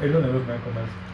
Ele 0.00 0.14
não 0.14 0.20
lembra 0.20 0.40
como 0.40 0.52
é 0.52 0.56
que 0.56 0.64
começa. 0.64 1.10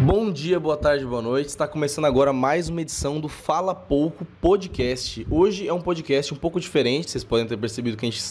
Bom 0.00 0.30
dia, 0.30 0.60
boa 0.60 0.76
tarde, 0.76 1.04
boa 1.04 1.20
noite. 1.20 1.48
Está 1.48 1.66
começando 1.66 2.04
agora 2.04 2.32
mais 2.32 2.68
uma 2.68 2.80
edição 2.80 3.18
do 3.18 3.28
Fala 3.28 3.74
Pouco 3.74 4.24
Podcast. 4.40 5.26
Hoje 5.28 5.66
é 5.66 5.72
um 5.72 5.80
podcast 5.80 6.32
um 6.32 6.36
pouco 6.36 6.60
diferente, 6.60 7.10
vocês 7.10 7.24
podem 7.24 7.44
ter 7.44 7.56
percebido 7.56 7.96
que 7.96 8.06
a 8.06 8.10
gente 8.10 8.22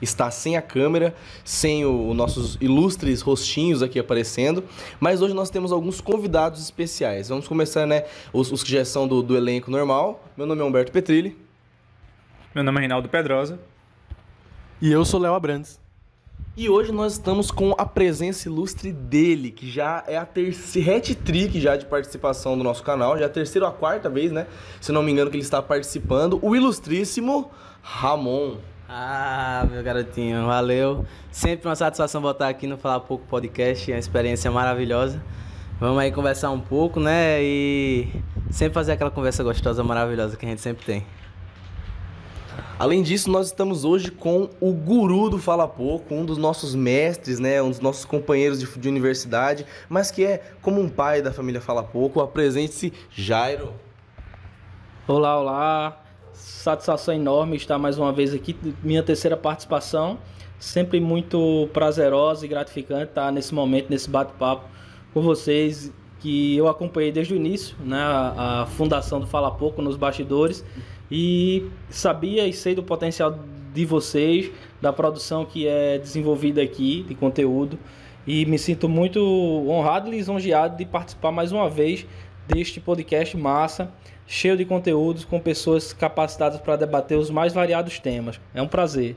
está 0.00 0.30
sem 0.30 0.56
a 0.56 0.62
câmera, 0.62 1.12
sem 1.42 1.84
os 1.84 2.14
nossos 2.14 2.56
ilustres 2.60 3.20
rostinhos 3.20 3.82
aqui 3.82 3.98
aparecendo, 3.98 4.62
mas 5.00 5.20
hoje 5.20 5.34
nós 5.34 5.50
temos 5.50 5.72
alguns 5.72 6.00
convidados 6.00 6.62
especiais. 6.62 7.30
Vamos 7.30 7.48
começar, 7.48 7.86
né, 7.86 8.04
os, 8.32 8.52
os 8.52 8.62
que 8.62 8.70
já 8.70 8.84
são 8.84 9.08
do, 9.08 9.24
do 9.24 9.36
elenco 9.36 9.72
normal. 9.72 10.22
Meu 10.36 10.46
nome 10.46 10.60
é 10.60 10.64
Humberto 10.64 10.92
Petrilli. 10.92 11.36
Meu 12.54 12.62
nome 12.62 12.78
é 12.78 12.80
Reinaldo 12.82 13.08
Pedrosa. 13.08 13.58
E 14.80 14.92
eu 14.92 15.04
sou 15.04 15.18
Léo 15.18 15.34
Abrantes. 15.34 15.83
E 16.56 16.68
hoje 16.68 16.92
nós 16.92 17.14
estamos 17.14 17.50
com 17.50 17.74
a 17.76 17.84
presença 17.84 18.46
ilustre 18.46 18.92
dele, 18.92 19.50
que 19.50 19.68
já 19.68 20.04
é 20.06 20.16
a 20.16 20.24
terceira 20.24 20.98
hat-trick 20.98 21.60
já 21.60 21.74
de 21.76 21.84
participação 21.84 22.56
do 22.56 22.62
nosso 22.62 22.80
canal, 22.80 23.18
já 23.18 23.24
é 23.24 23.26
a 23.26 23.30
terceira 23.30 23.66
ou 23.66 23.72
a 23.72 23.74
quarta 23.74 24.08
vez, 24.08 24.30
né? 24.30 24.46
Se 24.80 24.92
não 24.92 25.02
me 25.02 25.10
engano 25.10 25.32
que 25.32 25.36
ele 25.36 25.42
está 25.42 25.60
participando, 25.60 26.38
o 26.40 26.54
ilustríssimo 26.54 27.50
Ramon. 27.82 28.58
Ah, 28.88 29.66
meu 29.68 29.82
garotinho, 29.82 30.46
valeu. 30.46 31.04
Sempre 31.32 31.66
uma 31.66 31.74
satisfação 31.74 32.20
voltar 32.20 32.50
aqui 32.50 32.68
no 32.68 32.78
Falar 32.78 33.00
Pouco 33.00 33.26
Podcast, 33.26 33.90
é 33.90 33.96
uma 33.96 33.98
experiência 33.98 34.48
maravilhosa. 34.48 35.20
Vamos 35.80 35.98
aí 35.98 36.12
conversar 36.12 36.52
um 36.52 36.60
pouco, 36.60 37.00
né? 37.00 37.42
E 37.42 38.06
sempre 38.48 38.74
fazer 38.74 38.92
aquela 38.92 39.10
conversa 39.10 39.42
gostosa, 39.42 39.82
maravilhosa 39.82 40.36
que 40.36 40.46
a 40.46 40.48
gente 40.48 40.60
sempre 40.60 40.86
tem. 40.86 41.04
Além 42.76 43.04
disso, 43.04 43.30
nós 43.30 43.46
estamos 43.46 43.84
hoje 43.84 44.10
com 44.10 44.50
o 44.60 44.72
guru 44.72 45.30
do 45.30 45.38
Fala 45.38 45.68
Pouco, 45.68 46.12
um 46.12 46.24
dos 46.24 46.36
nossos 46.36 46.74
mestres, 46.74 47.38
né, 47.38 47.62
um 47.62 47.70
dos 47.70 47.78
nossos 47.78 48.04
companheiros 48.04 48.58
de, 48.58 48.66
de 48.66 48.88
universidade, 48.88 49.64
mas 49.88 50.10
que 50.10 50.24
é 50.24 50.42
como 50.60 50.80
um 50.80 50.88
pai 50.88 51.22
da 51.22 51.32
família 51.32 51.60
Fala 51.60 51.84
Pouco. 51.84 52.20
Apresente-se, 52.20 52.92
Jairo. 53.12 53.72
Olá, 55.06 55.38
olá. 55.38 56.02
Satisfação 56.32 57.14
enorme 57.14 57.56
estar 57.56 57.78
mais 57.78 57.96
uma 57.96 58.12
vez 58.12 58.34
aqui, 58.34 58.56
minha 58.82 59.04
terceira 59.04 59.36
participação. 59.36 60.18
Sempre 60.58 60.98
muito 60.98 61.68
prazerosa 61.72 62.44
e 62.44 62.48
gratificante 62.48 63.04
estar 63.04 63.30
nesse 63.30 63.54
momento, 63.54 63.88
nesse 63.88 64.10
bate-papo 64.10 64.68
com 65.12 65.22
vocês, 65.22 65.92
que 66.18 66.56
eu 66.56 66.66
acompanhei 66.66 67.12
desde 67.12 67.34
o 67.34 67.36
início, 67.36 67.76
né, 67.84 68.00
a, 68.00 68.62
a 68.62 68.66
fundação 68.66 69.20
do 69.20 69.28
Fala 69.28 69.52
Pouco 69.52 69.80
nos 69.80 69.96
bastidores 69.96 70.64
e 71.10 71.68
sabia 71.90 72.46
e 72.46 72.52
sei 72.52 72.74
do 72.74 72.82
potencial 72.82 73.38
de 73.72 73.84
vocês, 73.84 74.50
da 74.80 74.92
produção 74.92 75.44
que 75.44 75.66
é 75.66 75.98
desenvolvida 75.98 76.62
aqui, 76.62 77.04
de 77.06 77.14
conteúdo, 77.14 77.78
e 78.26 78.46
me 78.46 78.58
sinto 78.58 78.88
muito 78.88 79.20
honrado 79.68 80.08
e 80.08 80.12
lisonjeado 80.12 80.76
de 80.76 80.84
participar 80.84 81.32
mais 81.32 81.52
uma 81.52 81.68
vez 81.68 82.06
deste 82.46 82.80
podcast 82.80 83.36
massa, 83.36 83.90
cheio 84.26 84.56
de 84.56 84.64
conteúdos, 84.64 85.24
com 85.24 85.38
pessoas 85.40 85.92
capacitadas 85.92 86.60
para 86.60 86.76
debater 86.76 87.18
os 87.18 87.30
mais 87.30 87.52
variados 87.52 87.98
temas. 87.98 88.40
É 88.54 88.62
um 88.62 88.68
prazer. 88.68 89.16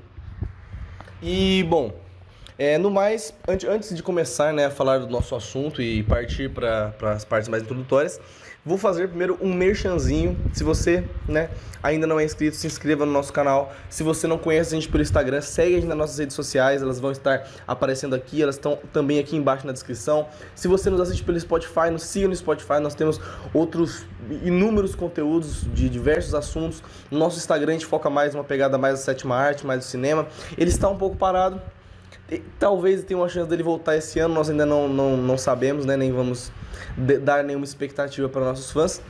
E, 1.21 1.63
bom, 1.63 1.93
é, 2.57 2.77
no 2.77 2.89
mais, 2.89 3.33
antes 3.47 3.95
de 3.95 4.01
começar 4.01 4.51
né, 4.51 4.65
a 4.65 4.71
falar 4.71 4.99
do 4.99 5.07
nosso 5.07 5.35
assunto 5.35 5.81
e 5.81 6.03
partir 6.03 6.49
para 6.49 6.93
as 7.01 7.23
partes 7.23 7.47
mais 7.47 7.63
introdutórias, 7.63 8.19
Vou 8.67 8.77
fazer 8.77 9.07
primeiro 9.07 9.37
um 9.41 9.53
merchanzinho. 9.53 10.37
Se 10.51 10.61
você, 10.61 11.05
né, 11.25 11.49
ainda 11.81 12.05
não 12.05 12.19
é 12.19 12.25
inscrito, 12.25 12.57
se 12.57 12.67
inscreva 12.67 13.05
no 13.05 13.13
nosso 13.13 13.31
canal. 13.31 13.73
Se 13.89 14.03
você 14.03 14.27
não 14.27 14.37
conhece 14.37 14.75
a 14.75 14.77
gente 14.77 14.89
pelo 14.89 15.01
Instagram, 15.01 15.39
segue 15.39 15.75
a 15.75 15.79
gente 15.79 15.87
nas 15.87 15.97
nossas 15.97 16.17
redes 16.17 16.35
sociais, 16.35 16.81
elas 16.81 16.99
vão 16.99 17.13
estar 17.13 17.47
aparecendo 17.65 18.13
aqui, 18.13 18.41
elas 18.41 18.55
estão 18.55 18.77
também 18.91 19.19
aqui 19.19 19.37
embaixo 19.37 19.65
na 19.65 19.71
descrição. 19.71 20.27
Se 20.53 20.67
você 20.67 20.89
nos 20.89 20.99
assiste 20.99 21.23
pelo 21.23 21.39
Spotify, 21.39 21.89
nos 21.89 22.03
siga 22.03 22.27
no 22.27 22.35
Spotify, 22.35 22.81
nós 22.81 22.93
temos 22.93 23.21
outros 23.53 24.05
inúmeros 24.43 24.95
conteúdos 24.95 25.61
de 25.73 25.87
diversos 25.87 26.35
assuntos. 26.35 26.83
No 27.09 27.17
nosso 27.17 27.37
Instagram 27.37 27.69
a 27.69 27.73
gente 27.73 27.85
foca 27.85 28.09
mais 28.09 28.35
uma 28.35 28.43
pegada 28.43 28.77
mais 28.77 28.99
da 28.99 29.05
sétima 29.05 29.37
arte, 29.37 29.65
mais 29.65 29.79
do 29.79 29.85
cinema. 29.85 30.27
Ele 30.57 30.69
está 30.69 30.89
um 30.89 30.97
pouco 30.97 31.15
parado, 31.15 31.61
talvez 32.59 33.03
tenha 33.03 33.19
uma 33.19 33.29
chance 33.29 33.49
dele 33.49 33.63
voltar 33.63 33.95
esse 33.95 34.19
ano, 34.19 34.33
nós 34.33 34.49
ainda 34.49 34.65
não, 34.65 34.87
não, 34.87 35.17
não 35.17 35.37
sabemos, 35.37 35.85
né? 35.85 35.95
Nem 35.95 36.11
vamos 36.11 36.51
dar 37.21 37.43
nenhuma 37.43 37.65
expectativa 37.65 38.27
para 38.27 38.41
nossos 38.41 38.71
fãs. 38.71 39.01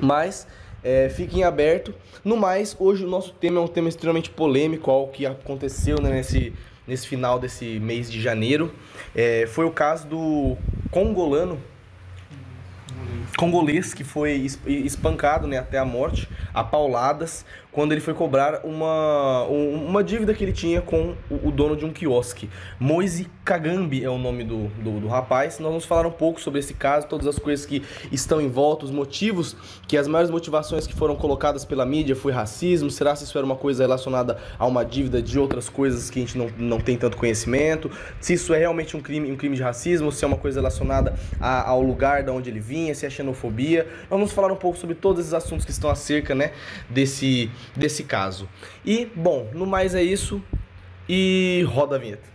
Mas 0.00 0.46
é, 0.82 1.08
fiquem 1.08 1.44
aberto. 1.44 1.94
No 2.24 2.36
mais, 2.36 2.76
hoje 2.78 3.04
o 3.04 3.08
nosso 3.08 3.32
tema 3.32 3.60
é 3.60 3.62
um 3.62 3.68
tema 3.68 3.88
extremamente 3.88 4.30
polêmico, 4.30 4.90
algo 4.90 5.12
que 5.12 5.26
aconteceu 5.26 6.00
né, 6.00 6.10
nesse, 6.10 6.52
nesse 6.86 7.06
final 7.08 7.38
desse 7.38 7.80
mês 7.80 8.10
de 8.10 8.20
janeiro. 8.20 8.72
É, 9.14 9.46
foi 9.46 9.64
o 9.64 9.70
caso 9.70 10.06
do 10.06 10.56
congolano 10.90 11.58
congolês 13.36 13.92
que 13.92 14.04
foi 14.04 14.46
espancado 14.66 15.46
né, 15.46 15.58
até 15.58 15.78
a 15.78 15.84
morte, 15.84 16.28
a 16.52 16.62
quando 17.74 17.90
ele 17.90 18.00
foi 18.00 18.14
cobrar 18.14 18.60
uma, 18.64 19.42
uma 19.42 20.02
dívida 20.02 20.32
que 20.32 20.44
ele 20.44 20.52
tinha 20.52 20.80
com 20.80 21.16
o, 21.28 21.50
dono 21.50 21.76
de 21.76 21.84
um 21.84 21.92
quiosque. 21.92 22.48
Moise 22.78 23.28
Kagambi 23.44 24.04
é 24.04 24.08
o 24.08 24.16
nome 24.16 24.44
do, 24.44 24.68
do, 24.80 25.00
do, 25.00 25.08
rapaz. 25.08 25.58
Nós 25.58 25.68
vamos 25.68 25.84
falar 25.84 26.06
um 26.06 26.10
pouco 26.10 26.40
sobre 26.40 26.60
esse 26.60 26.72
caso, 26.72 27.08
todas 27.08 27.26
as 27.26 27.36
coisas 27.36 27.66
que 27.66 27.82
estão 28.12 28.40
em 28.40 28.48
volta, 28.48 28.84
os 28.84 28.92
motivos, 28.92 29.56
que 29.88 29.96
as 29.96 30.06
maiores 30.06 30.30
motivações 30.30 30.86
que 30.86 30.94
foram 30.94 31.16
colocadas 31.16 31.64
pela 31.64 31.84
mídia 31.84 32.14
foi 32.14 32.32
racismo. 32.32 32.88
Será 32.90 33.16
se 33.16 33.24
isso 33.24 33.36
era 33.36 33.44
uma 33.44 33.56
coisa 33.56 33.82
relacionada 33.82 34.38
a 34.56 34.66
uma 34.66 34.84
dívida 34.84 35.20
de 35.20 35.36
outras 35.36 35.68
coisas 35.68 36.08
que 36.08 36.20
a 36.20 36.22
gente 36.22 36.38
não, 36.38 36.48
não 36.56 36.78
tem 36.78 36.96
tanto 36.96 37.16
conhecimento? 37.16 37.90
Se 38.20 38.34
isso 38.34 38.54
é 38.54 38.58
realmente 38.58 38.96
um 38.96 39.00
crime, 39.00 39.32
um 39.32 39.36
crime 39.36 39.56
de 39.56 39.62
racismo, 39.62 40.12
se 40.12 40.24
é 40.24 40.28
uma 40.28 40.38
coisa 40.38 40.60
relacionada 40.60 41.18
a, 41.40 41.68
ao 41.68 41.82
lugar 41.82 42.22
de 42.22 42.30
onde 42.30 42.48
ele 42.48 42.60
vinha, 42.60 42.94
se 42.94 43.04
é 43.04 43.10
xenofobia. 43.10 43.84
Nós 44.02 44.10
vamos 44.10 44.32
falar 44.32 44.52
um 44.52 44.56
pouco 44.56 44.78
sobre 44.78 44.94
todos 44.94 45.18
esses 45.18 45.34
assuntos 45.34 45.64
que 45.64 45.72
estão 45.72 45.90
acerca 45.90 46.36
né, 46.36 46.52
desse 46.88 47.50
desse 47.76 48.04
caso. 48.04 48.48
E, 48.84 49.06
bom, 49.14 49.50
no 49.54 49.66
mais 49.66 49.94
é 49.94 50.02
isso. 50.02 50.42
E 51.08 51.64
roda 51.68 51.96
a 51.96 51.98
vinheta. 51.98 52.34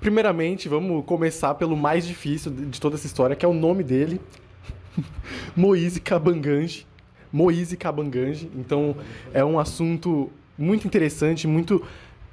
Primeiramente, 0.00 0.70
vamos 0.70 1.04
começar 1.04 1.54
pelo 1.54 1.76
mais 1.76 2.06
difícil 2.06 2.50
de 2.50 2.80
toda 2.80 2.96
essa 2.96 3.06
história, 3.06 3.36
que 3.36 3.44
é 3.44 3.48
o 3.48 3.52
nome 3.52 3.84
dele, 3.84 4.18
Moise 5.54 6.00
Kabanganji. 6.00 6.86
Moise 7.30 7.76
Kabanganji. 7.76 8.50
Então, 8.56 8.96
é 9.34 9.44
um 9.44 9.58
assunto 9.58 10.30
muito 10.56 10.86
interessante, 10.86 11.46
muito 11.46 11.84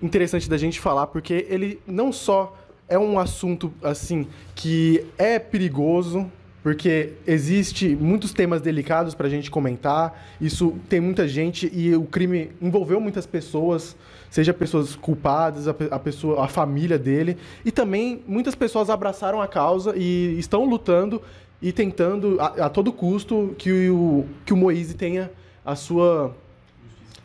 interessante 0.05 0.49
da 0.49 0.57
gente 0.57 0.79
falar, 0.79 1.07
porque 1.07 1.45
ele 1.49 1.79
não 1.85 2.11
só 2.11 2.55
é 2.88 2.97
um 2.97 3.17
assunto 3.19 3.73
assim 3.81 4.27
que 4.53 5.05
é 5.17 5.39
perigoso, 5.39 6.29
porque 6.66 7.13
existe 7.27 7.95
muitos 7.95 8.33
temas 8.33 8.59
delicados 8.59 9.13
para 9.13 9.27
a 9.27 9.29
gente 9.29 9.51
comentar. 9.51 10.19
Isso 10.41 10.75
tem 10.89 10.99
muita 10.99 11.27
gente 11.27 11.69
e 11.71 11.95
o 11.95 12.05
crime 12.05 12.49
envolveu 12.61 12.99
muitas 12.99 13.25
pessoas, 13.25 13.95
seja 14.31 14.51
pessoas 14.53 14.95
culpadas, 14.95 15.67
a, 15.67 15.99
pessoa, 15.99 16.43
a 16.43 16.47
família 16.47 16.97
dele, 16.97 17.37
e 17.63 17.72
também 17.72 18.23
muitas 18.27 18.55
pessoas 18.55 18.89
abraçaram 18.89 19.41
a 19.41 19.47
causa 19.47 19.93
e 19.95 20.37
estão 20.39 20.66
lutando 20.66 21.22
e 21.61 21.72
tentando 21.72 22.39
a, 22.39 22.66
a 22.66 22.69
todo 22.69 22.91
custo 22.91 23.53
que 23.57 23.89
o 23.89 24.25
que 24.43 24.53
o 24.53 24.57
Moise 24.57 24.95
tenha 24.95 25.31
a 25.63 25.75
sua 25.75 26.27
justiça. 26.27 26.43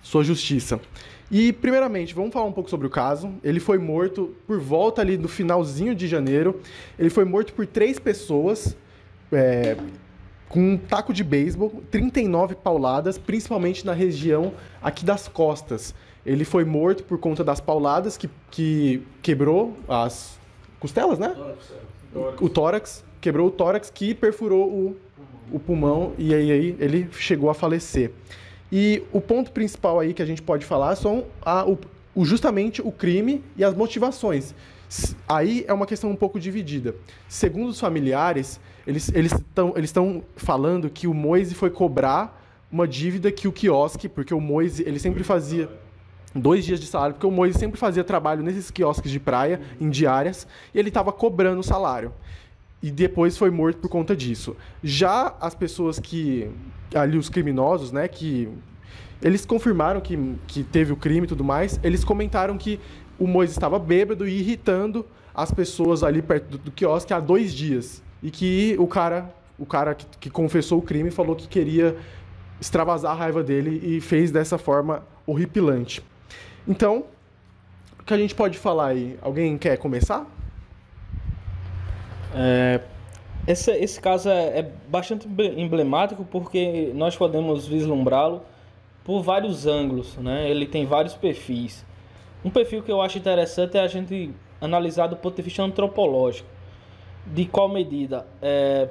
sua 0.02 0.24
justiça. 0.24 0.80
E, 1.30 1.52
primeiramente, 1.52 2.12
vamos 2.14 2.32
falar 2.32 2.46
um 2.46 2.52
pouco 2.52 2.68
sobre 2.68 2.86
o 2.86 2.90
caso. 2.90 3.32
Ele 3.44 3.60
foi 3.60 3.78
morto 3.78 4.34
por 4.46 4.58
volta 4.58 5.00
ali 5.00 5.16
do 5.16 5.28
finalzinho 5.28 5.94
de 5.94 6.08
janeiro. 6.08 6.60
Ele 6.98 7.08
foi 7.08 7.24
morto 7.24 7.52
por 7.54 7.66
três 7.66 8.00
pessoas 8.00 8.76
é, 9.32 9.76
com 10.48 10.72
um 10.72 10.76
taco 10.76 11.12
de 11.12 11.22
beisebol, 11.22 11.82
39 11.90 12.56
pauladas, 12.56 13.16
principalmente 13.16 13.86
na 13.86 13.92
região 13.92 14.52
aqui 14.82 15.04
das 15.04 15.28
costas. 15.28 15.94
Ele 16.26 16.44
foi 16.44 16.64
morto 16.64 17.04
por 17.04 17.18
conta 17.18 17.44
das 17.44 17.60
pauladas 17.60 18.16
que, 18.16 18.28
que 18.50 19.06
quebrou 19.22 19.76
as 19.88 20.38
costelas, 20.80 21.18
né? 21.18 21.36
O 22.40 22.48
tórax. 22.48 23.04
Quebrou 23.20 23.48
o 23.48 23.50
tórax 23.50 23.90
que 23.90 24.14
perfurou 24.14 24.68
o, 24.68 24.96
o 25.52 25.60
pulmão 25.60 26.12
e 26.18 26.34
aí, 26.34 26.50
aí 26.50 26.76
ele 26.80 27.08
chegou 27.12 27.48
a 27.48 27.54
falecer. 27.54 28.10
E 28.72 29.02
o 29.12 29.20
ponto 29.20 29.50
principal 29.50 29.98
aí 29.98 30.14
que 30.14 30.22
a 30.22 30.26
gente 30.26 30.42
pode 30.42 30.64
falar 30.64 30.94
são 30.96 31.24
a, 31.42 31.64
o, 31.68 31.78
o, 32.14 32.24
justamente 32.24 32.80
o 32.80 32.92
crime 32.92 33.42
e 33.56 33.64
as 33.64 33.74
motivações. 33.74 34.54
Aí 35.28 35.64
é 35.68 35.72
uma 35.72 35.86
questão 35.86 36.10
um 36.10 36.16
pouco 36.16 36.38
dividida. 36.38 36.94
Segundo 37.28 37.68
os 37.68 37.78
familiares, 37.78 38.60
eles 38.86 39.08
estão 39.08 39.72
eles 39.76 39.94
eles 39.96 40.22
falando 40.36 40.90
que 40.90 41.06
o 41.06 41.14
Moise 41.14 41.54
foi 41.54 41.70
cobrar 41.70 42.40
uma 42.70 42.86
dívida 42.86 43.30
que 43.32 43.48
o 43.48 43.52
quiosque, 43.52 44.08
porque 44.08 44.34
o 44.34 44.40
Moise 44.40 44.82
ele 44.86 44.98
sempre 44.98 45.24
fazia 45.24 45.68
dois 46.34 46.64
dias 46.64 46.80
de 46.80 46.86
salário, 46.86 47.14
porque 47.14 47.26
o 47.26 47.30
Moise 47.30 47.58
sempre 47.58 47.78
fazia 47.78 48.04
trabalho 48.04 48.42
nesses 48.42 48.70
quiosques 48.70 49.10
de 49.10 49.18
praia, 49.18 49.60
em 49.80 49.90
diárias, 49.90 50.46
e 50.72 50.78
ele 50.78 50.88
estava 50.88 51.12
cobrando 51.12 51.60
o 51.60 51.64
salário. 51.64 52.12
E 52.82 52.90
depois 52.90 53.36
foi 53.36 53.50
morto 53.50 53.78
por 53.78 53.88
conta 53.88 54.16
disso. 54.16 54.56
Já 54.82 55.34
as 55.40 55.54
pessoas 55.54 55.98
que 55.98 56.50
ali 56.94 57.18
os 57.18 57.28
criminosos, 57.28 57.92
né, 57.92 58.08
que 58.08 58.48
eles 59.22 59.44
confirmaram 59.44 60.00
que, 60.00 60.18
que 60.46 60.62
teve 60.64 60.92
o 60.92 60.96
crime 60.96 61.26
e 61.26 61.28
tudo 61.28 61.44
mais, 61.44 61.78
eles 61.82 62.04
comentaram 62.04 62.56
que 62.56 62.80
o 63.18 63.26
Moisés 63.26 63.56
estava 63.56 63.78
bêbado 63.78 64.26
e 64.26 64.40
irritando 64.40 65.04
as 65.34 65.52
pessoas 65.52 66.02
ali 66.02 66.22
perto 66.22 66.52
do, 66.52 66.58
do 66.58 66.70
quiosque 66.70 67.12
há 67.12 67.20
dois 67.20 67.52
dias. 67.52 68.02
E 68.22 68.30
que 68.30 68.74
o 68.78 68.86
cara, 68.86 69.32
o 69.58 69.66
cara 69.66 69.94
que, 69.94 70.06
que 70.18 70.30
confessou 70.30 70.78
o 70.78 70.82
crime 70.82 71.10
falou 71.10 71.36
que 71.36 71.46
queria 71.46 71.96
extravasar 72.60 73.12
a 73.12 73.14
raiva 73.14 73.42
dele 73.42 73.80
e 73.82 74.00
fez 74.00 74.30
dessa 74.30 74.58
forma 74.58 75.02
horripilante. 75.26 76.02
Então, 76.66 77.04
o 77.98 78.04
que 78.04 78.12
a 78.12 78.18
gente 78.18 78.34
pode 78.34 78.58
falar 78.58 78.88
aí? 78.88 79.18
Alguém 79.22 79.56
quer 79.56 79.76
começar? 79.76 80.26
É, 82.34 82.80
esse, 83.46 83.70
esse 83.72 84.00
caso 84.00 84.28
é, 84.28 84.58
é 84.58 84.70
bastante 84.88 85.26
emblemático 85.56 86.24
porque 86.24 86.92
nós 86.94 87.16
podemos 87.16 87.66
vislumbrá-lo 87.66 88.42
por 89.04 89.22
vários 89.22 89.66
ângulos, 89.66 90.16
né? 90.18 90.48
Ele 90.48 90.66
tem 90.66 90.84
vários 90.84 91.14
perfis. 91.14 91.84
Um 92.44 92.50
perfil 92.50 92.82
que 92.82 92.92
eu 92.92 93.00
acho 93.00 93.18
interessante 93.18 93.76
é 93.76 93.80
a 93.80 93.86
gente 93.86 94.32
analisar 94.60 95.06
do 95.06 95.16
ponto 95.16 95.36
de 95.36 95.42
vista 95.42 95.62
antropológico. 95.62 96.48
De 97.26 97.44
qual 97.46 97.68
medida? 97.68 98.26
É, 98.40 98.88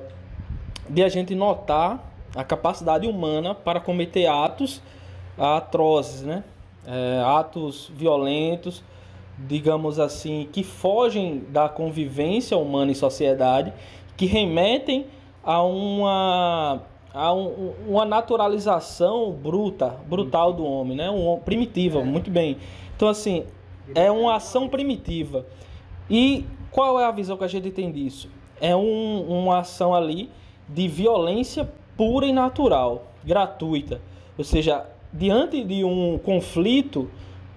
de 0.89 1.03
a 1.03 1.09
gente 1.09 1.35
notar 1.35 2.11
a 2.35 2.43
capacidade 2.43 3.07
humana 3.07 3.55
para 3.55 3.79
cometer 3.79 4.27
atos 4.27 4.81
atrozes, 5.37 6.21
né? 6.23 6.43
É, 6.85 7.21
atos 7.23 7.91
violentos, 7.95 8.83
digamos 9.47 9.99
assim, 9.99 10.47
que 10.51 10.63
fogem 10.63 11.43
da 11.49 11.69
convivência 11.69 12.57
humana 12.57 12.91
em 12.91 12.95
sociedade, 12.95 13.73
que 14.17 14.25
remetem 14.25 15.05
a 15.43 15.63
uma 15.63 16.81
a 17.11 17.33
um, 17.33 17.73
uma 17.87 18.05
naturalização 18.05 19.31
bruta, 19.31 19.95
brutal 20.07 20.53
do 20.53 20.63
homem, 20.63 20.95
né? 20.95 21.09
Um, 21.09 21.39
primitiva, 21.39 22.03
muito 22.03 22.29
bem. 22.29 22.57
Então 22.95 23.07
assim, 23.07 23.45
é 23.95 24.11
uma 24.11 24.35
ação 24.35 24.67
primitiva. 24.67 25.45
E 26.09 26.45
qual 26.71 26.99
é 26.99 27.05
a 27.05 27.11
visão 27.11 27.37
que 27.37 27.43
a 27.43 27.47
gente 27.47 27.71
tem 27.71 27.91
disso? 27.91 28.29
É 28.61 28.75
um, 28.75 29.21
uma 29.21 29.59
ação 29.59 29.95
ali 29.95 30.29
de 30.67 30.87
violência 30.87 31.71
pura 31.97 32.25
e 32.25 32.31
natural, 32.31 33.07
gratuita. 33.23 34.01
Ou 34.37 34.43
seja, 34.43 34.85
diante 35.11 35.63
de 35.63 35.83
um 35.83 36.19
conflito, 36.19 37.09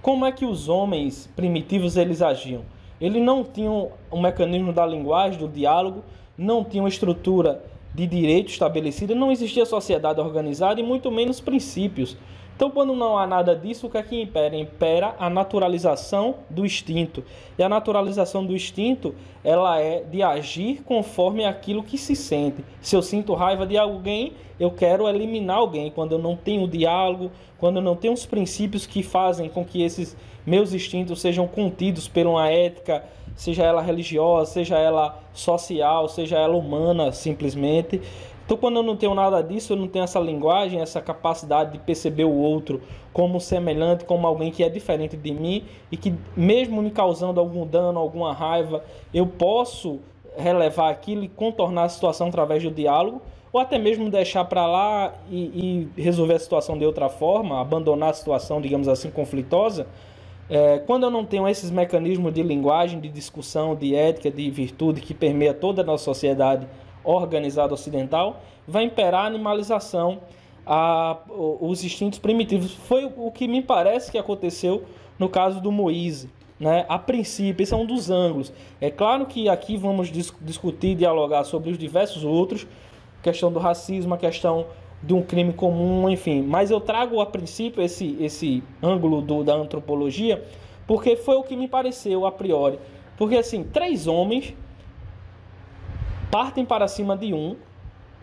como 0.03 0.25
é 0.25 0.33
que 0.33 0.45
os 0.45 0.67
homens 0.67 1.29
primitivos 1.33 1.95
eles 1.95 2.21
agiam? 2.21 2.63
Eles 2.99 3.23
não 3.23 3.41
tinham 3.41 3.89
um 4.11 4.19
mecanismo 4.19 4.73
da 4.73 4.85
linguagem, 4.85 5.39
do 5.39 5.47
diálogo, 5.47 6.03
não 6.37 6.61
tinham 6.61 6.85
estrutura 6.85 7.63
de 7.95 8.05
direito 8.05 8.49
estabelecida, 8.49 9.15
não 9.15 9.31
existia 9.31 9.65
sociedade 9.65 10.19
organizada 10.19 10.81
e 10.81 10.83
muito 10.83 11.09
menos 11.09 11.39
princípios. 11.39 12.17
Então, 12.55 12.69
quando 12.69 12.95
não 12.95 13.17
há 13.17 13.25
nada 13.25 13.55
disso, 13.55 13.87
o 13.87 13.89
que 13.89 13.97
é 13.97 14.03
que 14.03 14.21
impera? 14.21 14.55
Impera 14.55 15.15
a 15.17 15.29
naturalização 15.29 16.35
do 16.49 16.65
instinto. 16.65 17.23
E 17.57 17.63
a 17.63 17.67
naturalização 17.67 18.45
do 18.45 18.55
instinto, 18.55 19.15
ela 19.43 19.79
é 19.79 20.03
de 20.03 20.21
agir 20.21 20.83
conforme 20.83 21.45
aquilo 21.45 21.83
que 21.83 21.97
se 21.97 22.15
sente. 22.15 22.63
Se 22.79 22.95
eu 22.95 23.01
sinto 23.01 23.33
raiva 23.33 23.65
de 23.65 23.77
alguém, 23.77 24.33
eu 24.59 24.69
quero 24.69 25.07
eliminar 25.09 25.57
alguém. 25.57 25.89
Quando 25.89 26.11
eu 26.11 26.19
não 26.19 26.35
tenho 26.35 26.67
diálogo, 26.67 27.31
quando 27.57 27.77
eu 27.77 27.81
não 27.81 27.95
tenho 27.95 28.13
os 28.13 28.25
princípios 28.25 28.85
que 28.85 29.01
fazem 29.01 29.49
com 29.49 29.65
que 29.65 29.81
esses 29.81 30.15
meus 30.45 30.73
instintos 30.73 31.21
sejam 31.21 31.47
contidos 31.47 32.07
por 32.07 32.27
uma 32.27 32.49
ética, 32.49 33.03
seja 33.35 33.63
ela 33.63 33.81
religiosa, 33.81 34.51
seja 34.51 34.77
ela 34.77 35.23
social, 35.33 36.07
seja 36.07 36.37
ela 36.37 36.55
humana, 36.55 37.11
simplesmente, 37.11 38.01
então, 38.45 38.57
quando 38.57 38.77
eu 38.77 38.83
não 38.83 38.97
tenho 38.97 39.13
nada 39.13 39.41
disso, 39.41 39.73
eu 39.73 39.77
não 39.77 39.87
tenho 39.87 40.03
essa 40.03 40.19
linguagem, 40.19 40.81
essa 40.81 41.01
capacidade 41.01 41.71
de 41.73 41.79
perceber 41.79 42.25
o 42.25 42.33
outro 42.33 42.81
como 43.13 43.39
semelhante, 43.39 44.03
como 44.03 44.27
alguém 44.27 44.51
que 44.51 44.63
é 44.63 44.69
diferente 44.69 45.15
de 45.15 45.31
mim 45.31 45.63
e 45.91 45.95
que, 45.95 46.13
mesmo 46.35 46.81
me 46.81 46.91
causando 46.91 47.39
algum 47.39 47.65
dano, 47.65 47.99
alguma 47.99 48.33
raiva, 48.33 48.83
eu 49.13 49.25
posso 49.25 49.99
relevar 50.35 50.89
aquilo 50.89 51.23
e 51.23 51.27
contornar 51.27 51.83
a 51.83 51.89
situação 51.89 52.27
através 52.27 52.61
do 52.61 52.71
diálogo, 52.71 53.21
ou 53.51 53.61
até 53.61 53.77
mesmo 53.77 54.09
deixar 54.09 54.43
para 54.45 54.65
lá 54.65 55.13
e, 55.29 55.87
e, 55.95 56.01
resolver 56.01 56.33
a 56.33 56.39
situação 56.39 56.77
de 56.77 56.85
outra 56.85 57.07
forma, 57.07 57.61
abandonar 57.61 58.09
a 58.09 58.13
situação, 58.13 58.59
digamos 58.59 58.87
assim, 58.87 59.11
conflitosa. 59.11 59.85
É, 60.49 60.79
quando 60.79 61.03
eu 61.03 61.11
não 61.11 61.23
tenho 61.23 61.47
esses 61.47 61.69
mecanismos 61.69 62.33
de 62.33 62.41
linguagem, 62.41 62.99
de 62.99 63.07
discussão, 63.07 63.75
de 63.75 63.95
ética, 63.95 64.29
de 64.31 64.49
virtude 64.49 65.01
que 65.01 65.13
permeia 65.13 65.53
toda 65.53 65.83
a 65.83 65.85
nossa 65.85 66.03
sociedade 66.03 66.67
organizada 67.03 67.73
ocidental, 67.73 68.41
vai 68.67 68.83
imperar 68.83 69.23
a 69.23 69.27
animalização, 69.27 70.19
a, 70.65 71.17
os 71.29 71.83
instintos 71.83 72.19
primitivos. 72.19 72.73
Foi 72.73 73.11
o 73.17 73.31
que 73.31 73.47
me 73.47 73.61
parece 73.61 74.11
que 74.11 74.17
aconteceu 74.17 74.83
no 75.19 75.29
caso 75.29 75.61
do 75.61 75.71
Moise. 75.71 76.29
Né? 76.59 76.85
A 76.87 76.97
princípio, 76.97 77.63
esse 77.63 77.73
é 77.73 77.77
um 77.77 77.85
dos 77.85 78.09
ângulos. 78.09 78.53
É 78.79 78.89
claro 78.89 79.25
que 79.25 79.49
aqui 79.49 79.75
vamos 79.75 80.09
dis 80.09 80.33
discutir, 80.41 80.95
dialogar 80.95 81.43
sobre 81.43 81.71
os 81.71 81.77
diversos 81.77 82.23
outros, 82.23 82.65
questão 83.21 83.51
do 83.51 83.59
racismo, 83.59 84.13
a 84.13 84.17
questão 84.17 84.67
de 85.01 85.13
um 85.13 85.21
crime 85.21 85.51
comum, 85.51 86.09
enfim. 86.09 86.41
Mas 86.41 86.71
eu 86.71 86.79
trago 86.79 87.19
a 87.19 87.25
princípio 87.25 87.83
esse, 87.83 88.15
esse 88.19 88.63
ângulo 88.81 89.21
do, 89.21 89.43
da 89.43 89.53
antropologia, 89.53 90.43
porque 90.87 91.15
foi 91.15 91.35
o 91.35 91.43
que 91.43 91.55
me 91.55 91.67
pareceu 91.67 92.25
a 92.25 92.31
priori. 92.31 92.79
Porque 93.17 93.35
assim, 93.35 93.63
três 93.63 94.07
homens 94.07 94.55
partem 96.33 96.65
para 96.65 96.87
cima 96.87 97.15
de 97.15 97.31
um 97.31 97.55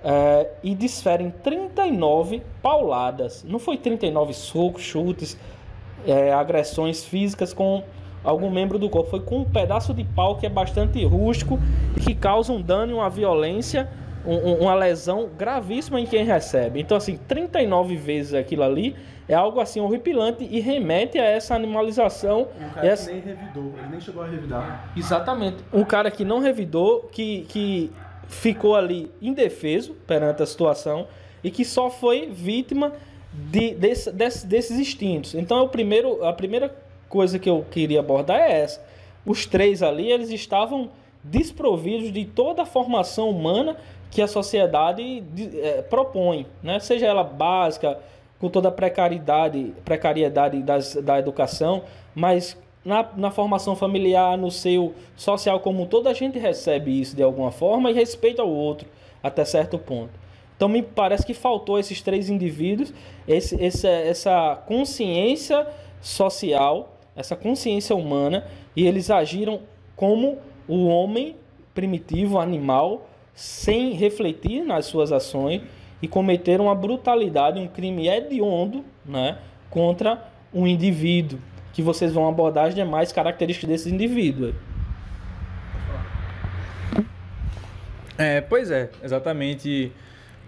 é, 0.03 0.51
e 0.65 0.75
desferem 0.75 1.31
39 1.31 2.43
pauladas. 2.61 3.45
Não 3.45 3.61
foi 3.61 3.77
39 3.77 4.33
socos, 4.33 4.83
chutes, 4.83 5.39
é, 6.05 6.33
agressões 6.33 7.05
físicas 7.05 7.55
com 7.55 7.85
algum 8.25 8.51
membro 8.51 8.81
do 8.81 8.91
corpo. 8.91 9.11
Foi 9.11 9.21
com 9.21 9.39
um 9.39 9.45
pedaço 9.45 9.95
de 9.95 10.03
pau 10.03 10.35
que 10.35 10.45
é 10.45 10.49
bastante 10.49 11.05
rústico 11.05 11.61
e 11.97 12.01
que 12.01 12.13
causa 12.17 12.53
um 12.53 12.61
dano 12.61 12.91
e 12.91 12.95
uma 12.97 13.09
violência, 13.09 13.89
um, 14.27 14.55
uma 14.55 14.75
lesão 14.75 15.31
gravíssima 15.39 16.01
em 16.01 16.07
quem 16.07 16.25
recebe. 16.25 16.81
Então, 16.81 16.97
assim, 16.97 17.17
39 17.17 17.95
vezes 17.95 18.35
aquilo 18.35 18.65
ali 18.65 18.97
é 19.31 19.35
algo 19.35 19.61
assim 19.61 19.79
horripilante 19.79 20.43
e 20.51 20.59
remete 20.59 21.17
a 21.17 21.25
essa 21.25 21.55
animalização. 21.55 22.49
Um 22.61 22.71
cara 22.71 22.87
essa... 22.89 23.07
que 23.07 23.13
nem 23.13 23.23
revidou, 23.23 23.75
ele 23.79 23.89
nem 23.89 24.01
chegou 24.01 24.23
a 24.25 24.27
revidar. 24.27 24.93
Exatamente. 24.97 25.59
Um 25.73 25.85
cara 25.85 26.11
que 26.11 26.25
não 26.25 26.41
revidou, 26.41 27.09
que, 27.13 27.43
que 27.49 27.93
ficou 28.27 28.75
ali 28.75 29.09
indefeso 29.23 29.95
perante 30.05 30.43
a 30.43 30.47
situação 30.47 31.07
e 31.45 31.51
que 31.51 31.65
só 31.65 31.89
foi 31.89 32.27
vítima 32.27 32.93
de, 33.33 33.73
desse, 33.73 34.11
desse, 34.11 34.45
desses 34.45 34.81
instintos. 34.81 35.37
Então, 35.37 35.59
é 35.59 35.63
o 35.63 35.69
primeiro, 35.69 36.25
a 36.25 36.33
primeira 36.33 36.75
coisa 37.09 37.39
que 37.39 37.49
eu 37.49 37.65
queria 37.71 38.01
abordar 38.01 38.41
é 38.41 38.63
essa. 38.63 38.85
Os 39.25 39.47
três 39.47 39.81
ali, 39.81 40.11
eles 40.11 40.31
estavam 40.31 40.91
desprovidos 41.23 42.13
de 42.13 42.25
toda 42.25 42.63
a 42.63 42.67
formação 42.67 43.31
humana 43.31 43.77
que 44.11 44.21
a 44.21 44.27
sociedade 44.27 45.23
é, 45.63 45.83
propõe, 45.83 46.49
né? 46.61 46.81
seja 46.81 47.07
ela 47.07 47.23
básica, 47.23 47.97
com 48.41 48.49
toda 48.49 48.69
a 48.69 48.73
precariedade, 48.73 49.75
precariedade 49.85 50.63
das, 50.63 50.95
da 50.97 51.19
educação, 51.19 51.83
mas 52.15 52.57
na, 52.85 53.07
na 53.17 53.31
formação 53.31 53.77
familiar, 53.77 54.39
no 54.39 54.51
seu 54.51 54.95
social 55.15 55.61
como 55.61 55.87
toda 55.87 56.11
a 56.11 56.15
gente 56.15 56.39
recebe 56.39 56.99
isso 56.99 57.15
de 57.15 57.23
alguma 57.23 57.53
forma 57.53 57.91
e 57.91 57.95
respeita 57.95 58.43
o 58.43 58.49
outro 58.49 58.89
até 59.23 59.45
certo 59.45 59.79
ponto. 59.79 60.19
Então 60.57 60.69
me 60.69 60.83
parece 60.83 61.25
que 61.25 61.35
faltou 61.35 61.79
esses 61.79 62.01
três 62.01 62.31
indivíduos, 62.31 62.93
esse, 63.29 63.55
esse, 63.63 63.87
essa 63.87 64.57
consciência 64.67 65.67
social, 66.01 66.99
essa 67.15 67.37
consciência 67.37 67.95
humana, 67.95 68.47
e 68.75 68.87
eles 68.87 69.11
agiram 69.11 69.61
como 69.95 70.39
o 70.67 70.87
homem 70.87 71.37
primitivo, 71.75 72.39
animal, 72.39 73.07
sem 73.35 73.93
refletir 73.93 74.65
nas 74.65 74.87
suas 74.87 75.13
ações 75.13 75.63
e 76.03 76.09
cometeram 76.09 76.67
uma 76.67 76.75
brutalidade, 76.75 77.59
um 77.59 77.69
crime 77.69 78.09
hediondo 78.09 78.85
né, 79.05 79.39
contra 79.69 80.27
um 80.53 80.67
indivíduo 80.67 81.39
que 81.73 81.83
vocês 81.83 82.13
vão 82.13 82.29
abordar 82.29 82.67
as 82.67 82.75
demais 82.75 83.13
características 83.13 83.69
desses 83.69 83.93
indivíduos. 83.93 84.55
É, 88.19 88.41
pois 88.41 88.71
é, 88.71 88.91
exatamente. 89.03 89.93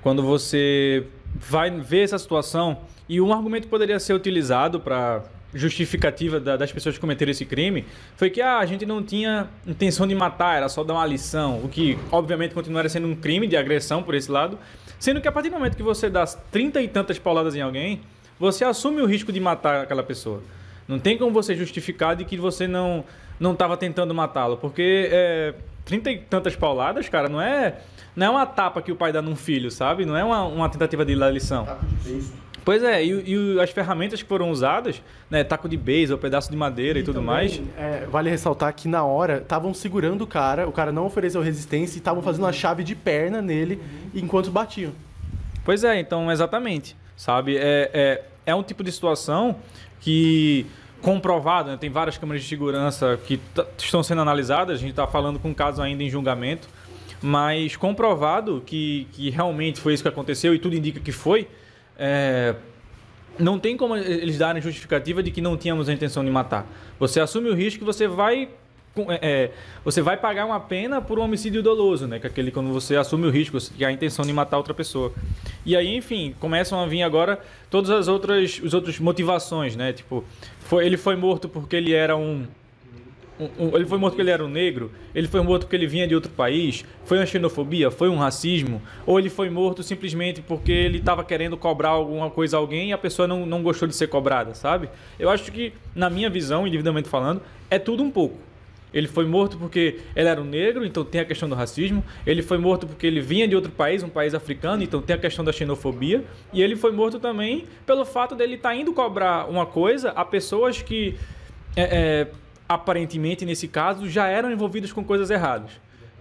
Quando 0.02 0.22
você 0.22 1.06
vai 1.34 1.70
ver 1.70 2.02
essa 2.02 2.18
situação 2.18 2.78
e 3.08 3.20
um 3.20 3.32
argumento 3.32 3.68
poderia 3.68 3.98
ser 4.00 4.12
utilizado 4.12 4.80
para 4.80 5.22
justificativa 5.54 6.40
das 6.40 6.72
pessoas 6.72 6.94
que 6.94 7.00
cometeram 7.00 7.30
esse 7.30 7.44
crime 7.44 7.84
foi 8.16 8.30
que 8.30 8.40
ah, 8.40 8.58
a 8.58 8.66
gente 8.66 8.86
não 8.86 9.02
tinha 9.02 9.48
intenção 9.66 10.06
de 10.06 10.14
matar, 10.14 10.56
era 10.56 10.68
só 10.68 10.82
dar 10.82 10.94
uma 10.94 11.06
lição, 11.06 11.60
o 11.62 11.68
que 11.68 11.98
obviamente 12.10 12.54
continuaria 12.54 12.88
sendo 12.88 13.06
um 13.06 13.14
crime 13.14 13.46
de 13.46 13.56
agressão 13.56 14.02
por 14.02 14.14
esse 14.14 14.30
lado, 14.30 14.58
sendo 15.02 15.20
que 15.20 15.26
a 15.26 15.32
partir 15.32 15.50
do 15.50 15.54
momento 15.54 15.76
que 15.76 15.82
você 15.82 16.08
dá 16.08 16.24
trinta 16.24 16.80
e 16.80 16.86
tantas 16.86 17.18
pauladas 17.18 17.56
em 17.56 17.60
alguém, 17.60 18.02
você 18.38 18.64
assume 18.64 19.02
o 19.02 19.04
risco 19.04 19.32
de 19.32 19.40
matar 19.40 19.82
aquela 19.82 20.04
pessoa. 20.04 20.40
Não 20.86 20.96
tem 20.96 21.18
como 21.18 21.32
você 21.32 21.56
justificar 21.56 22.14
de 22.14 22.24
que 22.24 22.36
você 22.36 22.68
não 22.68 23.04
não 23.40 23.52
estava 23.52 23.76
tentando 23.76 24.14
matá-lo, 24.14 24.58
porque 24.58 25.08
é, 25.10 25.54
30 25.84 26.10
e 26.12 26.18
tantas 26.18 26.54
pauladas, 26.54 27.08
cara, 27.08 27.28
não 27.28 27.40
é, 27.40 27.80
não 28.14 28.26
é 28.28 28.30
uma 28.30 28.46
tapa 28.46 28.80
que 28.80 28.92
o 28.92 28.96
pai 28.96 29.10
dá 29.12 29.20
num 29.20 29.34
filho, 29.34 29.72
sabe? 29.72 30.04
Não 30.06 30.16
é 30.16 30.22
uma, 30.22 30.44
uma 30.44 30.68
tentativa 30.68 31.04
de 31.04 31.16
lição. 31.16 31.66
Pois 32.64 32.82
é, 32.82 33.04
e, 33.04 33.10
e 33.10 33.60
as 33.60 33.70
ferramentas 33.70 34.22
que 34.22 34.28
foram 34.28 34.50
usadas, 34.50 35.02
né, 35.28 35.42
taco 35.42 35.68
de 35.68 35.76
beisebol, 35.76 36.18
pedaço 36.18 36.50
de 36.50 36.56
madeira 36.56 36.98
e, 36.98 37.02
e 37.02 37.04
tudo 37.04 37.16
também, 37.16 37.26
mais. 37.26 37.62
É, 37.76 38.06
vale 38.06 38.30
ressaltar 38.30 38.72
que 38.74 38.86
na 38.86 39.04
hora 39.04 39.38
estavam 39.38 39.74
segurando 39.74 40.22
o 40.22 40.26
cara, 40.26 40.68
o 40.68 40.72
cara 40.72 40.92
não 40.92 41.06
ofereceu 41.06 41.40
resistência 41.40 41.96
e 41.96 41.98
estavam 41.98 42.22
fazendo 42.22 42.44
uma 42.44 42.52
chave 42.52 42.84
de 42.84 42.94
perna 42.94 43.42
nele 43.42 43.80
enquanto 44.14 44.50
batiam. 44.50 44.92
Pois 45.64 45.84
é, 45.84 45.98
então 45.98 46.30
exatamente, 46.30 46.96
sabe? 47.16 47.56
É, 47.56 47.90
é, 47.92 48.24
é 48.46 48.54
um 48.54 48.62
tipo 48.62 48.82
de 48.84 48.92
situação 48.92 49.56
que 50.00 50.66
comprovado, 51.00 51.70
né? 51.70 51.76
tem 51.76 51.90
várias 51.90 52.16
câmeras 52.16 52.42
de 52.42 52.48
segurança 52.48 53.18
que 53.26 53.40
estão 53.76 54.02
sendo 54.02 54.22
analisadas, 54.22 54.76
a 54.76 54.80
gente 54.80 54.90
está 54.90 55.06
falando 55.06 55.38
com 55.38 55.48
um 55.50 55.54
caso 55.54 55.82
ainda 55.82 56.02
em 56.02 56.08
julgamento, 56.08 56.68
mas 57.20 57.76
comprovado 57.76 58.62
que, 58.64 59.08
que 59.12 59.28
realmente 59.30 59.80
foi 59.80 59.94
isso 59.94 60.02
que 60.02 60.08
aconteceu 60.08 60.54
e 60.54 60.58
tudo 60.60 60.76
indica 60.76 61.00
que 61.00 61.10
foi, 61.12 61.48
é, 61.98 62.54
não 63.38 63.58
tem 63.58 63.76
como 63.76 63.96
eles 63.96 64.38
darem 64.38 64.60
justificativa 64.60 65.22
de 65.22 65.30
que 65.30 65.40
não 65.40 65.56
tínhamos 65.56 65.88
a 65.88 65.92
intenção 65.92 66.24
de 66.24 66.30
matar. 66.30 66.66
Você 66.98 67.20
assume 67.20 67.48
o 67.48 67.54
risco 67.54 67.80
que 67.80 67.84
você 67.84 68.06
vai 68.06 68.48
é, 69.08 69.18
é, 69.22 69.50
você 69.82 70.02
vai 70.02 70.18
pagar 70.18 70.44
uma 70.44 70.60
pena 70.60 71.00
por 71.00 71.18
um 71.18 71.22
homicídio 71.22 71.62
doloso, 71.62 72.06
né? 72.06 72.18
Que 72.18 72.26
é 72.26 72.30
aquele 72.30 72.50
quando 72.50 72.70
você 72.72 72.96
assume 72.96 73.26
o 73.26 73.30
risco, 73.30 73.56
que 73.74 73.84
é 73.84 73.88
a 73.88 73.92
intenção 73.92 74.24
de 74.24 74.32
matar 74.32 74.58
outra 74.58 74.74
pessoa. 74.74 75.12
E 75.64 75.74
aí, 75.74 75.96
enfim, 75.96 76.34
começam 76.38 76.78
a 76.78 76.86
vir 76.86 77.02
agora 77.02 77.40
todas 77.70 77.90
as 77.90 78.06
outras, 78.06 78.60
os 78.62 78.74
outras 78.74 78.98
motivações, 78.98 79.74
né? 79.76 79.94
Tipo, 79.94 80.22
foi, 80.60 80.84
ele 80.84 80.98
foi 80.98 81.16
morto 81.16 81.48
porque 81.48 81.76
ele 81.76 81.94
era 81.94 82.16
um, 82.16 82.46
um, 83.58 83.76
ele 83.76 83.86
foi 83.86 83.98
morto 83.98 84.12
porque 84.12 84.22
ele 84.22 84.30
era 84.30 84.44
um 84.44 84.48
negro, 84.48 84.90
ele 85.14 85.28
foi 85.28 85.40
morto 85.42 85.62
porque 85.62 85.76
ele 85.76 85.86
vinha 85.86 86.06
de 86.06 86.14
outro 86.14 86.30
país, 86.30 86.84
foi 87.04 87.18
uma 87.18 87.26
xenofobia, 87.26 87.90
foi 87.90 88.08
um 88.08 88.16
racismo, 88.16 88.82
ou 89.06 89.18
ele 89.18 89.30
foi 89.30 89.50
morto 89.50 89.82
simplesmente 89.82 90.42
porque 90.42 90.72
ele 90.72 90.98
estava 90.98 91.24
querendo 91.24 91.56
cobrar 91.56 91.90
alguma 91.90 92.30
coisa 92.30 92.56
a 92.56 92.60
alguém 92.60 92.90
e 92.90 92.92
a 92.92 92.98
pessoa 92.98 93.28
não, 93.28 93.46
não 93.46 93.62
gostou 93.62 93.86
de 93.88 93.94
ser 93.94 94.08
cobrada, 94.08 94.54
sabe? 94.54 94.88
Eu 95.18 95.30
acho 95.30 95.50
que, 95.52 95.72
na 95.94 96.10
minha 96.10 96.28
visão, 96.28 96.66
individualmente 96.66 97.08
falando, 97.08 97.42
é 97.70 97.78
tudo 97.78 98.02
um 98.02 98.10
pouco. 98.10 98.36
Ele 98.92 99.08
foi 99.08 99.24
morto 99.24 99.56
porque 99.56 100.00
ele 100.14 100.28
era 100.28 100.40
um 100.40 100.44
negro, 100.44 100.84
então 100.84 101.04
tem 101.04 101.20
a 101.20 101.24
questão 101.24 101.48
do 101.48 101.54
racismo. 101.54 102.04
Ele 102.26 102.42
foi 102.42 102.58
morto 102.58 102.86
porque 102.86 103.06
ele 103.06 103.20
vinha 103.20 103.48
de 103.48 103.56
outro 103.56 103.70
país, 103.72 104.02
um 104.02 104.08
país 104.08 104.34
africano, 104.34 104.82
então 104.82 105.00
tem 105.00 105.16
a 105.16 105.18
questão 105.18 105.44
da 105.44 105.52
xenofobia. 105.52 106.24
E 106.52 106.62
ele 106.62 106.76
foi 106.76 106.92
morto 106.92 107.18
também 107.18 107.64
pelo 107.86 108.04
fato 108.04 108.34
dele 108.34 108.54
estar 108.54 108.70
tá 108.70 108.74
indo 108.74 108.92
cobrar 108.92 109.48
uma 109.48 109.64
coisa 109.64 110.10
a 110.10 110.24
pessoas 110.24 110.82
que, 110.82 111.16
é, 111.74 111.82
é, 111.82 112.28
aparentemente, 112.74 113.44
nesse 113.44 113.68
caso, 113.68 114.08
já 114.08 114.26
eram 114.28 114.50
envolvidas 114.50 114.92
com 114.92 115.04
coisas 115.04 115.30
erradas. 115.30 115.70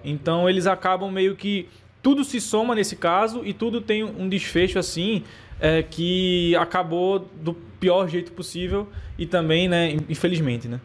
Então 0.03 0.49
eles 0.49 0.67
acabam 0.67 1.11
meio 1.11 1.35
que. 1.35 1.67
Tudo 2.01 2.23
se 2.23 2.41
soma 2.41 2.73
nesse 2.73 2.95
caso 2.95 3.43
e 3.45 3.53
tudo 3.53 3.79
tem 3.79 4.03
um 4.03 4.27
desfecho 4.27 4.79
assim 4.79 5.23
é, 5.59 5.83
que 5.83 6.55
acabou 6.55 7.19
do 7.19 7.53
pior 7.53 8.09
jeito 8.09 8.31
possível 8.31 8.89
e 9.19 9.27
também, 9.27 9.67
né, 9.67 9.95
infelizmente, 10.09 10.67
né? 10.67 10.81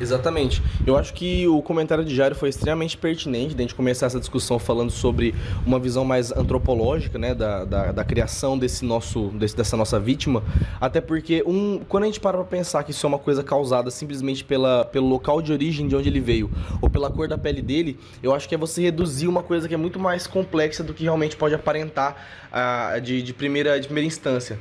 Exatamente. 0.00 0.62
Eu 0.86 0.96
acho 0.96 1.12
que 1.12 1.46
o 1.48 1.60
comentário 1.60 2.04
de 2.04 2.14
Jairo 2.14 2.34
foi 2.34 2.48
extremamente 2.48 2.96
pertinente 2.96 3.54
de 3.54 3.60
a 3.60 3.62
gente 3.62 3.74
começar 3.74 4.06
essa 4.06 4.20
discussão 4.20 4.58
falando 4.58 4.90
sobre 4.90 5.34
uma 5.66 5.78
visão 5.78 6.04
mais 6.04 6.30
antropológica, 6.32 7.18
né, 7.18 7.34
da, 7.34 7.64
da, 7.64 7.92
da 7.92 8.04
criação 8.04 8.56
desse 8.56 8.84
nosso, 8.84 9.28
desse, 9.28 9.56
dessa 9.56 9.76
nossa 9.76 9.98
vítima. 9.98 10.42
Até 10.80 11.00
porque 11.00 11.42
um, 11.46 11.80
quando 11.88 12.04
a 12.04 12.06
gente 12.06 12.20
para 12.20 12.36
pra 12.38 12.46
pensar 12.46 12.82
que 12.84 12.90
isso 12.90 13.04
é 13.04 13.08
uma 13.08 13.18
coisa 13.18 13.42
causada 13.42 13.90
simplesmente 13.90 14.44
pela, 14.44 14.84
pelo 14.84 15.08
local 15.08 15.42
de 15.42 15.52
origem 15.52 15.88
de 15.88 15.96
onde 15.96 16.08
ele 16.08 16.20
veio 16.20 16.50
ou 16.80 16.88
pela 16.88 17.10
cor 17.10 17.26
da 17.28 17.36
pele 17.36 17.62
dele, 17.62 17.98
eu 18.22 18.34
acho 18.34 18.48
que 18.48 18.54
é 18.54 18.58
você 18.58 18.82
reduzir 18.82 19.26
uma 19.26 19.42
coisa 19.42 19.66
que 19.66 19.74
é 19.74 19.76
muito 19.76 19.98
mais 19.98 20.26
complexa 20.26 20.84
do 20.84 20.94
que 20.94 21.02
realmente 21.02 21.36
pode 21.36 21.54
aparentar 21.54 22.16
uh, 22.52 23.00
de, 23.00 23.22
de, 23.22 23.32
primeira, 23.32 23.80
de 23.80 23.86
primeira 23.86 24.06
instância. 24.06 24.58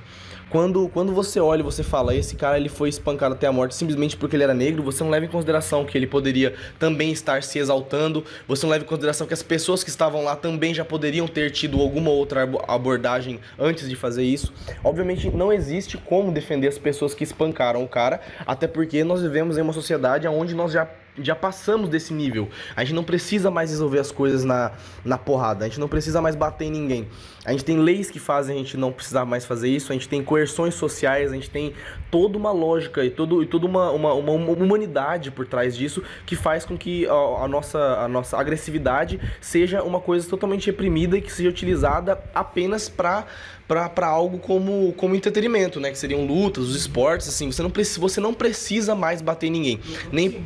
Quando, 0.49 0.87
quando 0.89 1.13
você 1.13 1.41
olha 1.41 1.59
e 1.59 1.63
você 1.63 1.83
fala, 1.83 2.15
esse 2.15 2.35
cara 2.35 2.57
ele 2.57 2.69
foi 2.69 2.87
espancado 2.87 3.35
até 3.35 3.47
a 3.47 3.51
morte 3.51 3.75
simplesmente 3.75 4.15
porque 4.15 4.35
ele 4.35 4.43
era 4.43 4.53
negro, 4.53 4.81
você 4.81 5.03
não 5.03 5.11
leva 5.11 5.25
em 5.25 5.29
consideração 5.29 5.83
que 5.83 5.97
ele 5.97 6.07
poderia 6.07 6.53
também 6.79 7.11
estar 7.11 7.43
se 7.43 7.59
exaltando, 7.59 8.23
você 8.47 8.65
não 8.65 8.71
leva 8.71 8.85
em 8.85 8.87
consideração 8.87 9.27
que 9.27 9.33
as 9.33 9.43
pessoas 9.43 9.83
que 9.83 9.89
estavam 9.89 10.23
lá 10.23 10.37
também 10.37 10.73
já 10.73 10.85
poderiam 10.85 11.27
ter 11.27 11.51
tido 11.51 11.81
alguma 11.81 12.11
outra 12.11 12.49
abordagem 12.67 13.41
antes 13.59 13.89
de 13.89 13.95
fazer 13.95 14.23
isso. 14.23 14.53
Obviamente 14.83 15.29
não 15.29 15.51
existe 15.51 15.97
como 15.97 16.31
defender 16.31 16.69
as 16.69 16.77
pessoas 16.77 17.13
que 17.13 17.25
espancaram 17.25 17.83
o 17.83 17.87
cara, 17.87 18.21
até 18.45 18.67
porque 18.67 19.03
nós 19.03 19.21
vivemos 19.21 19.57
em 19.57 19.61
uma 19.61 19.73
sociedade 19.73 20.27
onde 20.27 20.55
nós 20.55 20.71
já 20.71 20.87
já 21.21 21.35
passamos 21.35 21.89
desse 21.89 22.13
nível. 22.13 22.49
A 22.75 22.83
gente 22.83 22.93
não 22.93 23.03
precisa 23.03 23.49
mais 23.49 23.69
resolver 23.69 23.99
as 23.99 24.11
coisas 24.11 24.43
na, 24.43 24.71
na 25.03 25.17
porrada. 25.17 25.65
A 25.65 25.67
gente 25.67 25.79
não 25.79 25.87
precisa 25.87 26.21
mais 26.21 26.35
bater 26.35 26.65
em 26.65 26.71
ninguém. 26.71 27.07
A 27.45 27.51
gente 27.51 27.65
tem 27.65 27.77
leis 27.77 28.11
que 28.11 28.19
fazem 28.19 28.55
a 28.55 28.59
gente 28.59 28.77
não 28.77 28.91
precisar 28.91 29.25
mais 29.25 29.45
fazer 29.45 29.69
isso. 29.69 29.91
A 29.91 29.95
gente 29.95 30.09
tem 30.09 30.23
coerções 30.23 30.75
sociais. 30.75 31.31
A 31.31 31.35
gente 31.35 31.49
tem 31.49 31.73
toda 32.11 32.37
uma 32.37 32.51
lógica 32.51 33.03
e, 33.03 33.09
todo, 33.09 33.41
e 33.41 33.45
toda 33.45 33.65
uma, 33.65 33.91
uma, 33.91 34.13
uma 34.13 34.33
humanidade 34.33 35.31
por 35.31 35.47
trás 35.47 35.75
disso 35.75 36.03
que 36.25 36.35
faz 36.35 36.65
com 36.65 36.77
que 36.77 37.07
a, 37.07 37.11
a, 37.43 37.47
nossa, 37.47 37.79
a 37.79 38.07
nossa 38.07 38.37
agressividade 38.37 39.19
seja 39.41 39.83
uma 39.83 39.99
coisa 39.99 40.27
totalmente 40.29 40.67
reprimida 40.67 41.17
e 41.17 41.21
que 41.21 41.31
seja 41.31 41.49
utilizada 41.49 42.21
apenas 42.33 42.89
para 42.89 43.25
para 43.67 44.07
algo 44.07 44.37
como, 44.39 44.93
como 44.93 45.15
entretenimento, 45.15 45.79
né? 45.79 45.91
Que 45.91 45.97
seriam 45.97 46.25
lutas, 46.25 46.65
os 46.65 46.75
esportes, 46.75 47.27
assim. 47.27 47.51
Você 47.51 47.61
não, 47.61 47.69
precisa, 47.69 47.99
você 47.99 48.21
não 48.21 48.33
precisa 48.33 48.95
mais 48.95 49.21
bater 49.21 49.49
ninguém. 49.49 49.79
Nem... 50.11 50.43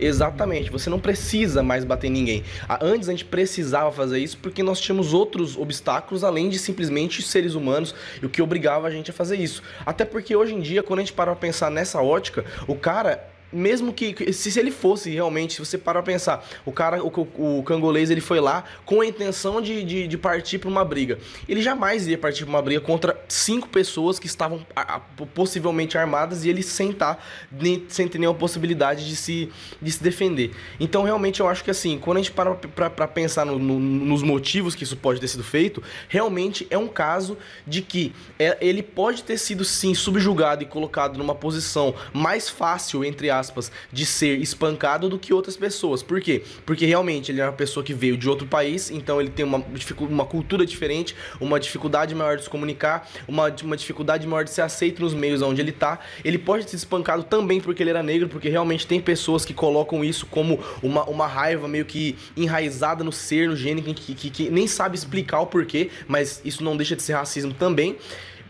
Exatamente, 0.00 0.70
você 0.70 0.88
não 0.88 0.98
precisa 0.98 1.62
mais 1.62 1.84
bater 1.84 2.10
ninguém. 2.10 2.42
Antes 2.80 3.08
a 3.08 3.12
gente 3.12 3.24
precisava 3.24 3.92
fazer 3.92 4.18
isso 4.18 4.38
porque 4.38 4.62
nós 4.62 4.80
tínhamos 4.80 5.12
outros 5.12 5.56
obstáculos 5.56 6.24
além 6.24 6.48
de 6.48 6.58
simplesmente 6.58 7.22
seres 7.22 7.54
humanos, 7.54 7.94
o 8.22 8.28
que 8.28 8.40
obrigava 8.40 8.86
a 8.86 8.90
gente 8.90 9.10
a 9.10 9.14
fazer 9.14 9.36
isso. 9.36 9.62
Até 9.84 10.04
porque 10.04 10.34
hoje 10.34 10.54
em 10.54 10.60
dia, 10.60 10.82
quando 10.82 11.00
a 11.00 11.02
gente 11.02 11.12
para 11.12 11.32
pra 11.32 11.40
pensar 11.40 11.70
nessa 11.70 12.00
ótica, 12.00 12.44
o 12.66 12.74
cara 12.74 13.33
mesmo 13.54 13.92
que 13.92 14.32
se, 14.32 14.58
ele 14.58 14.70
fosse 14.70 15.10
realmente, 15.10 15.54
se 15.54 15.58
você 15.60 15.78
parar 15.78 16.02
pra 16.02 16.12
pensar, 16.12 16.46
o 16.64 16.72
cara, 16.72 17.02
o, 17.02 17.08
o, 17.08 17.58
o 17.58 17.62
cangolês, 17.62 18.10
ele 18.10 18.20
foi 18.20 18.40
lá 18.40 18.64
com 18.84 19.00
a 19.00 19.06
intenção 19.06 19.60
de, 19.60 19.82
de, 19.84 20.08
de 20.08 20.18
partir 20.18 20.58
para 20.58 20.68
uma 20.68 20.84
briga. 20.84 21.18
Ele 21.48 21.62
jamais 21.62 22.04
iria 22.04 22.18
partir 22.18 22.44
para 22.44 22.50
uma 22.50 22.62
briga 22.62 22.80
contra 22.80 23.18
cinco 23.28 23.68
pessoas 23.68 24.18
que 24.18 24.26
estavam 24.26 24.66
a, 24.74 24.96
a, 24.96 25.00
possivelmente 25.00 25.96
armadas 25.96 26.44
e 26.44 26.48
ele 26.48 26.62
sem, 26.62 26.92
tá, 26.92 27.18
nem, 27.50 27.84
sem 27.88 28.08
ter 28.08 28.18
nenhuma 28.18 28.38
possibilidade 28.38 29.06
de 29.06 29.16
se, 29.16 29.50
de 29.80 29.92
se 29.92 30.02
defender. 30.02 30.52
Então, 30.80 31.02
realmente, 31.02 31.40
eu 31.40 31.48
acho 31.48 31.62
que 31.62 31.70
assim, 31.70 31.98
quando 31.98 32.18
a 32.18 32.20
gente 32.20 32.32
para 32.32 32.54
para 32.54 33.08
pensar 33.08 33.44
no, 33.44 33.58
no, 33.58 33.78
nos 33.78 34.22
motivos 34.22 34.74
que 34.74 34.84
isso 34.84 34.96
pode 34.96 35.20
ter 35.20 35.28
sido 35.28 35.44
feito, 35.44 35.82
realmente 36.08 36.66
é 36.70 36.78
um 36.78 36.88
caso 36.88 37.36
de 37.66 37.82
que 37.82 38.12
é, 38.38 38.56
ele 38.60 38.82
pode 38.82 39.22
ter 39.22 39.38
sido 39.38 39.64
sim 39.64 39.94
subjugado 39.94 40.62
e 40.62 40.66
colocado 40.66 41.18
numa 41.18 41.34
posição 41.34 41.94
mais 42.12 42.48
fácil, 42.48 43.04
entre 43.04 43.30
aspas, 43.30 43.43
aspas, 43.44 43.70
de 43.92 44.04
ser 44.06 44.38
espancado 44.40 45.08
do 45.08 45.18
que 45.18 45.32
outras 45.32 45.56
pessoas. 45.56 46.02
Por 46.02 46.20
quê? 46.20 46.42
Porque 46.64 46.86
realmente 46.86 47.30
ele 47.30 47.40
é 47.40 47.44
uma 47.44 47.52
pessoa 47.52 47.84
que 47.84 47.94
veio 47.94 48.16
de 48.16 48.28
outro 48.28 48.46
país, 48.46 48.90
então 48.90 49.20
ele 49.20 49.30
tem 49.30 49.44
uma, 49.44 49.62
uma 50.00 50.24
cultura 50.24 50.66
diferente, 50.66 51.14
uma 51.40 51.60
dificuldade 51.60 52.14
maior 52.14 52.36
de 52.36 52.44
se 52.44 52.50
comunicar, 52.50 53.08
uma, 53.28 53.54
uma 53.62 53.76
dificuldade 53.76 54.26
maior 54.26 54.44
de 54.44 54.50
ser 54.50 54.62
aceito 54.62 55.02
nos 55.02 55.14
meios 55.14 55.42
onde 55.42 55.60
ele 55.60 55.72
tá. 55.72 56.00
Ele 56.24 56.38
pode 56.38 56.68
ser 56.68 56.76
espancado 56.76 57.22
também 57.24 57.60
porque 57.60 57.82
ele 57.82 57.90
era 57.90 58.02
negro, 58.02 58.28
porque 58.28 58.48
realmente 58.48 58.86
tem 58.86 59.00
pessoas 59.00 59.44
que 59.44 59.54
colocam 59.54 60.04
isso 60.04 60.26
como 60.26 60.58
uma, 60.82 61.04
uma 61.04 61.26
raiva 61.26 61.68
meio 61.68 61.84
que 61.84 62.16
enraizada 62.36 63.04
no 63.04 63.12
ser, 63.12 63.48
no 63.48 63.56
gene, 63.56 63.82
que, 63.82 64.14
que, 64.14 64.30
que 64.30 64.50
nem 64.50 64.66
sabe 64.66 64.96
explicar 64.96 65.40
o 65.40 65.46
porquê, 65.46 65.90
mas 66.08 66.40
isso 66.44 66.64
não 66.64 66.76
deixa 66.76 66.96
de 66.96 67.02
ser 67.02 67.14
racismo 67.14 67.52
também. 67.52 67.96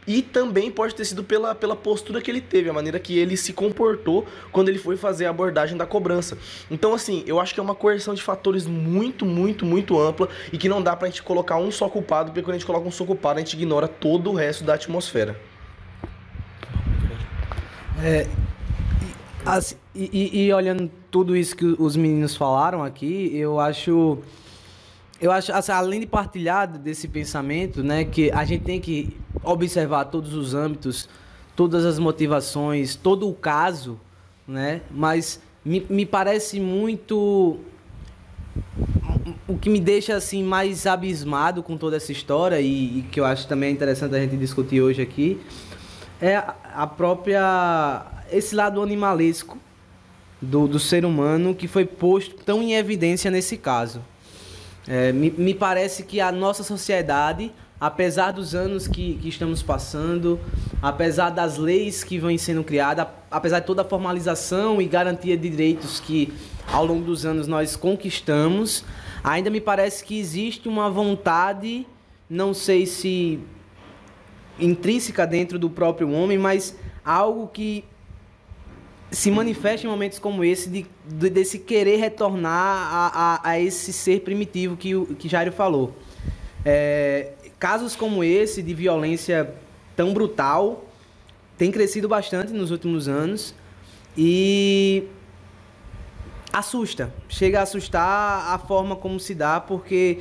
E 0.06 0.20
também 0.20 0.70
pode 0.70 0.94
ter 0.94 1.04
sido 1.04 1.24
pela, 1.24 1.54
pela 1.54 1.74
postura 1.74 2.20
que 2.20 2.30
ele 2.30 2.40
teve, 2.40 2.68
a 2.68 2.72
maneira 2.72 2.98
que 2.98 3.18
ele 3.18 3.36
se 3.36 3.52
comportou 3.52 4.26
quando 4.52 4.68
ele 4.68 4.78
foi 4.78 4.96
fazer 4.96 5.26
a 5.26 5.30
abordagem 5.30 5.76
da 5.76 5.86
cobrança. 5.86 6.36
Então, 6.70 6.94
assim, 6.94 7.24
eu 7.26 7.40
acho 7.40 7.54
que 7.54 7.60
é 7.60 7.62
uma 7.62 7.74
coerção 7.74 8.14
de 8.14 8.22
fatores 8.22 8.66
muito, 8.66 9.24
muito, 9.24 9.64
muito 9.64 9.98
ampla 9.98 10.28
e 10.52 10.58
que 10.58 10.68
não 10.68 10.82
dá 10.82 10.94
pra 10.94 11.08
gente 11.08 11.22
colocar 11.22 11.56
um 11.56 11.70
só 11.70 11.88
culpado, 11.88 12.30
porque 12.30 12.42
quando 12.42 12.56
a 12.56 12.58
gente 12.58 12.66
coloca 12.66 12.86
um 12.86 12.90
só 12.90 13.04
culpado, 13.04 13.38
a 13.38 13.42
gente 13.42 13.54
ignora 13.54 13.88
todo 13.88 14.30
o 14.30 14.34
resto 14.34 14.62
da 14.64 14.74
atmosfera. 14.74 15.40
É, 18.02 18.26
assim, 19.46 19.76
e, 19.94 20.46
e, 20.46 20.52
olhando 20.52 20.90
tudo 21.10 21.36
isso 21.36 21.56
que 21.56 21.64
os 21.64 21.96
meninos 21.96 22.36
falaram 22.36 22.82
aqui, 22.82 23.30
eu 23.34 23.60
acho 23.60 24.18
eu 25.20 25.30
acho, 25.30 25.52
assim, 25.52 25.72
além 25.72 26.00
de 26.00 26.06
partilhar 26.06 26.66
desse 26.66 27.06
pensamento, 27.06 27.82
né, 27.82 28.04
que 28.04 28.30
a 28.32 28.44
gente 28.44 28.64
tem 28.64 28.80
que 28.80 29.16
observar 29.44 30.06
todos 30.06 30.34
os 30.34 30.54
âmbitos, 30.54 31.08
todas 31.54 31.84
as 31.84 31.98
motivações, 31.98 32.96
todo 32.96 33.28
o 33.28 33.34
caso, 33.34 33.98
né, 34.46 34.82
mas 34.90 35.40
me, 35.64 35.84
me 35.88 36.04
parece 36.04 36.60
muito 36.60 37.58
o 39.48 39.56
que 39.56 39.70
me 39.70 39.80
deixa 39.80 40.14
assim 40.14 40.42
mais 40.42 40.86
abismado 40.86 41.62
com 41.62 41.76
toda 41.76 41.96
essa 41.96 42.12
história 42.12 42.60
e, 42.60 42.98
e, 42.98 43.02
que 43.02 43.18
eu 43.18 43.24
acho 43.24 43.46
também 43.46 43.72
interessante 43.72 44.14
a 44.14 44.20
gente 44.20 44.36
discutir 44.36 44.82
hoje 44.82 45.00
aqui 45.00 45.40
é 46.20 46.36
a 46.74 46.86
própria 46.86 48.04
esse 48.30 48.54
lado 48.54 48.82
animalesco 48.82 49.58
do, 50.40 50.66
do 50.66 50.78
ser 50.78 51.04
humano 51.04 51.54
que 51.54 51.66
foi 51.68 51.84
posto 51.84 52.36
tão 52.36 52.62
em 52.62 52.74
evidência 52.74 53.30
nesse 53.30 53.56
caso. 53.56 54.00
É, 54.86 55.12
me, 55.12 55.30
me 55.30 55.54
parece 55.54 56.02
que 56.02 56.20
a 56.20 56.30
nossa 56.30 56.62
sociedade, 56.62 57.52
apesar 57.84 58.30
dos 58.30 58.54
anos 58.54 58.88
que, 58.88 59.18
que 59.20 59.28
estamos 59.28 59.62
passando, 59.62 60.40
apesar 60.80 61.28
das 61.28 61.58
leis 61.58 62.02
que 62.02 62.18
vêm 62.18 62.38
sendo 62.38 62.64
criadas, 62.64 63.06
apesar 63.30 63.60
de 63.60 63.66
toda 63.66 63.82
a 63.82 63.84
formalização 63.84 64.80
e 64.80 64.86
garantia 64.86 65.36
de 65.36 65.50
direitos 65.50 66.00
que 66.00 66.32
ao 66.72 66.86
longo 66.86 67.04
dos 67.04 67.26
anos 67.26 67.46
nós 67.46 67.76
conquistamos, 67.76 68.86
ainda 69.22 69.50
me 69.50 69.60
parece 69.60 70.02
que 70.02 70.18
existe 70.18 70.66
uma 70.66 70.88
vontade, 70.88 71.86
não 72.28 72.54
sei 72.54 72.86
se 72.86 73.38
intrínseca 74.58 75.26
dentro 75.26 75.58
do 75.58 75.68
próprio 75.68 76.10
homem, 76.10 76.38
mas 76.38 76.74
algo 77.04 77.48
que 77.48 77.84
se 79.10 79.30
manifesta 79.30 79.86
em 79.86 79.90
momentos 79.90 80.18
como 80.18 80.42
esse 80.42 80.70
de, 80.70 80.86
de 81.06 81.28
desse 81.28 81.58
querer 81.58 81.98
retornar 81.98 82.50
a, 82.50 83.10
a, 83.44 83.50
a, 83.50 83.60
esse 83.60 83.92
ser 83.92 84.22
primitivo 84.22 84.74
que 84.74 85.04
que 85.16 85.28
Jairo 85.28 85.52
falou. 85.52 85.94
É, 86.64 87.32
casos 87.64 87.96
como 87.96 88.22
esse 88.22 88.62
de 88.62 88.74
violência 88.74 89.54
tão 89.96 90.12
brutal 90.12 90.84
tem 91.56 91.72
crescido 91.72 92.06
bastante 92.06 92.52
nos 92.52 92.70
últimos 92.70 93.08
anos 93.08 93.54
e 94.14 95.04
assusta, 96.52 97.10
chega 97.26 97.60
a 97.60 97.62
assustar 97.62 98.52
a 98.52 98.58
forma 98.58 98.94
como 98.94 99.18
se 99.18 99.34
dá 99.34 99.60
porque 99.60 100.18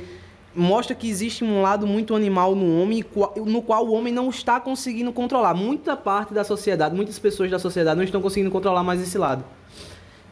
mostra 0.56 0.94
que 0.94 1.06
existe 1.06 1.44
um 1.44 1.60
lado 1.60 1.86
muito 1.86 2.14
animal 2.14 2.54
no 2.54 2.80
homem, 2.80 3.04
no 3.44 3.60
qual 3.60 3.88
o 3.88 3.92
homem 3.92 4.10
não 4.10 4.30
está 4.30 4.58
conseguindo 4.58 5.12
controlar. 5.12 5.52
Muita 5.52 5.94
parte 5.94 6.32
da 6.32 6.44
sociedade, 6.44 6.96
muitas 6.96 7.18
pessoas 7.18 7.50
da 7.50 7.58
sociedade 7.58 7.98
não 7.98 8.04
estão 8.04 8.22
conseguindo 8.22 8.50
controlar 8.50 8.82
mais 8.82 9.02
esse 9.02 9.18
lado. 9.18 9.44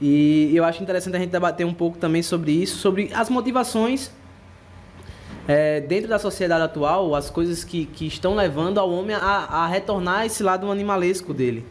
E 0.00 0.50
eu 0.54 0.64
acho 0.64 0.83
interessante 0.83 1.16
a 1.16 1.19
gente 1.19 1.28
debater 1.28 1.66
um 1.66 1.75
pouco 1.75 1.99
também 1.99 2.23
sobre 2.23 2.52
isso, 2.52 2.78
sobre 2.78 3.11
as 3.12 3.28
motivações 3.28 4.11
é, 5.47 5.81
dentro 5.81 6.09
da 6.09 6.19
sociedade 6.19 6.63
atual, 6.63 7.15
as 7.15 7.31
coisas 7.31 7.65
que, 7.65 7.87
que 7.87 8.07
estão 8.07 8.35
levando 8.35 8.79
ao 8.79 8.91
homem 8.91 9.17
a, 9.17 9.21
a 9.21 9.67
retornar 9.67 10.27
esse 10.27 10.43
lado 10.43 10.71
animalesco 10.71 11.35
dele. 11.35 11.65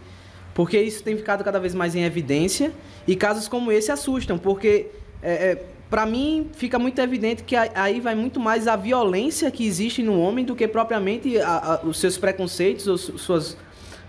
Porque 0.54 0.80
isso 0.80 1.04
tem 1.04 1.16
ficado 1.16 1.44
cada 1.44 1.60
vez 1.60 1.74
mais 1.74 1.96
em 1.96 2.04
evidência 2.04 2.74
e 3.08 3.16
casos 3.16 3.48
como 3.48 3.72
esse 3.72 3.92
assustam, 3.92 4.38
porque 4.38 4.88
é, 5.24 5.52
é, 5.52 5.66
para 5.90 6.06
mim 6.06 6.50
fica 6.54 6.78
muito 6.78 7.00
evidente 7.00 7.44
que 7.44 7.56
aí 7.56 8.00
vai 8.00 8.16
muito 8.16 8.40
mais 8.40 8.68
a 8.68 8.76
violência 8.76 9.50
que 9.52 9.66
existe 9.66 10.02
no 10.02 10.20
homem 10.20 10.44
do 10.44 10.56
que 10.56 10.68
propriamente 10.68 11.38
a, 11.40 11.74
a, 11.74 11.86
os 11.86 12.00
seus 12.00 12.18
preconceitos 12.18 12.88
ou 12.88 12.98
suas 12.98 13.58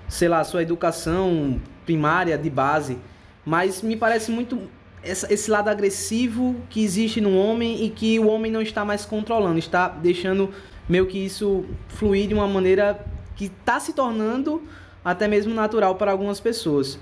sei 0.08 0.28
lá 0.28 0.44
sua 0.44 0.62
educação 0.62 1.60
primária 1.84 2.38
de 2.38 2.48
base 2.48 2.98
mas 3.44 3.82
me 3.82 3.96
parece 3.96 4.30
muito 4.30 4.60
essa, 5.02 5.32
esse 5.32 5.50
lado 5.50 5.68
agressivo 5.68 6.56
que 6.70 6.82
existe 6.82 7.20
no 7.20 7.36
homem 7.36 7.84
e 7.84 7.90
que 7.90 8.18
o 8.18 8.28
homem 8.28 8.50
não 8.50 8.62
está 8.62 8.84
mais 8.84 9.04
controlando 9.04 9.58
está 9.58 9.88
deixando 9.88 10.50
meio 10.88 11.06
que 11.06 11.18
isso 11.18 11.64
fluir 11.88 12.28
de 12.28 12.34
uma 12.34 12.46
maneira 12.46 13.04
que 13.36 13.46
está 13.46 13.80
se 13.80 13.92
tornando 13.92 14.62
até 15.04 15.26
mesmo 15.26 15.52
natural 15.54 15.96
para 15.96 16.10
algumas 16.12 16.40
pessoas 16.40 16.98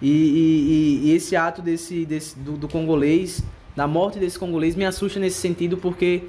e, 0.00 0.08
e, 0.08 1.08
e 1.08 1.14
esse 1.14 1.36
ato 1.36 1.62
desse, 1.62 2.04
desse 2.04 2.38
do, 2.38 2.52
do 2.52 2.68
congolês 2.68 3.42
da 3.74 3.86
morte 3.86 4.18
desse 4.18 4.38
congolês 4.38 4.76
me 4.76 4.84
assusta 4.84 5.18
nesse 5.18 5.40
sentido 5.40 5.76
porque 5.76 6.24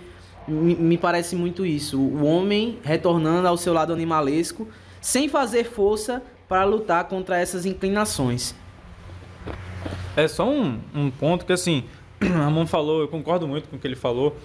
me, 0.47 0.75
me 0.75 0.97
parece 0.97 1.35
muito 1.35 1.65
isso. 1.65 1.99
O 1.99 2.23
homem 2.23 2.79
retornando 2.83 3.47
ao 3.47 3.57
seu 3.57 3.73
lado 3.73 3.93
animalesco 3.93 4.67
sem 5.01 5.27
fazer 5.27 5.65
força 5.65 6.23
para 6.47 6.63
lutar 6.63 7.05
contra 7.05 7.39
essas 7.39 7.65
inclinações. 7.65 8.55
É 10.15 10.27
só 10.27 10.47
um, 10.49 10.79
um 10.93 11.09
ponto 11.09 11.45
que 11.45 11.53
assim, 11.53 11.83
Ramon 12.21 12.65
falou, 12.65 13.01
eu 13.01 13.07
concordo 13.07 13.47
muito 13.47 13.67
com 13.69 13.75
o 13.75 13.79
que 13.79 13.87
ele 13.87 13.95
falou. 13.95 14.37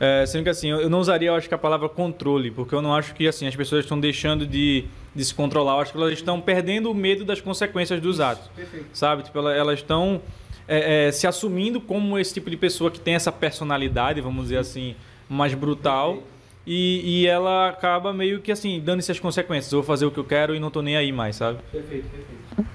É, 0.00 0.26
sendo 0.26 0.42
que 0.42 0.50
assim, 0.50 0.68
eu 0.68 0.90
não 0.90 0.98
usaria, 0.98 1.28
eu 1.28 1.34
acho 1.34 1.46
que 1.46 1.54
a 1.54 1.58
palavra 1.58 1.88
controle, 1.88 2.50
porque 2.50 2.74
eu 2.74 2.82
não 2.82 2.94
acho 2.94 3.14
que 3.14 3.28
assim 3.28 3.46
as 3.46 3.54
pessoas 3.54 3.84
estão 3.84 4.00
deixando 4.00 4.46
de, 4.46 4.84
de 5.14 5.24
se 5.24 5.32
controlar. 5.32 5.74
Eu 5.74 5.80
acho 5.80 5.92
que 5.92 5.98
elas 5.98 6.12
estão 6.14 6.40
perdendo 6.40 6.90
o 6.90 6.94
medo 6.94 7.24
das 7.24 7.40
consequências 7.40 8.00
dos 8.00 8.18
atos, 8.18 8.48
Perfeito. 8.48 8.86
sabe? 8.92 9.22
Tipo, 9.22 9.38
elas 9.48 9.78
estão 9.78 10.20
é, 10.66 11.06
é, 11.06 11.12
se 11.12 11.26
assumindo 11.26 11.80
como 11.80 12.18
esse 12.18 12.34
tipo 12.34 12.50
de 12.50 12.56
pessoa 12.56 12.90
que 12.90 12.98
tem 12.98 13.14
essa 13.14 13.30
personalidade, 13.30 14.20
vamos 14.20 14.44
dizer 14.44 14.58
assim, 14.58 14.96
mais 15.28 15.54
brutal. 15.54 16.22
E, 16.66 17.22
e, 17.22 17.26
ela 17.26 17.68
acaba 17.68 18.12
meio 18.12 18.40
que 18.40 18.52
assim, 18.52 18.80
dando 18.80 19.00
essas 19.00 19.18
consequências. 19.18 19.72
Eu 19.72 19.80
vou 19.80 19.86
fazer 19.86 20.06
o 20.06 20.10
que 20.12 20.18
eu 20.18 20.24
quero 20.24 20.54
e 20.54 20.60
não 20.60 20.70
tô 20.70 20.80
nem 20.80 20.96
aí 20.96 21.10
mais, 21.10 21.36
sabe? 21.36 21.58
Perfeito, 21.70 22.08
perfeito. 22.08 22.71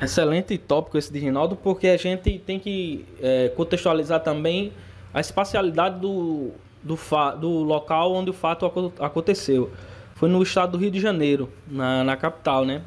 Excelente 0.00 0.58
tópico 0.58 0.98
esse 0.98 1.10
de 1.10 1.18
Rinaldo, 1.18 1.56
porque 1.56 1.88
a 1.88 1.96
gente 1.96 2.38
tem 2.38 2.58
que 2.58 3.06
é, 3.20 3.48
contextualizar 3.56 4.20
também 4.20 4.72
a 5.12 5.20
espacialidade 5.20 5.98
do, 5.98 6.50
do, 6.82 6.98
do 7.40 7.48
local 7.62 8.12
onde 8.12 8.28
o 8.28 8.34
fato 8.34 8.66
aconteceu. 9.00 9.70
Foi 10.14 10.28
no 10.28 10.42
estado 10.42 10.72
do 10.72 10.78
Rio 10.78 10.90
de 10.90 11.00
Janeiro, 11.00 11.50
na, 11.66 12.04
na 12.04 12.16
capital, 12.16 12.64
né? 12.64 12.82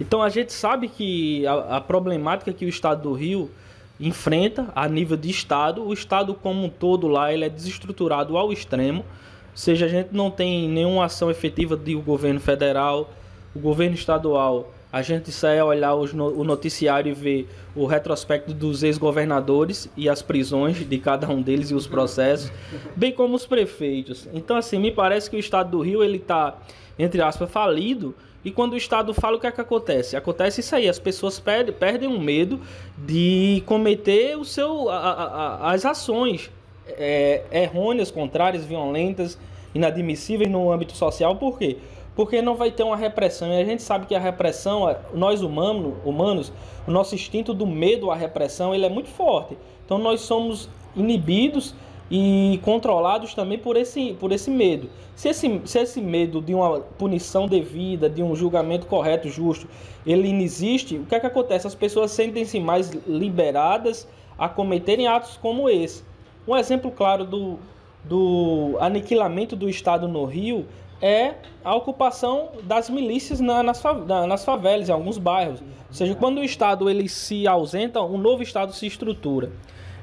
Então 0.00 0.22
a 0.22 0.28
gente 0.28 0.52
sabe 0.52 0.88
que 0.88 1.46
a, 1.46 1.76
a, 1.76 1.80
problemática 1.80 2.52
que 2.52 2.64
o 2.64 2.68
estado 2.68 3.02
do 3.02 3.12
Rio 3.12 3.50
enfrenta 3.98 4.68
a 4.74 4.88
nível 4.88 5.16
de 5.16 5.28
estado, 5.28 5.84
o 5.84 5.92
estado 5.92 6.34
como 6.34 6.64
um 6.64 6.68
todo 6.70 7.06
lá 7.06 7.32
ele 7.32 7.44
é 7.44 7.48
desestruturado 7.48 8.36
ao 8.36 8.52
extremo, 8.52 9.00
ou 9.00 9.56
seja, 9.56 9.86
a 9.86 9.88
gente 9.88 10.08
não 10.12 10.30
tem 10.30 10.68
nenhuma 10.68 11.04
ação 11.04 11.30
efetiva 11.30 11.76
do 11.76 12.00
governo 12.00 12.40
federal, 12.40 13.10
o 13.54 13.58
governo 13.58 13.94
estadual. 13.94 14.72
A 14.92 15.02
gente 15.02 15.30
sai 15.30 15.58
a 15.58 15.64
olhar 15.64 15.94
o 15.94 16.44
noticiário 16.44 17.10
e 17.10 17.14
ver 17.14 17.48
o 17.76 17.86
retrospecto 17.86 18.52
dos 18.52 18.82
ex-governadores 18.82 19.88
e 19.96 20.08
as 20.08 20.20
prisões 20.20 20.76
de 20.88 20.98
cada 20.98 21.28
um 21.28 21.40
deles 21.40 21.70
e 21.70 21.74
os 21.74 21.86
processos, 21.86 22.50
bem 22.96 23.12
como 23.12 23.36
os 23.36 23.46
prefeitos. 23.46 24.28
Então, 24.32 24.56
assim, 24.56 24.78
me 24.78 24.90
parece 24.90 25.30
que 25.30 25.36
o 25.36 25.38
estado 25.38 25.70
do 25.70 25.80
Rio 25.80 26.02
ele 26.02 26.16
está, 26.16 26.58
entre 26.98 27.22
aspas, 27.22 27.50
falido 27.50 28.14
e 28.44 28.50
quando 28.50 28.72
o 28.72 28.76
Estado 28.76 29.12
fala, 29.12 29.36
o 29.36 29.40
que 29.40 29.46
é 29.46 29.52
que 29.52 29.60
acontece? 29.60 30.16
Acontece 30.16 30.60
isso 30.60 30.74
aí, 30.74 30.88
as 30.88 30.98
pessoas 30.98 31.38
perdem, 31.38 31.74
perdem 31.74 32.08
o 32.08 32.18
medo 32.18 32.60
de 32.96 33.62
cometer 33.66 34.36
o 34.36 34.44
seu, 34.44 34.88
a, 34.88 34.96
a, 34.96 35.72
as 35.72 35.84
ações 35.84 36.50
é, 36.88 37.42
errôneas, 37.52 38.10
contrárias, 38.10 38.64
violentas, 38.64 39.38
inadmissíveis 39.74 40.50
no 40.50 40.72
âmbito 40.72 40.96
social. 40.96 41.36
Por 41.36 41.58
quê? 41.58 41.76
Porque 42.14 42.42
não 42.42 42.54
vai 42.54 42.70
ter 42.70 42.82
uma 42.82 42.96
repressão. 42.96 43.48
E 43.48 43.60
a 43.60 43.64
gente 43.64 43.82
sabe 43.82 44.06
que 44.06 44.14
a 44.14 44.18
repressão, 44.18 44.94
nós 45.14 45.42
humanos, 45.42 45.94
humanos, 46.04 46.52
o 46.86 46.90
nosso 46.90 47.14
instinto 47.14 47.54
do 47.54 47.66
medo 47.66 48.10
à 48.10 48.14
repressão, 48.14 48.74
ele 48.74 48.84
é 48.84 48.88
muito 48.88 49.08
forte. 49.08 49.56
Então 49.84 49.98
nós 49.98 50.20
somos 50.20 50.68
inibidos 50.94 51.74
e 52.10 52.58
controlados 52.64 53.34
também 53.34 53.56
por 53.56 53.76
esse, 53.76 54.14
por 54.14 54.32
esse 54.32 54.50
medo. 54.50 54.90
Se 55.14 55.28
esse, 55.28 55.60
se 55.64 55.78
esse 55.78 56.00
medo 56.00 56.40
de 56.42 56.52
uma 56.52 56.80
punição 56.80 57.46
devida, 57.46 58.10
de 58.10 58.22
um 58.22 58.34
julgamento 58.34 58.86
correto, 58.86 59.28
justo, 59.28 59.68
ele 60.04 60.32
não 60.32 60.40
existe, 60.40 60.96
o 60.96 61.04
que 61.04 61.14
é 61.14 61.20
que 61.20 61.26
acontece? 61.26 61.66
As 61.66 61.74
pessoas 61.74 62.10
sentem-se 62.10 62.58
mais 62.58 62.90
liberadas 63.06 64.08
a 64.36 64.48
cometerem 64.48 65.06
atos 65.06 65.38
como 65.40 65.68
esse. 65.68 66.02
Um 66.48 66.56
exemplo 66.56 66.90
claro 66.90 67.24
do, 67.24 67.58
do 68.02 68.76
aniquilamento 68.80 69.54
do 69.54 69.68
Estado 69.68 70.08
no 70.08 70.24
Rio 70.24 70.66
é 71.00 71.34
a 71.64 71.74
ocupação 71.74 72.50
das 72.62 72.90
milícias 72.90 73.40
na, 73.40 73.62
nas, 73.62 73.82
na, 74.06 74.26
nas 74.26 74.44
favelas, 74.44 74.88
em 74.88 74.92
alguns 74.92 75.18
bairros. 75.18 75.60
Ou 75.60 75.94
seja, 75.94 76.14
quando 76.14 76.38
o 76.38 76.44
Estado 76.44 76.88
ele 76.88 77.08
se 77.08 77.46
ausenta, 77.46 78.02
um 78.02 78.18
novo 78.18 78.42
Estado 78.42 78.72
se 78.72 78.86
estrutura. 78.86 79.50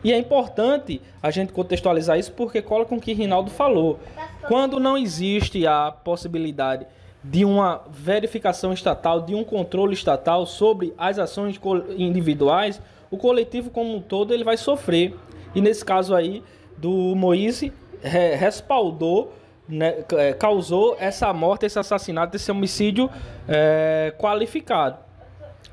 E 0.03 0.13
é 0.13 0.17
importante 0.17 1.01
a 1.21 1.31
gente 1.31 1.51
contextualizar 1.51 2.17
isso 2.17 2.31
porque 2.31 2.61
cola 2.61 2.85
com 2.85 2.97
o 2.97 3.01
que 3.01 3.13
Rinaldo 3.13 3.49
falou. 3.49 3.99
Quando 4.47 4.79
não 4.79 4.97
existe 4.97 5.65
a 5.65 5.91
possibilidade 5.91 6.85
de 7.23 7.43
uma 7.43 7.81
verificação 7.89 8.71
estatal, 8.71 9.21
de 9.21 9.35
um 9.35 9.43
controle 9.43 9.93
estatal 9.93 10.45
sobre 10.45 10.93
as 10.97 11.19
ações 11.19 11.59
individuais, 11.97 12.81
o 13.09 13.17
coletivo 13.17 13.69
como 13.69 13.95
um 13.95 14.01
todo 14.01 14.33
ele 14.33 14.43
vai 14.43 14.55
sofrer. 14.55 15.15
E 15.55 15.61
nesse 15.61 15.83
caso 15.83 16.13
aí 16.13 16.43
do 16.77 17.15
Moise 17.15 17.73
respaldou, 18.01 19.33
né, 19.67 20.03
é, 20.13 20.33
causou 20.33 20.95
essa 20.99 21.31
morte, 21.33 21.65
esse 21.65 21.77
assassinato, 21.77 22.35
esse 22.35 22.51
homicídio 22.51 23.09
é, 23.47 24.13
qualificado. 24.17 24.97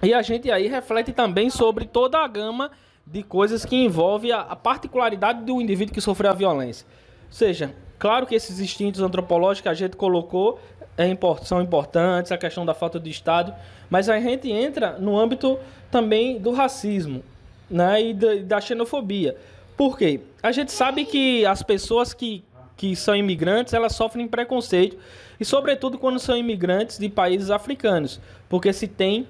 E 0.03 0.13
a 0.13 0.23
gente 0.23 0.51
aí 0.51 0.67
reflete 0.67 1.13
também 1.13 1.49
sobre 1.51 1.87
toda 1.87 2.19
a 2.19 2.29
gama 2.29 2.71
de 3.07 3.23
coisas 3.23 3.65
que 3.65 3.77
envolvem 3.77 4.33
a, 4.33 4.41
a 4.41 4.57
particularidade 4.57 5.43
do 5.43 5.61
indivíduo 5.61 5.95
que 5.95 6.01
sofreu 6.01 6.31
a 6.31 6.35
violência. 6.35 6.87
Ou 7.27 7.33
seja, 7.33 7.75
claro 7.99 8.27
que 8.27 8.35
esses 8.35 8.61
instintos 8.61 9.01
antropológicos 9.01 9.63
que 9.63 9.69
a 9.69 9.75
gente 9.75 9.97
colocou 9.97 10.59
é 10.97 11.07
são 11.43 11.61
importantes, 11.61 12.31
a 12.31 12.39
questão 12.39 12.65
da 12.65 12.73
falta 12.73 13.01
de 13.01 13.11
Estado, 13.11 13.53
mas 13.91 14.09
a 14.09 14.19
gente 14.21 14.51
entra 14.51 14.97
no 14.99 15.19
âmbito 15.19 15.59
também 15.91 16.39
do 16.39 16.53
racismo 16.53 17.23
né, 17.69 18.01
e 18.01 18.15
da, 18.15 18.35
da 18.37 18.61
xenofobia. 18.61 19.37
Por 19.77 19.99
quê? 19.99 20.21
A 20.43 20.53
gente 20.53 20.71
sabe 20.71 21.05
que 21.05 21.45
as 21.45 21.63
pessoas 21.63 22.15
que, 22.15 22.45
que 22.77 22.95
são 22.97 23.15
imigrantes, 23.15 23.73
elas 23.73 23.95
sofrem 23.95 24.27
preconceito, 24.27 24.99
e 25.39 25.45
sobretudo 25.45 25.99
quando 25.99 26.19
são 26.19 26.37
imigrantes 26.37 26.99
de 26.99 27.09
países 27.09 27.51
africanos, 27.51 28.21
porque 28.49 28.73
se 28.73 28.89
tem 28.89 29.27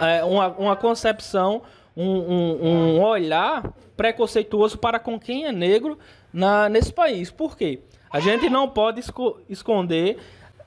é, 0.00 0.24
uma, 0.24 0.48
uma 0.48 0.76
concepção 0.76 1.62
um, 1.96 2.10
um, 2.10 2.66
um 2.66 3.02
olhar 3.02 3.72
preconceituoso 3.96 4.78
para 4.78 4.98
com 4.98 5.18
quem 5.18 5.46
é 5.46 5.52
negro 5.52 5.98
na, 6.32 6.68
nesse 6.68 6.92
país. 6.92 7.30
Por 7.30 7.56
quê? 7.56 7.80
A 8.10 8.20
gente 8.20 8.48
não 8.48 8.68
pode 8.68 9.00
esco 9.00 9.40
esconder, 9.48 10.18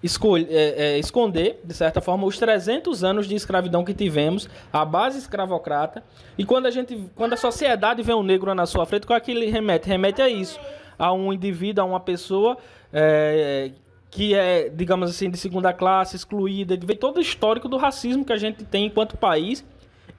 escolher, 0.02 0.48
é, 0.50 0.96
é, 0.96 1.00
esconder, 1.00 1.60
de 1.64 1.74
certa 1.74 2.02
forma, 2.02 2.26
os 2.26 2.38
300 2.38 3.04
anos 3.04 3.28
de 3.28 3.36
escravidão 3.36 3.84
que 3.84 3.94
tivemos, 3.94 4.50
a 4.72 4.84
base 4.84 5.18
escravocrata. 5.18 6.04
E 6.38 6.46
quando 6.46 6.66
a 6.66 6.72
gente, 6.72 7.10
quando 7.16 7.34
a 7.34 7.38
sociedade 7.38 8.02
vê 8.02 8.14
um 8.14 8.24
negro 8.24 8.54
na 8.54 8.66
sua 8.66 8.86
frente, 8.86 9.06
qual 9.06 9.18
é 9.18 9.20
que 9.20 9.32
ele 9.32 9.48
remete? 9.48 9.88
Remete 9.88 10.22
a 10.22 10.30
isso, 10.30 10.60
a 10.98 11.14
um 11.14 11.32
indivíduo, 11.32 11.84
a 11.84 11.88
uma 11.88 12.00
pessoa 12.00 12.58
é, 12.92 13.72
que 14.10 14.34
é, 14.34 14.70
digamos 14.70 15.10
assim, 15.10 15.30
de 15.30 15.38
segunda 15.38 15.74
classe, 15.74 16.16
excluída, 16.16 16.78
vê 16.82 16.96
todo 16.96 17.18
o 17.18 17.22
histórico 17.22 17.68
do 17.68 17.78
racismo 17.78 18.26
que 18.26 18.34
a 18.34 18.38
gente 18.38 18.64
tem 18.64 18.86
enquanto 18.86 19.18
país 19.18 19.66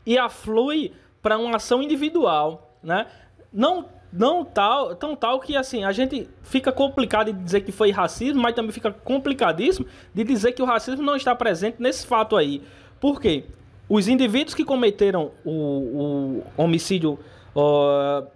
e 0.05 0.19
aflui 0.19 0.93
para 1.23 1.39
uma 1.39 1.57
ação 1.57 1.83
individual, 1.83 2.77
né? 2.83 3.07
Não 3.53 3.87
não 4.11 4.43
tal, 4.43 4.95
tão 4.95 5.15
tal 5.15 5.39
que 5.39 5.55
assim, 5.55 5.85
a 5.85 5.93
gente 5.93 6.29
fica 6.43 6.73
complicado 6.73 7.31
de 7.31 7.43
dizer 7.43 7.61
que 7.61 7.71
foi 7.71 7.91
racismo, 7.91 8.41
mas 8.41 8.55
também 8.55 8.73
fica 8.73 8.91
complicadíssimo 8.91 9.87
de 10.15 10.25
dizer 10.25 10.53
que 10.53 10.63
o 10.63 10.65
racismo 10.65 11.03
não 11.03 11.15
está 11.15 11.35
presente 11.35 11.77
nesse 11.79 12.07
fato 12.07 12.35
aí. 12.35 12.63
Por 12.99 13.21
quê? 13.21 13.45
Os 13.89 14.09
indivíduos 14.09 14.55
que 14.55 14.65
cometeram 14.65 15.31
o, 15.45 15.51
o 15.51 16.43
homicídio 16.57 17.19
uh, 17.55 18.27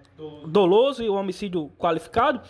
doloso 0.47 1.03
e 1.03 1.09
o 1.09 1.15
homicídio 1.15 1.71
qualificado, 1.79 2.41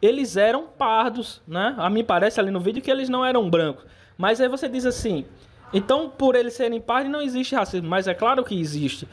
eles 0.00 0.36
eram 0.36 0.66
pardos, 0.66 1.40
né? 1.46 1.74
A 1.78 1.88
mim 1.88 2.04
parece 2.04 2.40
ali 2.40 2.50
no 2.50 2.60
vídeo 2.60 2.82
que 2.82 2.90
eles 2.90 3.08
não 3.08 3.24
eram 3.24 3.48
brancos. 3.48 3.84
Mas 4.18 4.40
aí 4.40 4.48
você 4.48 4.68
diz 4.68 4.84
assim, 4.84 5.24
então 5.72 6.10
por 6.10 6.34
eles 6.34 6.54
serem 6.54 6.80
pardos 6.80 7.10
não 7.10 7.22
existe 7.22 7.54
racismo, 7.54 7.88
mas 7.88 8.08
é 8.08 8.14
claro 8.14 8.44
que 8.44 8.58
existe. 8.58 9.08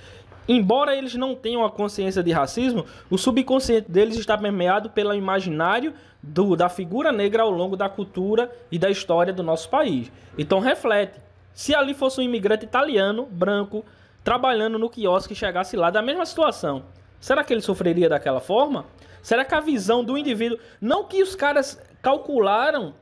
Embora 0.47 0.95
eles 0.95 1.13
não 1.13 1.35
tenham 1.35 1.63
a 1.63 1.69
consciência 1.69 2.23
de 2.23 2.31
racismo, 2.31 2.83
o 3.07 3.19
subconsciente 3.19 3.89
deles 3.91 4.17
está 4.17 4.35
permeado 4.35 4.89
pelo 4.89 5.13
imaginário 5.13 5.93
do, 6.23 6.55
da 6.55 6.67
figura 6.67 7.11
negra 7.11 7.43
ao 7.43 7.51
longo 7.51 7.77
da 7.77 7.87
cultura 7.87 8.51
e 8.71 8.79
da 8.79 8.89
história 8.89 9.31
do 9.31 9.43
nosso 9.43 9.69
país. 9.69 10.11
Então 10.37 10.59
reflete. 10.59 11.19
Se 11.53 11.75
ali 11.75 11.93
fosse 11.93 12.19
um 12.19 12.23
imigrante 12.23 12.65
italiano, 12.65 13.27
branco, 13.27 13.85
trabalhando 14.23 14.79
no 14.79 14.89
quiosque 14.89 15.33
e 15.33 15.35
chegasse 15.35 15.77
lá 15.77 15.91
da 15.91 16.01
mesma 16.01 16.25
situação, 16.25 16.83
será 17.19 17.43
que 17.43 17.53
ele 17.53 17.61
sofreria 17.61 18.09
daquela 18.09 18.39
forma? 18.39 18.85
Será 19.21 19.43
que 19.43 19.53
a 19.53 19.59
visão 19.59 20.03
do 20.03 20.17
indivíduo. 20.17 20.57
Não 20.79 21.03
que 21.03 21.21
os 21.21 21.35
caras 21.35 21.79
calcularam 22.01 22.93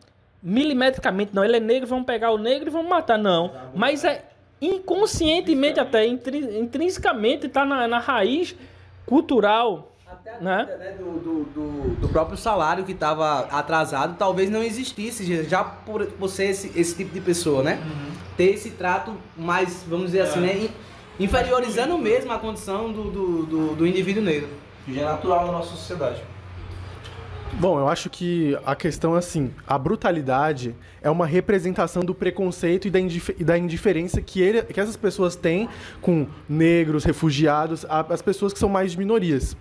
milimetricamente, 0.42 1.32
não, 1.34 1.44
ele 1.44 1.58
é 1.58 1.60
negro, 1.60 1.88
vamos 1.88 2.06
pegar 2.06 2.32
o 2.32 2.38
negro 2.38 2.70
e 2.70 2.72
vamos 2.72 2.90
matar, 2.90 3.18
não. 3.18 3.52
Mas 3.76 4.04
é 4.04 4.24
inconscientemente 4.62 5.80
até, 5.80 6.06
intrinsecamente, 6.06 7.48
está 7.48 7.66
na, 7.66 7.88
na 7.88 8.00
raiz 8.00 8.56
cultural. 9.06 9.94
Até 10.06 10.40
né? 10.40 10.66
né, 10.80 10.96
do, 10.98 11.20
do, 11.20 11.44
do, 11.44 11.96
do 11.96 12.10
próprio 12.10 12.38
salário 12.38 12.86
que 12.86 12.94
estava 12.94 13.42
atrasado, 13.52 14.16
talvez 14.18 14.50
não 14.50 14.64
existisse, 14.64 15.44
já 15.44 15.64
por, 15.64 16.06
por 16.06 16.30
ser 16.30 16.46
esse, 16.46 16.72
esse 16.80 16.96
tipo 16.96 17.14
de 17.14 17.20
pessoa, 17.20 17.62
né? 17.62 17.80
Uhum. 17.84 18.12
Ter 18.38 18.54
esse 18.54 18.72
trato 18.72 19.16
mais, 19.36 19.84
vamos 19.88 20.08
dizer 20.08 20.22
assim, 20.22 20.40
É. 20.40 20.54
né? 20.54 20.70
Inferiorizando 21.20 21.98
mesmo 21.98 22.32
a 22.32 22.38
condição 22.38 22.92
do, 22.92 23.04
do, 23.10 23.44
do, 23.46 23.76
do 23.76 23.88
indivíduo 23.88 24.22
negro. 24.24 24.50
Já 24.88 25.02
é 25.02 25.06
natural 25.06 25.46
na 25.48 25.52
nossa 25.54 25.72
sociedade. 25.72 26.22
Bom, 27.54 27.80
eu 27.80 27.88
acho 27.88 28.10
que 28.10 28.58
a 28.66 28.76
questão 28.76 29.16
é 29.16 29.20
assim, 29.20 29.52
a 29.66 29.78
brutalidade 29.78 30.76
é 31.02 31.10
uma 31.10 31.26
representação 31.26 32.04
do 32.04 32.14
preconceito 32.14 32.88
e 32.88 32.92
da, 32.92 33.00
indif 33.00 33.34
e 33.40 33.44
da 33.44 33.58
indiferença 33.58 34.22
que, 34.22 34.42
ele, 34.42 34.62
que 34.62 34.80
essas 34.80 34.98
pessoas 34.98 35.36
têm 35.36 35.68
com 36.02 36.28
negros, 36.48 37.04
refugiados, 37.04 37.86
a- 37.90 38.06
as 38.10 38.22
pessoas 38.22 38.54
que 38.54 38.60
são 38.60 38.70
mais 38.70 38.92
de 38.92 38.98
minorias. 39.00 39.58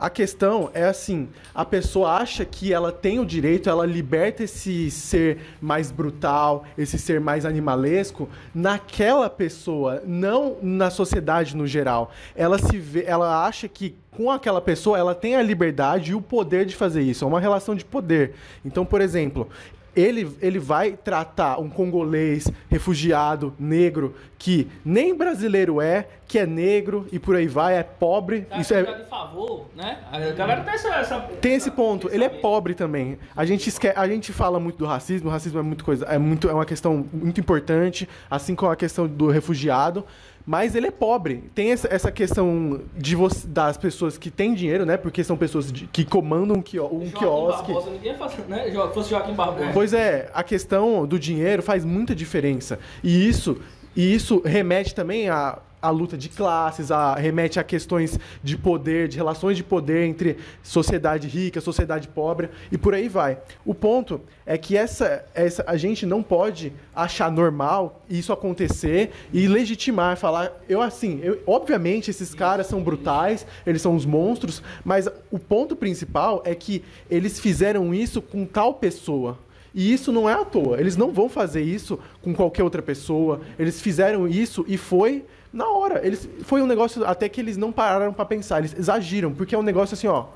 A 0.00 0.08
questão 0.08 0.70
é 0.72 0.86
assim, 0.86 1.28
a 1.54 1.62
pessoa 1.62 2.12
acha 2.12 2.42
que 2.42 2.72
ela 2.72 2.90
tem 2.90 3.20
o 3.20 3.26
direito, 3.26 3.68
ela 3.68 3.84
liberta 3.84 4.42
esse 4.42 4.90
ser 4.90 5.40
mais 5.60 5.92
brutal, 5.92 6.64
esse 6.78 6.98
ser 6.98 7.20
mais 7.20 7.44
animalesco 7.44 8.26
naquela 8.54 9.28
pessoa, 9.28 10.02
não 10.06 10.56
na 10.62 10.88
sociedade 10.88 11.54
no 11.54 11.66
geral. 11.66 12.10
Ela 12.34 12.58
se 12.58 12.78
vê, 12.78 13.04
ela 13.06 13.44
acha 13.46 13.68
que 13.68 13.94
com 14.10 14.30
aquela 14.30 14.62
pessoa 14.62 14.98
ela 14.98 15.14
tem 15.14 15.36
a 15.36 15.42
liberdade 15.42 16.12
e 16.12 16.14
o 16.14 16.22
poder 16.22 16.64
de 16.64 16.74
fazer 16.74 17.02
isso. 17.02 17.22
É 17.22 17.28
uma 17.28 17.38
relação 17.38 17.74
de 17.74 17.84
poder. 17.84 18.32
Então, 18.64 18.86
por 18.86 19.02
exemplo, 19.02 19.50
ele, 19.94 20.36
ele 20.40 20.58
vai 20.58 20.92
tratar 20.92 21.58
um 21.60 21.68
congolês, 21.68 22.48
refugiado, 22.68 23.54
negro, 23.58 24.14
que 24.38 24.68
nem 24.84 25.14
brasileiro 25.14 25.80
é, 25.80 26.06
que 26.26 26.38
é 26.38 26.46
negro 26.46 27.06
e 27.12 27.18
por 27.18 27.36
aí 27.36 27.46
vai, 27.46 27.76
é 27.76 27.82
pobre. 27.82 28.46
Isso 28.58 28.72
é, 28.72 28.82
de 28.82 29.04
favor, 29.04 29.66
né? 29.76 29.98
A 30.10 30.18
galera 30.32 30.62
tem 30.62 30.74
essa, 30.74 30.88
essa- 30.94 31.20
tem 31.40 31.54
esse 31.54 31.70
ponto, 31.70 32.08
ele 32.12 32.24
é 32.24 32.28
pobre 32.28 32.74
também. 32.74 33.18
A 33.36 33.44
gente, 33.44 33.68
esque... 33.68 33.88
a 33.88 34.06
gente 34.08 34.32
fala 34.32 34.58
muito 34.60 34.78
do 34.78 34.86
racismo, 34.86 35.28
o 35.28 35.32
racismo 35.32 35.58
é 35.58 35.62
muito 35.62 35.84
coisa, 35.84 36.04
é 36.06 36.18
muito 36.18 36.48
é 36.48 36.54
uma 36.54 36.64
questão 36.66 37.04
muito 37.12 37.40
importante, 37.40 38.08
assim 38.30 38.54
como 38.54 38.70
a 38.72 38.76
questão 38.76 39.06
do 39.06 39.28
refugiado, 39.28 40.04
mas 40.46 40.74
ele 40.74 40.86
é 40.88 40.90
pobre. 40.90 41.44
Tem 41.54 41.70
essa, 41.70 41.88
questão 42.10 42.80
de 42.96 43.14
você, 43.14 43.46
das 43.46 43.76
pessoas 43.76 44.18
que 44.18 44.30
têm 44.30 44.54
dinheiro, 44.54 44.84
né? 44.86 44.96
Porque 44.96 45.22
são 45.22 45.36
pessoas 45.36 45.70
de- 45.72 45.86
que 45.86 46.04
comandam 46.04 46.56
um, 46.56 46.62
quio, 46.62 46.86
um 46.86 47.00
Joaquim 47.06 47.10
quiosque. 47.18 47.72
Barbosa, 47.72 47.90
ninguém 47.90 48.14
faz, 48.16 48.36
né? 48.48 48.70
Jo- 48.70 48.90
Fosse 48.92 49.10
Joaquim 49.10 49.34
Barbosa. 49.34 49.70
Pois 49.72 49.92
é, 49.92 50.30
a 50.34 50.42
questão 50.42 51.06
do 51.06 51.18
dinheiro 51.18 51.62
faz 51.62 51.84
muita 51.84 52.14
diferença. 52.14 52.78
E 53.04 53.28
isso, 53.28 53.58
e 53.94 54.14
isso 54.14 54.40
remete 54.44 54.94
também 54.94 55.28
a 55.28 55.58
a 55.80 55.90
luta 55.90 56.16
de 56.16 56.28
classes, 56.28 56.90
a, 56.90 57.14
remete 57.14 57.58
a 57.58 57.64
questões 57.64 58.18
de 58.42 58.56
poder, 58.56 59.08
de 59.08 59.16
relações 59.16 59.56
de 59.56 59.64
poder 59.64 60.06
entre 60.06 60.36
sociedade 60.62 61.28
rica, 61.28 61.60
sociedade 61.60 62.08
pobre 62.08 62.48
e 62.70 62.78
por 62.78 62.94
aí 62.94 63.08
vai. 63.08 63.38
O 63.64 63.74
ponto 63.74 64.20
é 64.44 64.58
que 64.58 64.76
essa, 64.76 65.24
essa 65.34 65.64
a 65.66 65.76
gente 65.76 66.04
não 66.04 66.22
pode 66.22 66.72
achar 66.94 67.30
normal 67.30 68.02
isso 68.08 68.32
acontecer 68.32 69.10
e 69.32 69.46
legitimar, 69.46 70.16
falar, 70.16 70.52
eu 70.68 70.82
assim, 70.82 71.20
eu, 71.22 71.40
obviamente 71.46 72.10
esses 72.10 72.34
caras 72.34 72.66
são 72.66 72.82
brutais, 72.82 73.46
eles 73.66 73.80
são 73.80 73.94
os 73.94 74.04
monstros, 74.04 74.62
mas 74.84 75.08
o 75.30 75.38
ponto 75.38 75.76
principal 75.76 76.42
é 76.44 76.54
que 76.54 76.84
eles 77.10 77.38
fizeram 77.38 77.94
isso 77.94 78.20
com 78.20 78.44
tal 78.44 78.74
pessoa. 78.74 79.38
E 79.74 79.92
isso 79.92 80.10
não 80.12 80.28
é 80.28 80.34
à 80.34 80.44
toa. 80.44 80.80
Eles 80.80 80.96
não 80.96 81.12
vão 81.12 81.28
fazer 81.28 81.62
isso 81.62 81.98
com 82.22 82.34
qualquer 82.34 82.64
outra 82.64 82.82
pessoa. 82.82 83.40
Eles 83.58 83.80
fizeram 83.80 84.26
isso 84.26 84.64
e 84.66 84.76
foi 84.76 85.24
na 85.52 85.68
hora. 85.68 86.04
Eles, 86.06 86.28
foi 86.42 86.62
um 86.62 86.66
negócio 86.66 87.04
até 87.04 87.28
que 87.28 87.40
eles 87.40 87.56
não 87.56 87.72
pararam 87.72 88.12
para 88.12 88.24
pensar. 88.24 88.58
Eles 88.58 88.74
exagiram, 88.78 89.32
porque 89.32 89.54
é 89.54 89.58
um 89.58 89.62
negócio 89.62 89.94
assim, 89.94 90.06
ó, 90.06 90.26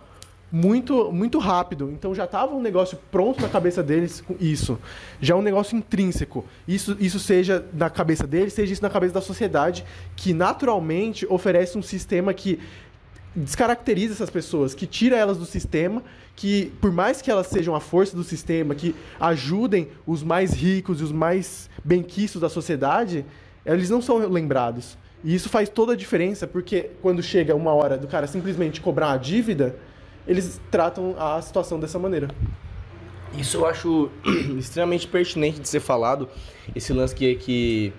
muito 0.50 1.10
muito 1.12 1.38
rápido. 1.38 1.90
Então 1.92 2.14
já 2.14 2.26
tava 2.26 2.54
um 2.54 2.60
negócio 2.60 2.98
pronto 3.10 3.42
na 3.42 3.48
cabeça 3.48 3.82
deles 3.82 4.20
com 4.20 4.36
isso. 4.40 4.78
Já 5.20 5.34
é 5.34 5.36
um 5.36 5.42
negócio 5.42 5.76
intrínseco. 5.76 6.44
Isso 6.66 6.96
isso 7.00 7.18
seja 7.18 7.64
na 7.72 7.90
cabeça 7.90 8.26
deles, 8.26 8.52
seja 8.52 8.72
isso 8.72 8.82
na 8.82 8.90
cabeça 8.90 9.14
da 9.14 9.20
sociedade, 9.20 9.84
que 10.14 10.32
naturalmente 10.32 11.26
oferece 11.28 11.76
um 11.76 11.82
sistema 11.82 12.32
que 12.32 12.60
descaracteriza 13.34 14.14
essas 14.14 14.30
pessoas, 14.30 14.74
que 14.74 14.86
tira 14.86 15.16
elas 15.16 15.36
do 15.36 15.44
sistema, 15.44 16.04
que 16.36 16.72
por 16.80 16.92
mais 16.92 17.20
que 17.20 17.30
elas 17.32 17.48
sejam 17.48 17.74
a 17.74 17.80
força 17.80 18.16
do 18.16 18.22
sistema, 18.22 18.76
que 18.76 18.94
ajudem 19.18 19.88
os 20.06 20.22
mais 20.22 20.52
ricos 20.52 21.00
e 21.00 21.02
os 21.02 21.10
mais 21.10 21.68
benquistos 21.84 22.40
da 22.40 22.48
sociedade, 22.48 23.26
eles 23.66 23.90
não 23.90 24.00
são 24.00 24.18
lembrados. 24.18 24.96
E 25.24 25.34
isso 25.34 25.48
faz 25.48 25.70
toda 25.70 25.94
a 25.94 25.96
diferença, 25.96 26.46
porque 26.46 26.90
quando 27.00 27.22
chega 27.22 27.54
uma 27.54 27.72
hora 27.72 27.96
do 27.96 28.06
cara 28.06 28.26
simplesmente 28.26 28.82
cobrar 28.82 29.06
uma 29.08 29.16
dívida, 29.16 29.74
eles 30.28 30.60
tratam 30.70 31.16
a 31.18 31.40
situação 31.40 31.80
dessa 31.80 31.98
maneira. 31.98 32.28
Isso 33.32 33.56
eu 33.56 33.66
acho 33.66 34.10
extremamente 34.58 35.08
pertinente 35.08 35.58
de 35.60 35.68
ser 35.68 35.80
falado, 35.80 36.28
esse 36.76 36.92
lance 36.92 37.14
que, 37.14 37.34
que, 37.36 37.92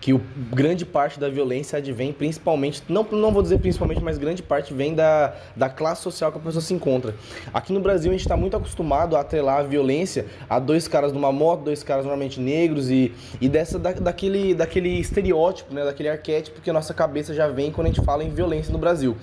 que 0.00 0.14
o, 0.14 0.20
grande 0.50 0.86
parte 0.86 1.20
da 1.20 1.28
violência 1.28 1.78
advém 1.78 2.12
principalmente, 2.12 2.82
não, 2.88 3.02
não 3.04 3.32
vou 3.32 3.42
dizer 3.42 3.58
principalmente, 3.58 4.02
mas 4.02 4.16
grande 4.16 4.42
parte 4.42 4.72
vem 4.72 4.94
da, 4.94 5.34
da 5.54 5.68
classe 5.68 6.02
social 6.02 6.32
que 6.32 6.38
a 6.38 6.40
pessoa 6.40 6.62
se 6.62 6.72
encontra. 6.72 7.14
Aqui 7.52 7.72
no 7.72 7.80
Brasil 7.80 8.10
a 8.10 8.14
gente 8.14 8.22
está 8.22 8.36
muito 8.36 8.56
acostumado 8.56 9.16
a 9.16 9.20
atrelar 9.20 9.60
a 9.60 9.62
violência 9.62 10.26
a 10.48 10.58
dois 10.58 10.88
caras 10.88 11.12
numa 11.12 11.30
moto, 11.30 11.64
dois 11.64 11.82
caras 11.82 12.04
normalmente 12.04 12.40
negros 12.40 12.90
e, 12.90 13.12
e 13.40 13.48
dessa, 13.48 13.78
da, 13.78 13.92
daquele, 13.92 14.54
daquele 14.54 14.88
estereótipo, 14.98 15.74
né, 15.74 15.84
daquele 15.84 16.08
arquétipo 16.08 16.60
que 16.60 16.70
a 16.70 16.72
nossa 16.72 16.94
cabeça 16.94 17.34
já 17.34 17.48
vem 17.48 17.70
quando 17.70 17.88
a 17.88 17.90
gente 17.90 18.04
fala 18.04 18.24
em 18.24 18.30
violência 18.30 18.72
no 18.72 18.78
Brasil. 18.78 19.16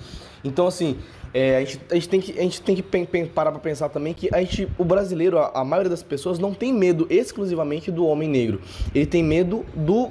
Então 0.44 0.68
assim, 0.68 0.96
é, 1.34 1.56
a, 1.56 1.60
gente, 1.60 1.80
a 1.90 1.94
gente 1.94 2.08
tem 2.08 2.20
que, 2.20 2.38
a 2.38 2.42
gente 2.42 2.62
tem 2.62 2.76
que 2.76 3.26
parar 3.26 3.50
pra 3.50 3.60
pensar 3.60 3.88
também 3.88 4.14
que 4.14 4.28
a 4.32 4.40
gente, 4.40 4.68
o 4.78 4.84
brasileiro, 4.84 5.38
a, 5.38 5.50
a 5.60 5.64
maioria 5.64 5.90
das 5.90 6.02
pessoas 6.02 6.38
não 6.38 6.54
tem 6.54 6.72
medo 6.72 7.06
exclusivamente 7.10 7.90
do 7.90 8.06
homem 8.06 8.28
negro. 8.28 8.60
Ele 8.94 9.06
tem 9.06 9.22
medo 9.22 9.66
do 9.74 10.10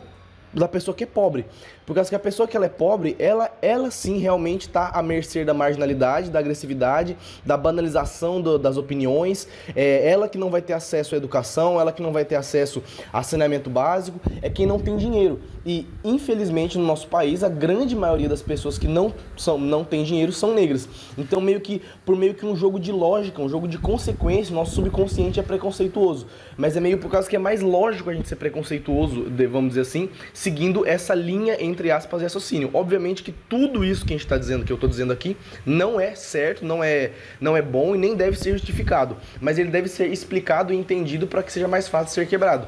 da 0.54 0.68
pessoa 0.68 0.96
que 0.96 1.04
é 1.04 1.08
pobre. 1.08 1.46
Por 1.88 1.93
causa 1.93 2.10
que 2.10 2.15
a 2.17 2.19
pessoa 2.19 2.45
que 2.45 2.58
ela 2.58 2.65
é 2.65 2.69
pobre, 2.69 3.15
ela, 3.17 3.50
ela 3.62 3.89
sim 3.89 4.17
realmente 4.17 4.63
está 4.63 4.89
à 4.89 5.02
mercê 5.02 5.45
da 5.45 5.54
marginalidade, 5.54 6.30
da 6.30 6.38
agressividade, 6.38 7.15
da 7.45 7.56
banalização 7.56 8.41
do, 8.41 8.60
das 8.60 8.76
opiniões. 8.76 9.47
É 9.73 10.06
ela 10.06 10.28
que 10.28 10.38
não 10.38 10.50
vai 10.50 10.62
ter 10.62 10.73
acesso 10.73 11.15
à 11.15 11.17
educação, 11.17 11.80
ela 11.80 11.93
que 11.93 12.02
não 12.02 12.12
vai 12.12 12.26
ter 12.26 12.36
acesso 12.36 12.84
a 13.13 13.23
saneamento 13.23 13.69
básico, 13.69 14.19
é 14.41 14.50
quem 14.50 14.65
não 14.65 14.80
tem 14.80 14.97
dinheiro. 14.97 15.39
E, 15.65 15.86
infelizmente, 16.04 16.78
no 16.78 16.86
nosso 16.86 17.08
país, 17.08 17.43
a 17.43 17.50
grande 17.50 17.95
maioria 17.95 18.28
das 18.28 18.41
pessoas 18.41 18.78
que 18.78 18.88
não, 18.88 19.13
são, 19.36 19.58
não 19.58 19.84
tem 19.84 20.04
dinheiro 20.04 20.32
são 20.32 20.54
negras. 20.54 20.88
Então, 21.17 21.39
meio 21.39 21.62
que, 21.62 21.82
por 22.06 22.15
meio 22.17 22.34
que 22.34 22.45
um 22.45 22.56
jogo 22.56 22.80
de 22.80 22.91
lógica, 22.91 23.41
um 23.41 23.50
jogo 23.50 23.67
de 23.67 23.78
consequência, 23.78 24.56
nosso 24.56 24.76
subconsciente 24.76 25.39
é 25.39 25.43
preconceituoso. 25.43 26.28
Mas 26.58 26.76
é 26.76 26.80
meio 26.80 26.97
por 26.97 27.12
causa 27.12 27.30
que 27.30 27.36
é 27.36 27.39
mais 27.39 27.62
lógico 27.62 28.10
a 28.10 28.13
gente 28.13 28.28
ser 28.28 28.38
preconceituoso, 28.38 29.26
vamos 29.50 29.69
dizer 29.69 29.82
assim, 29.82 30.10
seguindo 30.34 30.86
essa 30.86 31.13
linha 31.13 31.58
entre 31.62 31.77
entre 31.78 31.92
aspas, 31.92 32.24
raciocínio. 32.24 32.72
Obviamente 32.74 33.22
que 33.22 33.32
tudo 33.32 33.86
isso 33.86 34.04
que 34.04 34.13
a 34.13 34.18
gente 34.18 34.26
está 34.26 34.38
dizendo, 34.38 34.66
que 34.66 34.72
eu 34.72 34.76
estou 34.76 34.90
dizendo 34.90 35.13
aqui, 35.13 35.38
não 35.63 36.00
é 36.00 36.16
certo, 36.16 36.66
não 36.66 36.84
é, 36.84 37.12
não 37.40 37.56
é 37.56 37.62
bom 37.62 37.96
e 37.96 38.00
nem 38.00 38.16
deve 38.16 38.36
ser 38.38 38.54
justificado. 38.54 39.16
Mas 39.40 39.60
ele 39.60 39.70
deve 39.70 39.88
ser 39.88 40.08
explicado 40.08 40.74
e 40.74 40.76
entendido 40.76 41.28
para 41.28 41.44
que 41.44 41.54
seja 41.54 41.68
mais 41.68 41.88
fácil 41.88 42.16
ser 42.16 42.28
quebrado. 42.28 42.68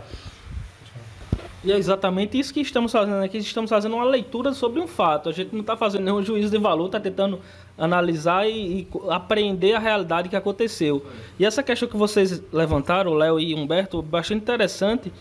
E 1.61 1.73
é 1.73 1.77
exatamente 1.77 2.39
isso 2.39 2.53
que 2.53 2.61
estamos 2.61 2.91
fazendo 2.91 3.21
aqui. 3.21 3.37
Estamos 3.39 3.69
fazendo 3.69 3.95
uma 3.95 4.05
leitura 4.05 4.53
sobre 4.53 4.79
um 4.79 4.87
fato. 4.87 5.27
A 5.27 5.31
gente 5.31 5.51
não 5.51 5.61
está 5.61 5.75
fazendo 5.75 6.03
nenhum 6.03 6.23
juízo 6.23 6.51
de 6.51 6.57
valor, 6.57 6.85
está 6.85 6.99
tentando 6.99 7.41
analisar 7.77 8.47
e, 8.47 8.81
e, 8.81 8.87
aprender 9.09 9.73
a 9.73 9.79
realidade 9.79 10.29
que 10.29 10.35
aconteceu. 10.35 11.05
E 11.37 11.45
essa 11.45 11.61
questão 11.61 11.89
que 11.89 11.97
vocês 11.97 12.41
levantaram, 12.53 13.13
Léo 13.13 13.39
e 13.39 13.53
Humberto, 13.55 14.01
bastante 14.01 14.41
interessante 14.41 15.11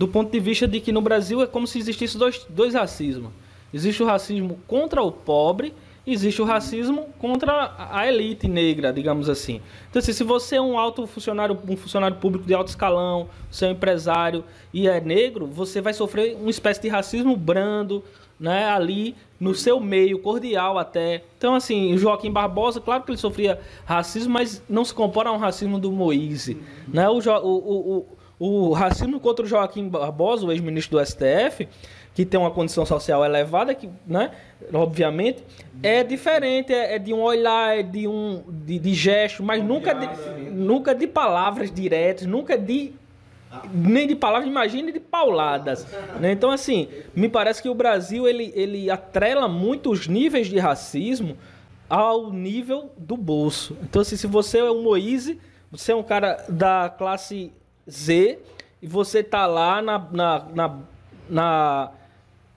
do 0.00 0.08
ponto 0.08 0.32
de 0.32 0.40
vista 0.40 0.66
de 0.66 0.80
que 0.80 0.92
no 0.92 1.02
Brasil 1.02 1.42
é 1.42 1.46
como 1.46 1.66
se 1.66 1.78
existisse 1.78 2.16
dois, 2.16 2.46
dois 2.48 2.72
racismos. 2.72 3.30
Existe 3.70 4.02
o 4.02 4.06
racismo 4.06 4.58
contra 4.66 5.02
o 5.02 5.12
pobre 5.12 5.74
existe 6.06 6.40
o 6.40 6.44
racismo 6.46 7.08
contra 7.18 7.74
a 7.78 8.08
elite 8.08 8.48
negra, 8.48 8.90
digamos 8.92 9.28
assim. 9.28 9.60
Então, 9.90 10.00
assim, 10.00 10.14
se 10.14 10.24
você 10.24 10.56
é 10.56 10.60
um 10.60 10.78
alto 10.78 11.06
funcionário, 11.06 11.58
um 11.68 11.76
funcionário 11.76 12.16
público 12.16 12.46
de 12.46 12.54
alto 12.54 12.68
escalão, 12.68 13.28
você 13.50 13.66
é 13.66 13.68
um 13.68 13.72
empresário 13.72 14.42
e 14.72 14.88
é 14.88 15.00
negro, 15.00 15.46
você 15.46 15.80
vai 15.82 15.92
sofrer 15.92 16.34
uma 16.36 16.50
espécie 16.50 16.80
de 16.80 16.88
racismo 16.88 17.36
brando, 17.36 18.02
né, 18.38 18.64
ali 18.64 19.14
no 19.38 19.54
seu 19.54 19.78
meio, 19.78 20.18
cordial 20.18 20.78
até. 20.78 21.22
Então, 21.36 21.54
assim, 21.54 21.96
Joaquim 21.98 22.30
Barbosa, 22.30 22.80
claro 22.80 23.02
que 23.02 23.10
ele 23.10 23.18
sofria 23.18 23.60
racismo, 23.84 24.32
mas 24.32 24.62
não 24.68 24.84
se 24.84 24.94
compara 24.94 25.28
a 25.28 25.32
um 25.32 25.38
racismo 25.38 25.78
do 25.78 25.92
Moise. 25.92 26.56
Né? 26.88 27.06
O, 27.08 27.18
o, 27.18 27.98
o, 27.98 28.06
o 28.40 28.72
racismo 28.72 29.20
contra 29.20 29.44
o 29.44 29.48
Joaquim 29.48 29.86
Barbosa, 29.86 30.46
o 30.46 30.50
ex-ministro 30.50 30.98
do 30.98 31.06
STF, 31.06 31.68
que 32.14 32.24
tem 32.24 32.40
uma 32.40 32.50
condição 32.50 32.86
social 32.86 33.22
elevada, 33.22 33.74
que, 33.74 33.88
né, 34.06 34.30
obviamente, 34.72 35.44
é 35.82 36.02
diferente, 36.02 36.72
é, 36.72 36.94
é 36.94 36.98
de 36.98 37.12
um 37.12 37.20
olhar, 37.20 37.78
é 37.78 37.82
de 37.82 38.08
um 38.08 38.42
de, 38.48 38.78
de 38.78 38.94
gesto, 38.94 39.42
mas 39.42 39.62
nunca 39.62 39.94
de, 39.94 40.08
nunca 40.50 40.94
de 40.94 41.06
palavras 41.06 41.70
diretas, 41.70 42.26
nunca 42.26 42.56
de 42.56 42.94
nem 43.74 44.06
de 44.06 44.16
palavras, 44.16 44.48
imagine 44.48 44.90
de 44.90 45.00
pauladas. 45.00 45.86
Né? 46.18 46.32
Então, 46.32 46.50
assim, 46.50 46.88
me 47.14 47.28
parece 47.28 47.60
que 47.60 47.68
o 47.68 47.74
Brasil 47.74 48.26
ele, 48.26 48.52
ele 48.54 48.90
atrela 48.90 49.48
muito 49.48 49.90
os 49.90 50.06
níveis 50.06 50.46
de 50.46 50.58
racismo 50.58 51.36
ao 51.88 52.32
nível 52.32 52.90
do 52.96 53.16
bolso. 53.16 53.76
Então, 53.82 54.00
assim, 54.00 54.16
se 54.16 54.26
você 54.26 54.58
é 54.58 54.70
um 54.70 54.82
Moise, 54.82 55.38
você 55.70 55.92
é 55.92 55.96
um 55.96 56.02
cara 56.02 56.44
da 56.48 56.88
classe 56.88 57.52
Z 57.90 58.38
e 58.82 58.86
você 58.86 59.22
tá 59.22 59.46
lá 59.46 59.82
na, 59.82 59.98
na, 59.98 60.46
na, 60.54 61.92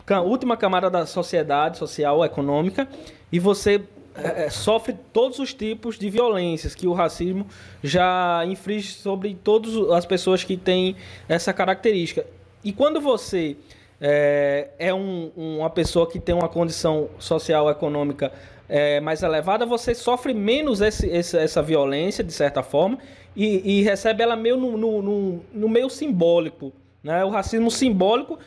na 0.08 0.22
última 0.22 0.56
camada 0.56 0.90
da 0.90 1.06
sociedade 1.06 1.78
social, 1.78 2.24
econômica, 2.24 2.88
e 3.32 3.40
você 3.40 3.82
é, 4.16 4.46
é, 4.46 4.50
sofre 4.50 4.96
todos 5.12 5.40
os 5.40 5.54
tipos 5.54 5.98
de 5.98 6.10
violências 6.10 6.76
que 6.76 6.88
o 6.88 6.94
racismo 6.94 7.48
já 7.84 8.46
inflige 8.46 8.94
sobre 8.94 9.36
todas 9.44 9.76
as 9.92 10.06
pessoas 10.06 10.44
que 10.44 10.56
têm 10.56 10.96
essa 11.28 11.52
característica. 11.52 12.26
E 12.64 12.72
quando 12.72 13.02
você 13.02 13.58
é, 14.00 14.70
é 14.78 14.94
um, 14.94 15.32
uma 15.36 15.70
pessoa 15.70 16.10
que 16.10 16.20
tem 16.20 16.36
uma 16.36 16.48
condição 16.48 17.10
social 17.18 17.70
econômica 17.70 18.32
é, 18.70 19.00
mais 19.00 19.24
elevada, 19.24 19.66
você 19.66 19.96
sofre 19.96 20.34
menos 20.34 20.80
esse, 20.82 21.08
esse, 21.08 21.38
essa 21.38 21.62
violência, 21.62 22.24
de 22.24 22.34
certa 22.34 22.62
forma, 22.62 23.00
e, 23.36 23.80
e 23.80 23.82
recebe 23.82 24.24
ela 24.24 24.36
meio 24.36 24.58
no, 24.58 24.78
no, 24.78 25.02
no, 25.02 25.46
no, 25.54 25.70
meio 25.70 25.90
simbólico. 25.90 26.72
Né? 27.04 27.24
O 27.24 27.30
racismo 27.30 27.70
simbólico 27.72 28.40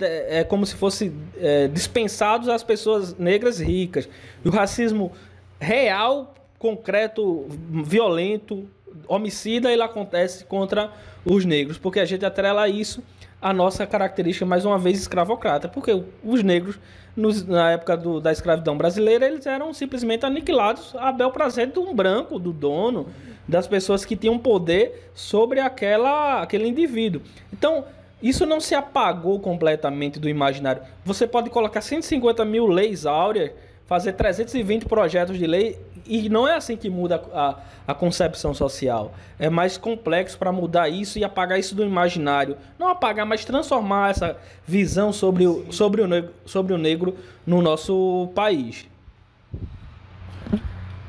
é 0.00 0.44
como 0.44 0.64
se 0.66 0.74
fosse 0.76 1.12
é, 1.38 1.68
dispensados 1.68 2.48
às 2.48 2.62
pessoas 2.62 3.16
negras 3.16 3.58
ricas. 3.58 4.08
E 4.44 4.48
o 4.48 4.50
racismo 4.50 5.12
real, 5.58 6.34
concreto, 6.58 7.46
violento, 7.48 8.68
homicida, 9.08 9.72
ele 9.72 9.82
acontece 9.82 10.44
contra 10.44 10.92
os 11.24 11.44
negros, 11.44 11.78
porque 11.78 12.00
a 12.00 12.04
gente 12.04 12.24
atrela 12.24 12.68
isso 12.68 13.02
à 13.40 13.52
nossa 13.52 13.86
característica, 13.86 14.46
mais 14.46 14.64
uma 14.64 14.78
vez, 14.78 14.98
escravocrata, 14.98 15.68
porque 15.68 16.02
os 16.22 16.42
negros 16.42 16.78
nos, 17.16 17.44
na 17.46 17.72
época 17.72 17.96
do, 17.96 18.20
da 18.20 18.32
escravidão 18.32 18.76
brasileira, 18.76 19.26
eles 19.26 19.46
eram 19.46 19.72
simplesmente 19.72 20.26
aniquilados 20.26 20.94
a 20.96 21.12
bel 21.12 21.30
prazer 21.30 21.68
de 21.70 21.78
um 21.78 21.94
branco, 21.94 22.38
do 22.38 22.52
dono, 22.52 23.08
das 23.46 23.66
pessoas 23.66 24.04
que 24.04 24.16
tinham 24.16 24.38
poder 24.38 25.10
sobre 25.14 25.60
aquela, 25.60 26.42
aquele 26.42 26.66
indivíduo. 26.66 27.22
Então, 27.52 27.84
isso 28.22 28.46
não 28.46 28.60
se 28.60 28.74
apagou 28.74 29.38
completamente 29.38 30.18
do 30.18 30.28
imaginário. 30.28 30.82
Você 31.04 31.26
pode 31.26 31.50
colocar 31.50 31.80
150 31.80 32.44
mil 32.44 32.66
leis 32.66 33.04
áureas, 33.04 33.52
fazer 33.86 34.14
320 34.14 34.86
projetos 34.86 35.38
de 35.38 35.46
lei, 35.46 35.78
e 36.06 36.28
não 36.28 36.46
é 36.46 36.54
assim 36.54 36.76
que 36.76 36.90
muda 36.90 37.22
a, 37.32 37.56
a 37.86 37.94
concepção 37.94 38.52
social. 38.52 39.14
É 39.38 39.48
mais 39.48 39.76
complexo 39.76 40.38
para 40.38 40.52
mudar 40.52 40.88
isso 40.88 41.18
e 41.18 41.24
apagar 41.24 41.58
isso 41.58 41.74
do 41.74 41.82
imaginário. 41.82 42.56
Não 42.78 42.88
apagar, 42.88 43.26
mas 43.26 43.44
transformar 43.44 44.10
essa 44.10 44.36
visão 44.66 45.12
sobre 45.12 45.46
o, 45.46 45.72
sobre 45.72 46.02
o, 46.02 46.06
negro, 46.06 46.30
sobre 46.44 46.74
o 46.74 46.78
negro 46.78 47.16
no 47.46 47.62
nosso 47.62 48.30
país. 48.34 48.86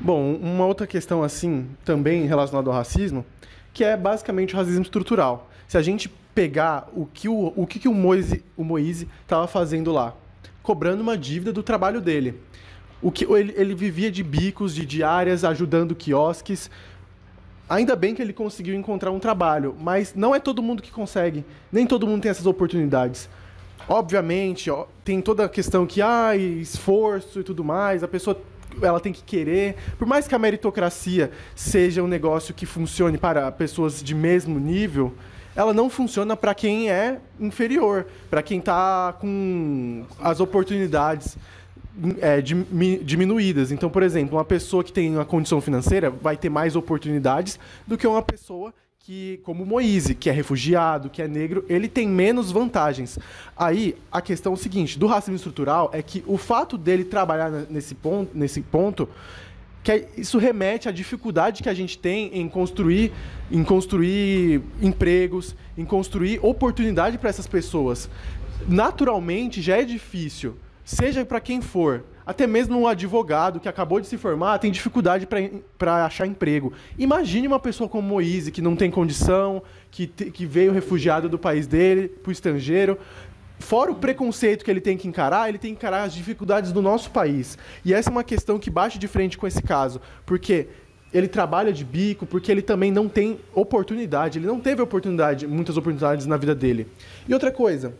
Bom, 0.00 0.34
uma 0.34 0.66
outra 0.66 0.86
questão 0.86 1.22
assim, 1.22 1.68
também 1.84 2.26
relacionada 2.26 2.70
ao 2.70 2.74
racismo, 2.74 3.24
que 3.72 3.82
é 3.84 3.96
basicamente 3.96 4.54
o 4.54 4.56
racismo 4.56 4.82
estrutural. 4.82 5.50
Se 5.66 5.76
a 5.76 5.82
gente 5.82 6.08
pegar 6.36 6.88
o 6.94 7.06
que 7.06 7.28
o, 7.28 7.52
o, 7.56 7.66
que 7.66 7.78
que 7.78 7.88
o 7.88 7.94
Moise 7.94 8.44
o 8.56 8.62
Moise 8.62 9.08
estava 9.22 9.46
fazendo 9.48 9.90
lá, 9.90 10.14
cobrando 10.62 11.02
uma 11.02 11.16
dívida 11.16 11.52
do 11.52 11.62
trabalho 11.62 12.00
dele. 12.00 12.40
O 13.02 13.10
que 13.10 13.24
ele, 13.24 13.54
ele 13.56 13.74
vivia 13.74 14.10
de 14.10 14.22
bicos, 14.22 14.74
de 14.74 14.86
diárias, 14.86 15.44
ajudando 15.44 15.94
quiosques. 15.94 16.70
Ainda 17.68 17.96
bem 17.96 18.14
que 18.14 18.22
ele 18.22 18.32
conseguiu 18.32 18.74
encontrar 18.74 19.10
um 19.10 19.18
trabalho, 19.18 19.74
mas 19.78 20.14
não 20.14 20.34
é 20.34 20.38
todo 20.38 20.62
mundo 20.62 20.82
que 20.82 20.90
consegue. 20.90 21.44
Nem 21.70 21.86
todo 21.86 22.06
mundo 22.06 22.22
tem 22.22 22.30
essas 22.30 22.46
oportunidades. 22.46 23.28
Obviamente, 23.88 24.70
ó, 24.70 24.86
tem 25.04 25.20
toda 25.20 25.44
a 25.44 25.48
questão 25.48 25.86
que, 25.86 26.00
ah, 26.00 26.34
esforço 26.36 27.40
e 27.40 27.44
tudo 27.44 27.62
mais, 27.62 28.02
a 28.02 28.08
pessoa 28.08 28.40
ela 28.82 29.00
tem 29.00 29.12
que 29.12 29.22
querer. 29.22 29.76
Por 29.98 30.06
mais 30.06 30.26
que 30.26 30.34
a 30.34 30.38
meritocracia 30.38 31.30
seja 31.54 32.02
um 32.02 32.08
negócio 32.08 32.54
que 32.54 32.66
funcione 32.66 33.18
para 33.18 33.50
pessoas 33.52 34.02
de 34.02 34.14
mesmo 34.14 34.58
nível, 34.58 35.14
ela 35.54 35.72
não 35.72 35.88
funciona 35.88 36.36
para 36.36 36.54
quem 36.54 36.90
é 36.90 37.18
inferior, 37.40 38.06
para 38.28 38.42
quem 38.42 38.58
está 38.58 39.14
com 39.18 40.04
as 40.20 40.40
oportunidades 40.40 41.36
é, 42.20 42.40
diminuídas. 42.40 43.72
Então, 43.72 43.88
por 43.88 44.02
exemplo, 44.02 44.36
uma 44.36 44.44
pessoa 44.44 44.84
que 44.84 44.92
tem 44.92 45.14
uma 45.14 45.24
condição 45.24 45.60
financeira 45.60 46.10
vai 46.10 46.36
ter 46.36 46.48
mais 46.48 46.76
oportunidades 46.76 47.58
do 47.86 47.96
que 47.96 48.06
uma 48.06 48.22
pessoa 48.22 48.72
que, 48.98 49.40
como 49.44 49.64
Moise, 49.64 50.16
que 50.16 50.28
é 50.28 50.32
refugiado, 50.32 51.08
que 51.08 51.22
é 51.22 51.28
negro, 51.28 51.64
ele 51.68 51.88
tem 51.88 52.08
menos 52.08 52.50
vantagens. 52.50 53.18
Aí, 53.56 53.96
a 54.10 54.20
questão 54.20 54.52
é 54.52 54.54
o 54.56 54.58
seguinte, 54.58 54.98
do 54.98 55.06
racismo 55.06 55.36
estrutural 55.36 55.90
é 55.92 56.02
que 56.02 56.24
o 56.26 56.36
fato 56.36 56.76
dele 56.76 57.04
trabalhar 57.04 57.50
nesse 57.70 57.94
ponto, 57.94 58.36
nesse 58.36 58.60
ponto 58.60 59.08
que 59.84 59.92
é, 59.92 60.08
isso 60.16 60.36
remete 60.38 60.88
à 60.88 60.92
dificuldade 60.92 61.62
que 61.62 61.68
a 61.68 61.74
gente 61.74 61.96
tem 61.96 62.36
em 62.36 62.48
construir, 62.48 63.12
em 63.48 63.62
construir 63.62 64.60
empregos, 64.82 65.54
em 65.78 65.84
construir 65.84 66.40
oportunidade 66.42 67.16
para 67.16 67.30
essas 67.30 67.46
pessoas. 67.46 68.10
Naturalmente, 68.66 69.62
já 69.62 69.76
é 69.76 69.84
difícil 69.84 70.56
seja 70.86 71.24
para 71.24 71.40
quem 71.40 71.60
for, 71.60 72.04
até 72.24 72.46
mesmo 72.46 72.78
um 72.78 72.86
advogado 72.86 73.58
que 73.58 73.68
acabou 73.68 74.00
de 74.00 74.06
se 74.06 74.16
formar 74.16 74.58
tem 74.58 74.70
dificuldade 74.70 75.26
para 75.76 76.06
achar 76.06 76.26
emprego. 76.26 76.72
Imagine 76.96 77.48
uma 77.48 77.58
pessoa 77.58 77.88
como 77.88 78.08
Moise, 78.08 78.52
que 78.52 78.62
não 78.62 78.76
tem 78.76 78.88
condição, 78.88 79.62
que, 79.90 80.06
te, 80.06 80.30
que 80.30 80.46
veio 80.46 80.72
refugiado 80.72 81.28
do 81.28 81.38
país 81.38 81.66
dele, 81.66 82.08
para 82.08 82.30
o 82.30 82.32
estrangeiro. 82.32 82.96
Fora 83.58 83.90
o 83.90 83.96
preconceito 83.96 84.64
que 84.64 84.70
ele 84.70 84.80
tem 84.80 84.96
que 84.96 85.08
encarar, 85.08 85.48
ele 85.48 85.58
tem 85.58 85.72
que 85.72 85.78
encarar 85.78 86.04
as 86.04 86.14
dificuldades 86.14 86.70
do 86.70 86.80
nosso 86.80 87.10
país. 87.10 87.58
E 87.84 87.92
essa 87.92 88.08
é 88.08 88.12
uma 88.12 88.24
questão 88.24 88.56
que 88.56 88.70
bate 88.70 88.96
de 88.96 89.08
frente 89.08 89.36
com 89.36 89.46
esse 89.46 89.62
caso, 89.62 90.00
porque 90.24 90.68
ele 91.12 91.26
trabalha 91.26 91.72
de 91.72 91.84
bico, 91.84 92.26
porque 92.26 92.52
ele 92.52 92.62
também 92.62 92.92
não 92.92 93.08
tem 93.08 93.40
oportunidade, 93.54 94.38
ele 94.38 94.46
não 94.46 94.60
teve 94.60 94.82
oportunidade, 94.82 95.46
muitas 95.46 95.76
oportunidades 95.76 96.26
na 96.26 96.36
vida 96.36 96.54
dele. 96.54 96.86
E 97.26 97.32
outra 97.32 97.50
coisa, 97.50 97.94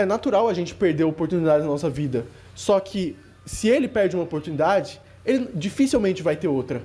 é 0.00 0.06
natural 0.06 0.48
a 0.48 0.54
gente 0.54 0.74
perder 0.74 1.04
oportunidades 1.04 1.64
na 1.64 1.70
nossa 1.70 1.90
vida. 1.90 2.26
Só 2.54 2.78
que 2.80 3.16
se 3.44 3.68
ele 3.68 3.88
perde 3.88 4.16
uma 4.16 4.24
oportunidade, 4.24 5.00
ele 5.24 5.48
dificilmente 5.54 6.22
vai 6.22 6.36
ter 6.36 6.48
outra. 6.48 6.82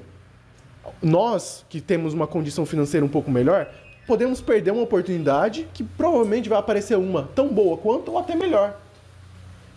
Nós, 1.02 1.66
que 1.70 1.80
temos 1.80 2.14
uma 2.14 2.28
condição 2.28 2.66
financeira 2.66 3.06
um 3.06 3.10
pouco 3.10 3.32
melhor, 3.32 3.70
podemos 4.06 4.42
perder 4.42 4.72
uma 4.72 4.84
oportunidade 4.84 5.68
que 5.74 5.84
provavelmente 5.84 6.50
vai 6.50 6.60
aparecer 6.60 6.98
uma 6.98 7.30
tão 7.36 7.48
boa 7.48 7.78
quanto 7.78 8.12
ou 8.12 8.18
até 8.18 8.36
melhor. 8.36 8.80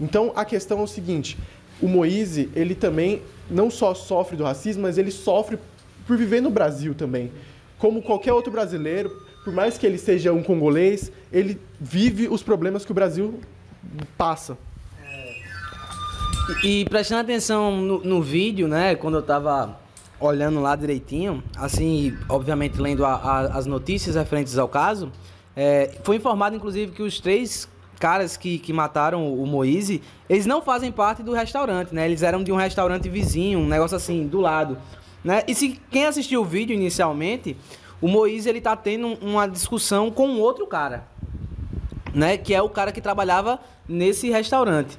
Então 0.00 0.32
a 0.34 0.44
questão 0.44 0.80
é 0.80 0.82
o 0.82 0.86
seguinte: 0.86 1.38
o 1.80 1.88
Moise, 1.88 2.50
ele 2.54 2.74
também 2.74 3.22
não 3.50 3.70
só 3.70 3.94
sofre 3.94 4.36
do 4.36 4.44
racismo, 4.44 4.82
mas 4.82 4.98
ele 4.98 5.10
sofre 5.10 5.58
por 6.06 6.16
viver 6.16 6.40
no 6.40 6.50
Brasil 6.50 6.94
também. 6.94 7.32
Como 7.78 8.02
qualquer 8.02 8.32
outro 8.32 8.50
brasileiro, 8.50 9.25
por 9.46 9.52
mais 9.52 9.78
que 9.78 9.86
ele 9.86 9.96
seja 9.96 10.32
um 10.32 10.42
congolês, 10.42 11.12
ele 11.32 11.56
vive 11.80 12.26
os 12.26 12.42
problemas 12.42 12.84
que 12.84 12.90
o 12.90 12.94
Brasil 12.94 13.38
passa. 14.18 14.58
E, 16.64 16.80
e 16.80 16.84
prestando 16.86 17.20
atenção 17.20 17.80
no, 17.80 18.02
no 18.02 18.20
vídeo, 18.20 18.66
né, 18.66 18.96
quando 18.96 19.18
eu 19.18 19.22
tava 19.22 19.78
olhando 20.18 20.60
lá 20.60 20.74
direitinho, 20.74 21.44
assim, 21.56 22.12
obviamente 22.28 22.80
lendo 22.80 23.04
a, 23.04 23.14
a, 23.14 23.40
as 23.56 23.66
notícias 23.66 24.16
referentes 24.16 24.58
ao 24.58 24.66
caso, 24.66 25.12
é, 25.54 25.92
foi 26.02 26.16
informado 26.16 26.56
inclusive 26.56 26.90
que 26.90 27.04
os 27.04 27.20
três 27.20 27.68
caras 28.00 28.36
que, 28.36 28.58
que 28.58 28.72
mataram 28.72 29.32
o 29.32 29.46
Moise, 29.46 30.02
eles 30.28 30.44
não 30.44 30.60
fazem 30.60 30.90
parte 30.90 31.22
do 31.22 31.32
restaurante, 31.32 31.94
né? 31.94 32.04
Eles 32.04 32.24
eram 32.24 32.42
de 32.42 32.50
um 32.50 32.56
restaurante 32.56 33.08
vizinho, 33.08 33.60
um 33.60 33.68
negócio 33.68 33.96
assim, 33.96 34.26
do 34.26 34.40
lado. 34.40 34.76
Né? 35.22 35.44
E 35.46 35.54
se 35.54 35.80
quem 35.88 36.04
assistiu 36.04 36.42
o 36.42 36.44
vídeo 36.44 36.74
inicialmente, 36.74 37.56
o 38.00 38.08
Moise 38.08 38.48
ele 38.48 38.60
tá 38.60 38.76
tendo 38.76 39.14
uma 39.22 39.46
discussão 39.46 40.10
com 40.10 40.38
outro 40.38 40.66
cara, 40.66 41.06
né? 42.14 42.36
Que 42.36 42.54
é 42.54 42.62
o 42.62 42.68
cara 42.68 42.92
que 42.92 43.00
trabalhava 43.00 43.58
nesse 43.88 44.30
restaurante. 44.30 44.98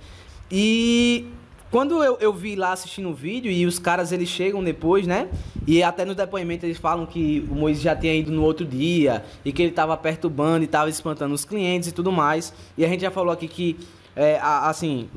E 0.51 1.27
quando 1.69 2.01
eu, 2.03 2.17
eu 2.19 2.33
vi 2.33 2.55
lá 2.55 2.71
assistindo 2.71 3.09
o 3.09 3.13
vídeo 3.13 3.51
e 3.51 3.65
os 3.65 3.77
caras 3.77 4.11
eles 4.11 4.29
chegam 4.29 4.63
depois, 4.63 5.05
né? 5.05 5.27
E 5.67 5.83
até 5.83 6.05
no 6.05 6.15
depoimento 6.15 6.65
eles 6.65 6.77
falam 6.77 7.05
que 7.05 7.45
o 7.51 7.55
Moisés 7.55 7.83
já 7.83 7.95
tinha 7.95 8.13
ido 8.13 8.31
no 8.31 8.41
outro 8.41 8.65
dia 8.65 9.25
e 9.43 9.51
que 9.51 9.61
ele 9.61 9.71
estava 9.71 9.95
perturbando 9.97 10.63
e 10.63 10.65
estava 10.65 10.89
espantando 10.89 11.35
os 11.35 11.43
clientes 11.43 11.89
e 11.89 11.91
tudo 11.91 12.11
mais. 12.11 12.53
E 12.77 12.85
a 12.85 12.87
gente 12.87 13.01
já 13.01 13.11
falou 13.11 13.33
aqui 13.33 13.47
que, 13.47 13.77
é, 14.15 14.39
assim, 14.41 15.09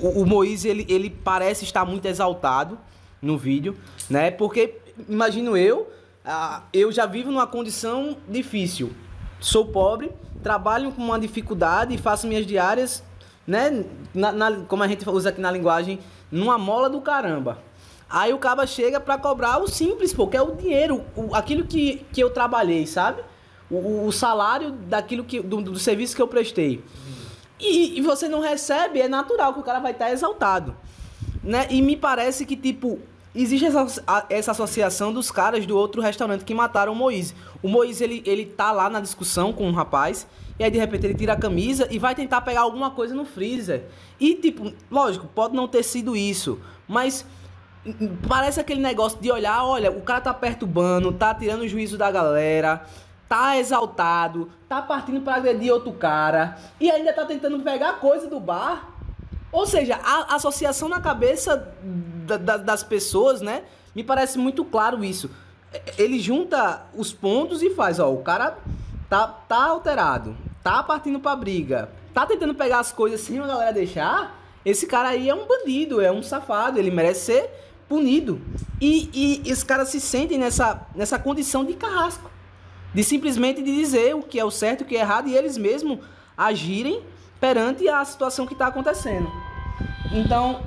o, 0.00 0.22
o 0.22 0.26
Moisés 0.26 0.64
ele, 0.64 0.86
ele 0.88 1.10
parece 1.10 1.64
estar 1.64 1.84
muito 1.84 2.06
exaltado 2.06 2.78
no 3.20 3.36
vídeo, 3.36 3.76
né? 4.08 4.30
Porque, 4.30 4.74
imagino 5.08 5.56
eu, 5.56 5.90
eu 6.72 6.92
já 6.92 7.06
vivo 7.06 7.30
numa 7.30 7.46
condição 7.46 8.16
difícil. 8.28 8.92
Sou 9.40 9.66
pobre, 9.66 10.12
trabalho 10.42 10.92
com 10.92 11.02
uma 11.02 11.18
dificuldade 11.18 11.94
e 11.94 11.98
faço 11.98 12.26
minhas 12.26 12.46
diárias 12.46 13.02
né? 13.46 13.84
Na, 14.14 14.32
na, 14.32 14.56
como 14.64 14.82
a 14.82 14.88
gente 14.88 15.08
usa 15.08 15.30
aqui 15.30 15.40
na 15.40 15.50
linguagem, 15.50 15.98
numa 16.30 16.58
mola 16.58 16.88
do 16.88 17.00
caramba. 17.00 17.58
Aí 18.08 18.32
o 18.32 18.38
caba 18.38 18.66
chega 18.66 19.00
para 19.00 19.16
cobrar 19.16 19.58
o 19.58 19.66
simples, 19.66 20.12
pô, 20.12 20.26
que 20.26 20.36
é 20.36 20.42
o 20.42 20.54
dinheiro, 20.54 21.02
o, 21.16 21.34
aquilo 21.34 21.64
que, 21.64 22.04
que 22.12 22.22
eu 22.22 22.30
trabalhei, 22.30 22.86
sabe? 22.86 23.22
O, 23.70 24.06
o 24.06 24.12
salário 24.12 24.70
daquilo 24.70 25.24
que 25.24 25.40
do, 25.40 25.62
do, 25.62 25.78
serviço 25.78 26.14
que 26.14 26.20
eu 26.20 26.28
prestei. 26.28 26.84
E, 27.58 27.98
e, 27.98 28.02
você 28.02 28.28
não 28.28 28.40
recebe, 28.40 29.00
é 29.00 29.08
natural 29.08 29.54
que 29.54 29.60
o 29.60 29.62
cara 29.62 29.78
vai 29.78 29.92
estar 29.92 30.10
exaltado. 30.10 30.76
Né? 31.42 31.66
E 31.70 31.80
me 31.80 31.96
parece 31.96 32.44
que, 32.44 32.56
tipo, 32.56 33.00
existe 33.34 33.66
essa, 33.66 34.26
essa 34.28 34.50
associação 34.50 35.12
dos 35.12 35.30
caras 35.30 35.64
do 35.66 35.76
outro 35.76 36.02
restaurante 36.02 36.44
que 36.44 36.54
mataram 36.54 36.92
o 36.92 36.96
Moise. 36.96 37.34
O 37.62 37.68
Moise, 37.68 38.02
ele, 38.02 38.22
ele 38.26 38.44
tá 38.46 38.72
lá 38.72 38.90
na 38.90 39.00
discussão 39.00 39.52
com 39.52 39.66
um 39.68 39.72
rapaz 39.72 40.26
e 40.58 40.64
aí 40.64 40.70
de 40.70 40.78
repente 40.78 41.06
ele 41.06 41.14
tira 41.14 41.32
a 41.32 41.36
camisa 41.36 41.88
e 41.90 41.98
vai 41.98 42.14
tentar 42.14 42.40
pegar 42.42 42.60
alguma 42.60 42.90
coisa 42.90 43.14
no 43.14 43.24
freezer. 43.24 43.84
E 44.20 44.34
tipo, 44.34 44.72
lógico, 44.90 45.26
pode 45.26 45.54
não 45.54 45.66
ter 45.66 45.82
sido 45.82 46.14
isso, 46.14 46.60
mas 46.86 47.24
parece 48.28 48.60
aquele 48.60 48.80
negócio 48.80 49.20
de 49.20 49.30
olhar, 49.30 49.64
olha, 49.64 49.90
o 49.90 50.02
cara 50.02 50.20
tá 50.20 50.34
perturbando, 50.34 51.12
tá 51.12 51.34
tirando 51.34 51.62
o 51.62 51.68
juízo 51.68 51.98
da 51.98 52.10
galera, 52.10 52.86
tá 53.28 53.56
exaltado, 53.58 54.50
tá 54.68 54.80
partindo 54.82 55.20
para 55.22 55.36
agredir 55.36 55.72
outro 55.72 55.92
cara 55.92 56.56
e 56.78 56.90
ainda 56.90 57.12
tá 57.12 57.24
tentando 57.24 57.58
pegar 57.60 57.94
coisa 57.94 58.28
do 58.28 58.38
bar. 58.38 58.91
Ou 59.52 59.66
seja, 59.66 60.00
a 60.02 60.34
associação 60.34 60.88
na 60.88 61.00
cabeça 61.00 61.72
da, 62.26 62.38
da, 62.38 62.56
das 62.56 62.82
pessoas, 62.82 63.42
né? 63.42 63.62
Me 63.94 64.02
parece 64.02 64.38
muito 64.38 64.64
claro 64.64 65.04
isso. 65.04 65.30
Ele 65.98 66.18
junta 66.18 66.86
os 66.96 67.12
pontos 67.12 67.62
e 67.62 67.70
faz, 67.70 67.98
ó, 67.98 68.10
o 68.10 68.22
cara 68.22 68.56
tá, 69.08 69.26
tá 69.26 69.66
alterado, 69.66 70.34
tá 70.62 70.82
partindo 70.82 71.20
pra 71.20 71.36
briga, 71.36 71.90
tá 72.14 72.24
tentando 72.24 72.54
pegar 72.54 72.78
as 72.78 72.90
coisas 72.92 73.20
sem 73.20 73.38
a 73.38 73.46
galera 73.46 73.72
deixar, 73.72 74.38
esse 74.64 74.86
cara 74.86 75.10
aí 75.10 75.28
é 75.28 75.34
um 75.34 75.46
bandido, 75.46 76.00
é 76.00 76.10
um 76.10 76.22
safado, 76.22 76.78
ele 76.78 76.90
merece 76.90 77.26
ser 77.26 77.50
punido. 77.88 78.40
E, 78.80 79.42
e 79.44 79.52
os 79.52 79.62
caras 79.62 79.88
se 79.88 80.00
sentem 80.00 80.38
nessa, 80.38 80.86
nessa 80.94 81.18
condição 81.18 81.64
de 81.64 81.74
carrasco. 81.74 82.30
De 82.94 83.02
simplesmente 83.02 83.62
de 83.62 83.74
dizer 83.74 84.14
o 84.14 84.22
que 84.22 84.38
é 84.38 84.44
o 84.44 84.50
certo 84.50 84.82
e 84.82 84.84
o 84.84 84.86
que 84.86 84.96
é 84.96 85.00
errado 85.00 85.28
e 85.28 85.36
eles 85.36 85.56
mesmos 85.56 85.98
agirem 86.36 87.02
perante 87.42 87.88
a 87.88 88.04
situação 88.04 88.46
que 88.46 88.52
está 88.52 88.68
acontecendo. 88.68 89.28
Então, 90.12 90.62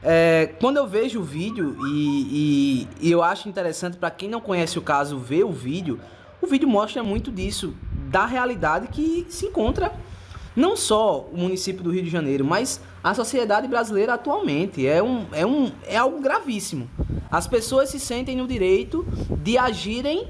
é, 0.00 0.54
quando 0.60 0.76
eu 0.76 0.86
vejo 0.86 1.18
o 1.18 1.24
vídeo 1.24 1.76
e, 1.88 2.86
e, 3.02 3.08
e 3.08 3.10
eu 3.10 3.20
acho 3.20 3.48
interessante 3.48 3.96
para 3.96 4.12
quem 4.12 4.28
não 4.28 4.40
conhece 4.40 4.78
o 4.78 4.82
caso 4.82 5.18
ver 5.18 5.42
o 5.42 5.50
vídeo, 5.50 5.98
o 6.40 6.46
vídeo 6.46 6.68
mostra 6.68 7.02
muito 7.02 7.32
disso, 7.32 7.74
da 8.08 8.26
realidade 8.26 8.86
que 8.86 9.26
se 9.28 9.46
encontra 9.46 9.92
não 10.54 10.76
só 10.76 11.28
o 11.32 11.36
município 11.36 11.82
do 11.82 11.90
Rio 11.90 12.04
de 12.04 12.10
Janeiro, 12.10 12.44
mas 12.44 12.80
a 13.02 13.12
sociedade 13.12 13.66
brasileira 13.66 14.14
atualmente. 14.14 14.86
É, 14.86 15.02
um, 15.02 15.26
é, 15.32 15.44
um, 15.44 15.72
é 15.84 15.96
algo 15.96 16.20
gravíssimo. 16.20 16.88
As 17.28 17.48
pessoas 17.48 17.90
se 17.90 17.98
sentem 17.98 18.36
no 18.36 18.46
direito 18.46 19.04
de 19.42 19.58
agirem 19.58 20.28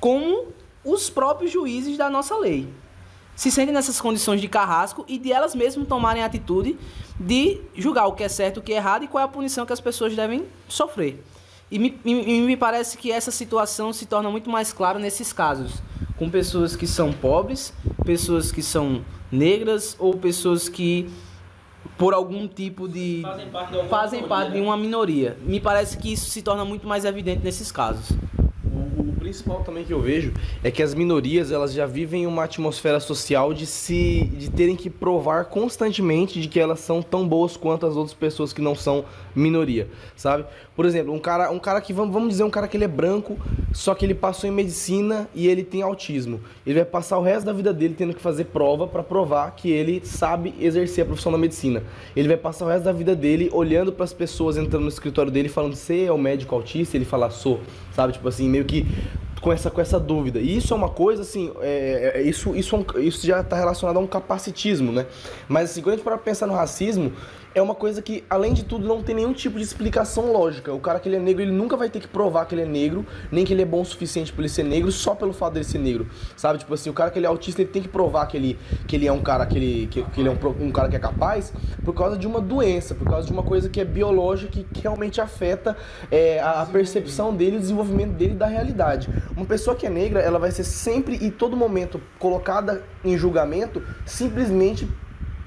como 0.00 0.46
os 0.82 1.10
próprios 1.10 1.52
juízes 1.52 1.98
da 1.98 2.08
nossa 2.08 2.34
lei. 2.34 2.66
Se 3.38 3.52
sentem 3.52 3.72
nessas 3.72 4.00
condições 4.00 4.40
de 4.40 4.48
carrasco 4.48 5.04
e 5.06 5.16
de 5.16 5.30
elas 5.30 5.54
mesmas 5.54 5.86
tomarem 5.86 6.24
a 6.24 6.26
atitude 6.26 6.76
de 7.20 7.60
julgar 7.72 8.08
o 8.08 8.12
que 8.12 8.24
é 8.24 8.28
certo, 8.28 8.56
o 8.56 8.60
que 8.60 8.72
é 8.72 8.76
errado 8.78 9.04
e 9.04 9.06
qual 9.06 9.22
é 9.22 9.24
a 9.24 9.28
punição 9.28 9.64
que 9.64 9.72
as 9.72 9.80
pessoas 9.80 10.16
devem 10.16 10.44
sofrer. 10.66 11.22
E 11.70 11.78
me, 11.78 11.96
me, 12.04 12.40
me 12.40 12.56
parece 12.56 12.98
que 12.98 13.12
essa 13.12 13.30
situação 13.30 13.92
se 13.92 14.06
torna 14.06 14.28
muito 14.28 14.50
mais 14.50 14.72
clara 14.72 14.98
nesses 14.98 15.32
casos, 15.32 15.80
com 16.16 16.28
pessoas 16.28 16.74
que 16.74 16.84
são 16.84 17.12
pobres, 17.12 17.72
pessoas 18.04 18.50
que 18.50 18.60
são 18.60 19.04
negras 19.30 19.94
ou 20.00 20.14
pessoas 20.14 20.68
que 20.68 21.08
por 21.96 22.14
algum 22.14 22.48
tipo 22.48 22.88
de 22.88 23.22
fazem 23.22 23.50
parte 23.50 23.72
de, 23.72 23.88
fazem 23.88 24.22
parte 24.24 24.52
de 24.54 24.60
uma 24.60 24.76
minoria. 24.76 25.38
Me 25.42 25.60
parece 25.60 25.96
que 25.96 26.12
isso 26.12 26.28
se 26.28 26.42
torna 26.42 26.64
muito 26.64 26.88
mais 26.88 27.04
evidente 27.04 27.44
nesses 27.44 27.70
casos 27.70 28.18
principal 29.28 29.62
também 29.62 29.84
que 29.84 29.92
eu 29.92 30.00
vejo 30.00 30.32
é 30.64 30.70
que 30.70 30.82
as 30.82 30.94
minorias 30.94 31.52
elas 31.52 31.74
já 31.74 31.84
vivem 31.84 32.26
uma 32.26 32.44
atmosfera 32.44 32.98
social 32.98 33.52
de 33.52 33.66
se 33.66 34.24
de 34.24 34.50
terem 34.50 34.74
que 34.74 34.88
provar 34.88 35.44
constantemente 35.46 36.40
de 36.40 36.48
que 36.48 36.58
elas 36.58 36.80
são 36.80 37.02
tão 37.02 37.28
boas 37.28 37.54
quanto 37.54 37.84
as 37.84 37.94
outras 37.94 38.14
pessoas 38.14 38.54
que 38.54 38.62
não 38.62 38.74
são 38.74 39.04
minoria, 39.34 39.86
sabe? 40.16 40.46
Por 40.78 40.86
exemplo, 40.86 41.12
um 41.12 41.18
cara, 41.18 41.50
um 41.50 41.58
cara 41.58 41.80
que 41.80 41.92
vamos, 41.92 42.14
vamos 42.14 42.28
dizer 42.28 42.44
um 42.44 42.50
cara 42.50 42.68
que 42.68 42.76
ele 42.76 42.84
é 42.84 42.88
branco, 42.88 43.36
só 43.72 43.96
que 43.96 44.06
ele 44.06 44.14
passou 44.14 44.48
em 44.48 44.52
medicina 44.52 45.28
e 45.34 45.48
ele 45.48 45.64
tem 45.64 45.82
autismo. 45.82 46.40
Ele 46.64 46.76
vai 46.76 46.84
passar 46.84 47.18
o 47.18 47.20
resto 47.20 47.46
da 47.46 47.52
vida 47.52 47.72
dele 47.72 47.96
tendo 47.98 48.14
que 48.14 48.20
fazer 48.20 48.44
prova 48.44 48.86
para 48.86 49.02
provar 49.02 49.50
que 49.56 49.72
ele 49.72 50.00
sabe 50.06 50.54
exercer 50.60 51.02
a 51.02 51.06
profissão 51.08 51.32
da 51.32 51.38
medicina. 51.38 51.82
Ele 52.14 52.28
vai 52.28 52.36
passar 52.36 52.64
o 52.64 52.68
resto 52.68 52.84
da 52.84 52.92
vida 52.92 53.16
dele 53.16 53.50
olhando 53.52 53.92
para 53.92 54.04
as 54.04 54.12
pessoas 54.12 54.56
entrando 54.56 54.84
no 54.84 54.88
escritório 54.88 55.32
dele 55.32 55.48
falando: 55.48 55.74
"Você 55.74 56.04
é 56.04 56.12
o 56.12 56.16
médico 56.16 56.54
autista?" 56.54 56.96
Ele 56.96 57.04
fala: 57.04 57.28
"Sou". 57.28 57.58
Sabe? 57.92 58.12
Tipo 58.12 58.28
assim, 58.28 58.48
meio 58.48 58.64
que 58.64 58.86
com 59.40 59.52
essa, 59.52 59.70
com 59.70 59.80
essa 59.80 59.98
dúvida. 59.98 60.38
E 60.38 60.56
isso 60.56 60.72
é 60.72 60.76
uma 60.76 60.88
coisa, 60.88 61.22
assim, 61.22 61.50
é, 61.60 62.12
é, 62.16 62.22
isso, 62.22 62.54
isso, 62.54 62.76
é 62.94 63.00
isso 63.00 63.26
já 63.26 63.40
está 63.40 63.56
relacionado 63.56 63.96
a 63.96 64.00
um 64.00 64.06
capacitismo, 64.06 64.92
né? 64.92 65.06
Mas, 65.48 65.70
assim, 65.70 65.80
quando 65.80 65.94
a 65.94 65.96
gente 65.96 66.04
para 66.04 66.18
pensar 66.18 66.46
no 66.46 66.54
racismo, 66.54 67.12
é 67.54 67.62
uma 67.62 67.74
coisa 67.74 68.00
que, 68.02 68.24
além 68.28 68.52
de 68.52 68.64
tudo, 68.64 68.86
não 68.86 69.02
tem 69.02 69.14
nenhum 69.14 69.32
tipo 69.32 69.58
de 69.58 69.64
explicação 69.64 70.32
lógica. 70.32 70.72
O 70.72 70.80
cara 70.80 71.00
que 71.00 71.08
ele 71.08 71.16
é 71.16 71.18
negro, 71.18 71.42
ele 71.42 71.52
nunca 71.52 71.76
vai 71.76 71.88
ter 71.88 72.00
que 72.00 72.08
provar 72.08 72.46
que 72.46 72.54
ele 72.54 72.62
é 72.62 72.66
negro, 72.66 73.06
nem 73.30 73.44
que 73.44 73.52
ele 73.52 73.62
é 73.62 73.64
bom 73.64 73.80
o 73.80 73.84
suficiente 73.84 74.32
para 74.32 74.42
ele 74.42 74.48
ser 74.48 74.64
negro, 74.64 74.90
só 74.92 75.14
pelo 75.14 75.32
fato 75.32 75.54
dele 75.54 75.64
ser 75.64 75.78
negro. 75.78 76.06
Sabe? 76.36 76.58
Tipo 76.58 76.74
assim, 76.74 76.90
o 76.90 76.92
cara 76.92 77.10
que 77.10 77.18
ele 77.18 77.26
é 77.26 77.28
autista, 77.28 77.62
ele 77.62 77.70
tem 77.70 77.82
que 77.82 77.88
provar 77.88 78.26
que 78.26 78.36
ele, 78.36 78.58
que 78.86 78.96
ele 78.96 79.06
é 79.06 79.12
um 79.12 79.20
cara 79.20 79.46
que 79.46 79.56
ele, 79.56 79.86
que, 79.86 80.02
que 80.02 80.20
ele 80.20 80.28
é 80.28 80.32
um, 80.32 80.66
um 80.66 80.70
cara 80.70 80.88
que 80.88 80.96
é 80.96 80.98
capaz 80.98 81.52
por 81.84 81.94
causa 81.94 82.16
de 82.16 82.26
uma 82.26 82.40
doença, 82.40 82.94
por 82.94 83.08
causa 83.08 83.26
de 83.26 83.32
uma 83.32 83.42
coisa 83.42 83.68
que 83.68 83.80
é 83.80 83.84
biológica 83.84 84.52
que, 84.52 84.64
que 84.64 84.80
realmente 84.82 85.20
afeta 85.20 85.76
é, 86.10 86.40
a, 86.40 86.62
a 86.62 86.66
percepção 86.66 87.34
dele, 87.34 87.56
o 87.56 87.60
desenvolvimento 87.60 88.12
dele 88.12 88.34
da 88.34 88.46
realidade. 88.46 89.08
Uma 89.36 89.46
pessoa 89.46 89.74
que 89.74 89.86
é 89.86 89.90
negra, 89.90 90.20
ela 90.20 90.38
vai 90.38 90.50
ser 90.50 90.64
sempre 90.64 91.18
e 91.20 91.30
todo 91.30 91.56
momento 91.56 92.00
colocada 92.18 92.82
em 93.04 93.16
julgamento 93.16 93.82
simplesmente 94.04 94.88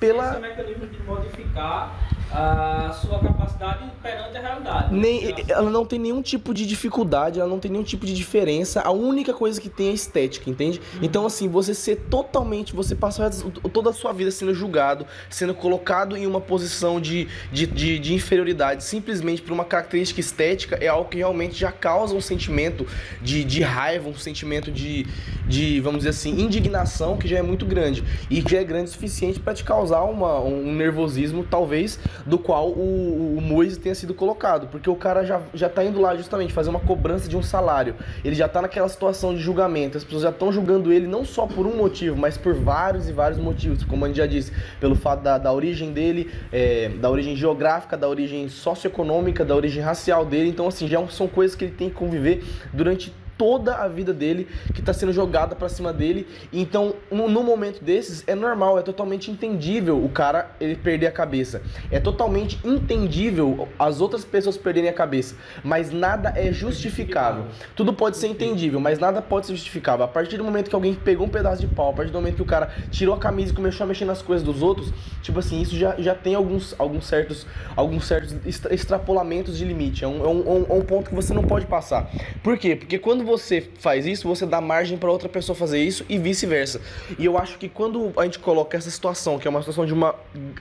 pela. 0.02 0.26
Esse 0.26 0.36
é 0.36 0.40
mecanismo 0.40 0.88
de 0.88 1.04
modificar 1.04 1.96
a 2.34 2.92
sua 2.94 3.20
capacidade 3.20 3.92
perante 4.02 4.38
a 4.38 4.42
realidade. 4.42 4.96
Nem, 4.96 5.36
ela 5.50 5.70
não 5.70 5.86
tem 5.86 6.00
nenhum 6.00 6.22
tipo 6.22 6.54
de 6.54 6.66
dificuldade, 6.66 7.40
ela 7.40 7.50
não 7.50 7.60
tem 7.60 7.70
nenhum 7.70 7.84
tipo 7.84 8.06
de 8.06 8.14
diferença. 8.14 8.82
A 8.82 8.92
única 8.92 9.34
coisa 9.34 9.60
que 9.60 9.70
tem 9.70 9.90
é 9.90 9.94
estética, 9.94 10.50
entende? 10.50 10.82
Então, 11.02 11.26
assim, 11.26 11.50
você 11.50 11.74
ser 11.74 11.98
totalmente. 12.10 12.74
Você 12.74 12.96
passar 12.96 13.30
toda 13.74 13.90
a 13.90 13.94
sua 13.94 14.14
vida 14.14 14.32
sendo 14.32 14.54
julgado, 14.54 15.06
sendo 15.30 15.54
colocado 15.54 16.16
em 16.16 16.26
uma 16.26 16.40
posição 16.40 17.02
de, 17.02 17.28
de, 17.52 17.68
de, 17.68 18.00
de 18.00 18.14
inferioridade, 18.14 18.84
simplesmente 18.84 19.42
por 19.42 19.52
uma 19.52 19.66
característica 19.66 20.20
estética, 20.20 20.78
é 20.78 20.88
algo 20.88 21.10
que 21.10 21.18
realmente 21.18 21.60
já 21.60 21.72
causa 21.72 22.16
um 22.16 22.22
sentimento 22.22 22.88
de, 23.22 23.44
de 23.44 23.62
raiva, 23.62 24.08
um 24.08 24.16
sentimento 24.16 24.72
de, 24.72 25.06
de, 25.48 25.82
vamos 25.82 26.00
dizer 26.00 26.10
assim, 26.12 26.40
indignação 26.40 27.18
que 27.18 27.28
já 27.28 27.38
é 27.38 27.42
muito 27.42 27.66
grande. 27.66 28.04
E 28.30 28.42
que 28.42 28.52
já 28.52 28.60
é 28.60 28.64
grande 28.64 28.90
o 28.90 28.94
suficiente 28.94 29.40
para 29.40 29.54
te 29.54 29.64
causar 29.64 30.04
uma, 30.04 30.40
um 30.40 30.74
nervosismo, 30.74 31.46
talvez 31.50 32.00
do 32.26 32.38
qual 32.38 32.70
o, 32.70 33.38
o 33.38 33.42
Moisés 33.42 33.78
tenha 33.78 33.96
sido 33.96 34.14
colocado, 34.14 34.68
porque 34.68 34.90
o 34.90 34.96
cara 34.96 35.26
já, 35.26 35.42
já 35.54 35.70
tá 35.70 35.84
indo 35.84 36.00
lá 36.00 36.16
justamente 36.16 36.54
fazer 36.54 36.70
uma 36.70 36.80
cobrança 36.80 37.28
de 37.28 37.38
um 37.38 37.44
salário. 37.44 37.96
Ele 38.24 38.36
já 38.36 38.48
tá 38.48 38.62
naquela 38.62 38.90
situação 38.90 39.34
de 39.34 39.42
julgamento, 39.42 39.98
as 39.98 40.04
pessoas 40.04 40.24
já 40.24 40.30
estão 40.30 40.52
julgando 40.52 40.92
ele 40.92 41.08
não 41.08 41.26
só 41.26 41.46
por 41.46 41.66
um 41.66 41.76
motivo, 41.76 42.18
mas 42.18 42.38
por 42.38 42.54
vários 42.54 43.10
e 43.10 43.12
vários 43.12 43.40
motivos, 43.40 43.84
como 43.84 44.06
a 44.06 44.08
gente 44.08 44.18
já 44.18 44.26
disse, 44.26 44.52
pelo 44.80 44.96
fato 44.96 45.22
da, 45.22 45.38
da 45.38 45.52
origem 45.52 45.92
dele, 45.92 46.32
é, 46.52 46.90
da 46.90 47.10
origem 47.10 47.36
geográfica, 47.36 47.98
da 47.98 48.08
origem 48.08 48.48
socioeconômica, 48.50 49.44
da 49.44 49.56
origem 49.56 49.82
racial 49.82 50.26
dele. 50.26 50.50
Então, 50.50 50.68
assim, 50.68 50.88
já 50.88 51.06
são 51.08 51.28
coisas 51.28 51.56
que 51.56 51.66
ele 51.66 51.74
tem 51.74 51.90
que 51.90 51.96
conviver 51.96 52.44
durante 52.74 53.14
toda 53.42 53.74
a 53.78 53.88
vida 53.88 54.14
dele 54.14 54.48
que 54.72 54.82
está 54.82 54.94
sendo 54.94 55.12
jogada 55.12 55.56
para 55.56 55.68
cima 55.68 55.92
dele. 55.92 56.28
Então, 56.54 56.94
no, 57.10 57.42
momento 57.42 57.84
desses, 57.84 58.24
é 58.28 58.36
normal, 58.36 58.78
é 58.78 58.84
totalmente 58.84 59.32
entendível 59.32 59.98
o 59.98 60.10
cara 60.10 60.52
ele 60.62 60.76
perder 60.76 61.08
a 61.08 61.12
cabeça. 61.12 61.64
É 61.90 62.00
totalmente 62.00 62.60
entendível 62.64 63.68
as 63.80 64.00
outras 64.00 64.24
pessoas 64.24 64.58
perderem 64.58 64.92
a 64.92 64.94
cabeça. 64.94 65.36
Mas 65.64 65.90
nada 65.90 66.32
é 66.36 66.54
justificável. 66.54 67.46
Tudo 67.76 67.92
pode 67.94 68.18
ser 68.18 68.28
entendível, 68.28 68.80
mas 68.80 69.00
nada 69.00 69.24
pode 69.24 69.48
ser 69.48 69.56
justificável. 69.56 70.06
A 70.06 70.08
partir 70.08 70.38
do 70.38 70.44
momento 70.44 70.70
que 70.70 70.76
alguém 70.76 70.94
pegou 70.94 71.26
um 71.26 71.30
pedaço 71.30 71.62
de 71.62 71.68
pau, 71.68 71.90
a 71.90 71.94
partir 71.94 72.12
do 72.12 72.20
momento 72.20 72.36
que 72.36 72.44
o 72.44 72.46
cara 72.46 72.72
tirou 72.92 73.16
a 73.16 73.18
camisa 73.18 73.54
e 73.54 73.56
começou 73.56 73.86
a 73.86 73.88
mexer 73.88 74.06
nas 74.06 74.22
coisas 74.22 74.46
dos 74.46 74.62
outros, 74.62 74.94
tipo 75.24 75.40
assim, 75.40 75.60
isso 75.60 75.76
já, 75.76 75.96
já 75.98 76.14
tem 76.14 76.36
alguns, 76.36 76.76
alguns 76.78 77.08
certos, 77.08 77.48
alguns 77.76 78.06
certos 78.06 78.36
extrapolamentos 78.70 79.58
de 79.58 79.66
limite. 79.66 80.04
É 80.04 80.08
um, 80.08 80.24
é 80.24 80.28
um, 80.28 80.66
é 80.70 80.74
um 80.74 80.82
ponto 80.82 81.10
que 81.10 81.16
você 81.16 81.34
não 81.34 81.44
pode 81.44 81.66
passar. 81.66 82.08
Por 82.44 82.56
quê? 82.56 82.76
Porque 82.76 83.00
quando 83.00 83.31
você 83.32 83.70
faz 83.80 84.06
isso, 84.06 84.28
você 84.28 84.46
dá 84.46 84.60
margem 84.60 84.98
para 84.98 85.10
outra 85.10 85.30
pessoa 85.30 85.56
fazer 85.56 85.80
isso 85.80 86.06
e 86.10 86.18
vice-versa. 86.18 86.82
E 87.18 87.26
eu 87.26 87.38
acho 87.38 87.58
que 87.58 87.70
quando 87.70 88.12
a 88.18 88.24
gente 88.26 88.40
coloca 88.40 88.78
essa 88.78 88.92
situação, 88.92 89.40
que 89.40 89.48
é 89.48 89.50
uma 89.50 89.62
situação 89.62 89.86
de 89.86 89.94
uma, 89.94 90.16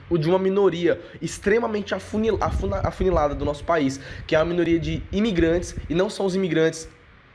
de 0.09 0.29
uma 0.29 0.39
minoria 0.39 0.99
extremamente 1.21 1.93
afunil, 1.93 2.39
afunilada 2.83 3.35
do 3.35 3.43
nosso 3.43 3.63
país, 3.63 3.99
que 4.25 4.35
é 4.35 4.39
a 4.39 4.45
minoria 4.45 4.79
de 4.79 5.03
imigrantes, 5.11 5.75
e 5.89 5.93
não 5.93 6.09
são 6.09 6.25
os 6.25 6.35
imigrantes 6.35 6.87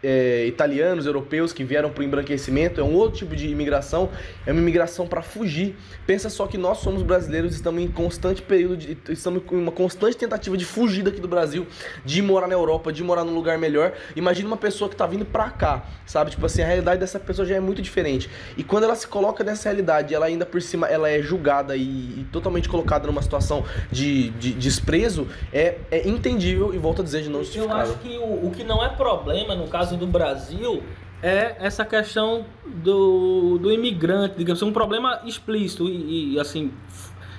é, 0.07 0.47
italianos, 0.47 1.05
europeus 1.05 1.53
que 1.53 1.65
vieram 1.65 1.91
para 1.91 2.01
o 2.01 2.05
embranquecimento, 2.05 2.81
é 2.81 2.85
um 2.85 2.95
outro 2.95 3.19
tipo 3.19 3.35
de 3.35 3.49
imigração, 3.49 4.09
é 4.47 4.53
uma 4.53 4.61
imigração 4.61 5.05
para 5.09 5.21
fugir. 5.21 5.75
Pensa 6.07 6.31
só 6.31 6.47
que 6.47 6.57
nós 6.57 6.79
somos 6.79 7.03
brasileiros, 7.03 7.55
estamos 7.55 7.83
em 7.83 7.89
constante 7.89 8.41
período, 8.41 8.77
de, 8.77 8.97
estamos 9.09 9.43
com 9.43 9.57
uma 9.57 9.73
constante 9.73 10.17
tentativa 10.17 10.57
de 10.57 10.65
fugir 10.65 11.03
daqui 11.03 11.21
do 11.21 11.27
Brasil, 11.27 11.67
de 12.05 12.23
morar 12.23 12.47
na 12.47 12.55
Europa, 12.55 12.93
de 12.93 13.03
morar 13.03 13.25
num 13.25 13.35
lugar 13.35 13.59
melhor. 13.59 13.95
Imagina 14.15 14.47
uma 14.47 14.57
pessoa 14.57 14.89
que 14.89 14.95
está 14.95 15.07
vindo 15.07 15.25
para 15.25 15.51
cá, 15.51 15.85
sabe? 16.07 16.31
Tipo 16.31 16.47
assim, 16.47 16.63
a 16.63 16.67
realidade 16.67 17.01
dessa 17.01 17.19
pessoa 17.19 17.45
já 17.45 17.57
é 17.57 17.61
muito 17.61 17.83
diferente. 17.83 18.31
E 18.57 18.63
quando 18.63 18.85
ela 18.85 18.95
se 18.95 19.09
coloca 19.09 19.43
nessa 19.43 19.69
realidade, 19.69 20.15
ela 20.15 20.27
ainda 20.27 20.47
por 20.47 20.63
cima, 20.63 20.87
ela 20.87 21.11
é 21.11 21.21
julgada 21.21 21.77
e, 21.77 21.83
e 21.83 22.27
totalmente 22.31 22.69
colocada 22.69 23.09
numa 23.09 23.23
situação 23.23 23.65
de, 23.91 24.31
de, 24.31 24.53
de 24.53 24.67
desprezo, 24.77 25.27
é, 25.53 25.79
é 25.91 26.09
entendível 26.09 26.75
e 26.75 26.79
volto 26.79 27.01
a 27.03 27.05
dizer 27.05 27.23
de 27.23 27.29
não 27.29 27.41
justificável. 27.41 27.77
Eu 27.77 27.83
acho 27.83 27.99
que 27.99 28.19
o, 28.19 28.47
o 28.47 28.53
que 28.55 28.63
não 28.63 28.85
é 28.85 28.89
problema, 28.89 29.55
no 29.55 29.69
caso 29.69 29.95
do 29.97 30.07
Brasil 30.07 30.82
é 31.22 31.57
essa 31.59 31.84
questão 31.84 32.44
do, 32.64 33.59
do 33.59 33.72
imigrante, 33.72 34.36
digamos 34.36 34.62
assim, 34.62 34.70
um 34.70 34.72
problema 34.72 35.20
explícito 35.24 35.88
e, 35.88 36.34
e 36.34 36.40
assim 36.40 36.72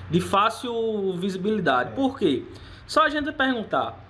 de 0.10 0.22
fácil 0.22 1.14
visibilidade. 1.18 1.92
Por 1.94 2.18
quê? 2.18 2.44
Só 2.86 3.04
a 3.04 3.10
gente 3.10 3.32
perguntar. 3.32 4.06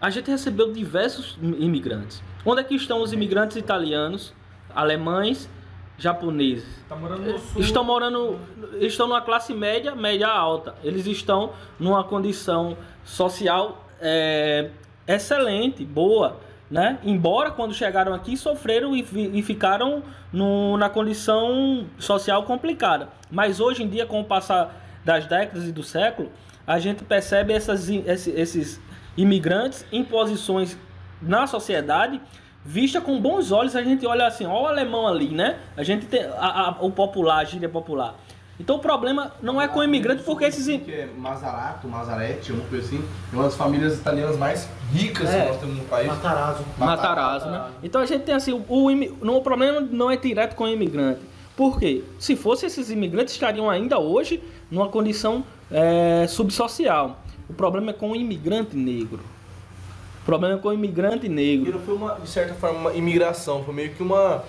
A 0.00 0.10
gente 0.10 0.30
recebeu 0.30 0.72
diversos 0.72 1.38
imigrantes. 1.40 2.22
Onde 2.44 2.60
é 2.60 2.64
que 2.64 2.74
estão 2.74 3.02
os 3.02 3.12
imigrantes 3.12 3.56
italianos, 3.56 4.34
alemães, 4.74 5.48
japoneses? 5.96 6.84
Tá 6.88 6.96
morando 6.96 7.32
no 7.32 7.38
sul. 7.38 7.60
Estão 7.60 7.84
morando, 7.84 8.38
estão 8.80 9.06
numa 9.06 9.20
classe 9.20 9.54
média, 9.54 9.94
média 9.94 10.26
alta. 10.26 10.74
Eles 10.82 11.06
estão 11.06 11.52
numa 11.78 12.02
condição 12.02 12.76
social 13.04 13.86
é, 14.00 14.70
excelente, 15.06 15.84
boa 15.84 16.40
né? 16.72 16.98
Embora 17.04 17.50
quando 17.50 17.74
chegaram 17.74 18.14
aqui 18.14 18.34
sofreram 18.34 18.96
e, 18.96 19.04
e 19.34 19.42
ficaram 19.42 20.02
no, 20.32 20.78
na 20.78 20.88
condição 20.88 21.84
social 21.98 22.44
complicada. 22.44 23.10
Mas 23.30 23.60
hoje 23.60 23.82
em 23.82 23.88
dia, 23.88 24.06
com 24.06 24.22
o 24.22 24.24
passar 24.24 24.74
das 25.04 25.26
décadas 25.26 25.68
e 25.68 25.70
do 25.72 25.82
século, 25.82 26.30
a 26.66 26.78
gente 26.78 27.04
percebe 27.04 27.52
essas, 27.52 27.90
esses 27.90 28.80
imigrantes 29.18 29.84
em 29.92 30.02
posições 30.02 30.78
na 31.20 31.46
sociedade 31.46 32.18
vista 32.64 33.02
com 33.02 33.20
bons 33.20 33.52
olhos. 33.52 33.76
A 33.76 33.82
gente 33.82 34.06
olha 34.06 34.26
assim, 34.26 34.46
ó 34.46 34.62
o 34.62 34.66
alemão 34.66 35.06
ali, 35.06 35.28
né? 35.28 35.58
A 35.76 35.82
gente 35.82 36.06
tem 36.06 36.24
a, 36.24 36.68
a, 36.68 36.70
o 36.80 36.90
popular, 36.90 37.40
a 37.40 37.44
gíria 37.44 37.68
popular. 37.68 38.14
Então 38.60 38.76
o 38.76 38.78
problema 38.78 39.32
não 39.42 39.60
é 39.60 39.66
com 39.66 39.80
o 39.80 39.84
imigrante, 39.84 40.22
porque 40.22 40.44
esses. 40.44 40.66
Que 40.66 40.92
é 40.92 41.08
Mazarato, 41.16 41.88
Mazarete, 41.88 42.52
uma 42.52 42.64
coisa 42.64 42.86
assim. 42.86 43.04
É 43.32 43.34
uma 43.34 43.44
das 43.44 43.56
famílias 43.56 43.98
italianas 43.98 44.36
mais 44.36 44.68
ricas 44.92 45.28
é. 45.30 45.40
que 45.40 45.48
nós 45.48 45.60
temos 45.60 45.76
no 45.78 45.84
país. 45.84 46.06
Matarazzo. 46.08 46.64
Matarazzo, 46.78 47.50
né? 47.50 47.70
Então 47.82 48.00
a 48.00 48.06
gente 48.06 48.24
tem 48.24 48.34
assim, 48.34 48.52
o, 48.52 48.64
o, 48.68 49.36
o 49.36 49.40
problema 49.42 49.80
não 49.80 50.10
é 50.10 50.16
direto 50.16 50.54
com 50.54 50.64
o 50.64 50.68
imigrante. 50.68 51.20
Por 51.56 51.78
quê? 51.78 52.02
Se 52.18 52.34
fosse 52.36 52.66
esses 52.66 52.90
imigrantes, 52.90 53.34
estariam 53.34 53.68
ainda 53.68 53.98
hoje 53.98 54.42
numa 54.70 54.88
condição 54.88 55.44
é, 55.70 56.26
subsocial. 56.28 57.20
O 57.48 57.52
problema 57.52 57.90
é 57.90 57.92
com 57.92 58.12
o 58.12 58.16
imigrante 58.16 58.76
negro. 58.76 59.20
O 60.22 60.24
problema 60.24 60.54
é 60.54 60.58
com 60.58 60.68
o 60.68 60.72
imigrante 60.72 61.28
negro. 61.28 61.68
E 61.68 61.72
não 61.72 61.80
foi, 61.80 61.94
uma, 61.94 62.14
de 62.14 62.28
certa 62.28 62.54
forma, 62.54 62.78
uma 62.78 62.92
imigração, 62.94 63.64
foi 63.64 63.74
meio 63.74 63.90
que 63.92 64.02
uma 64.02 64.44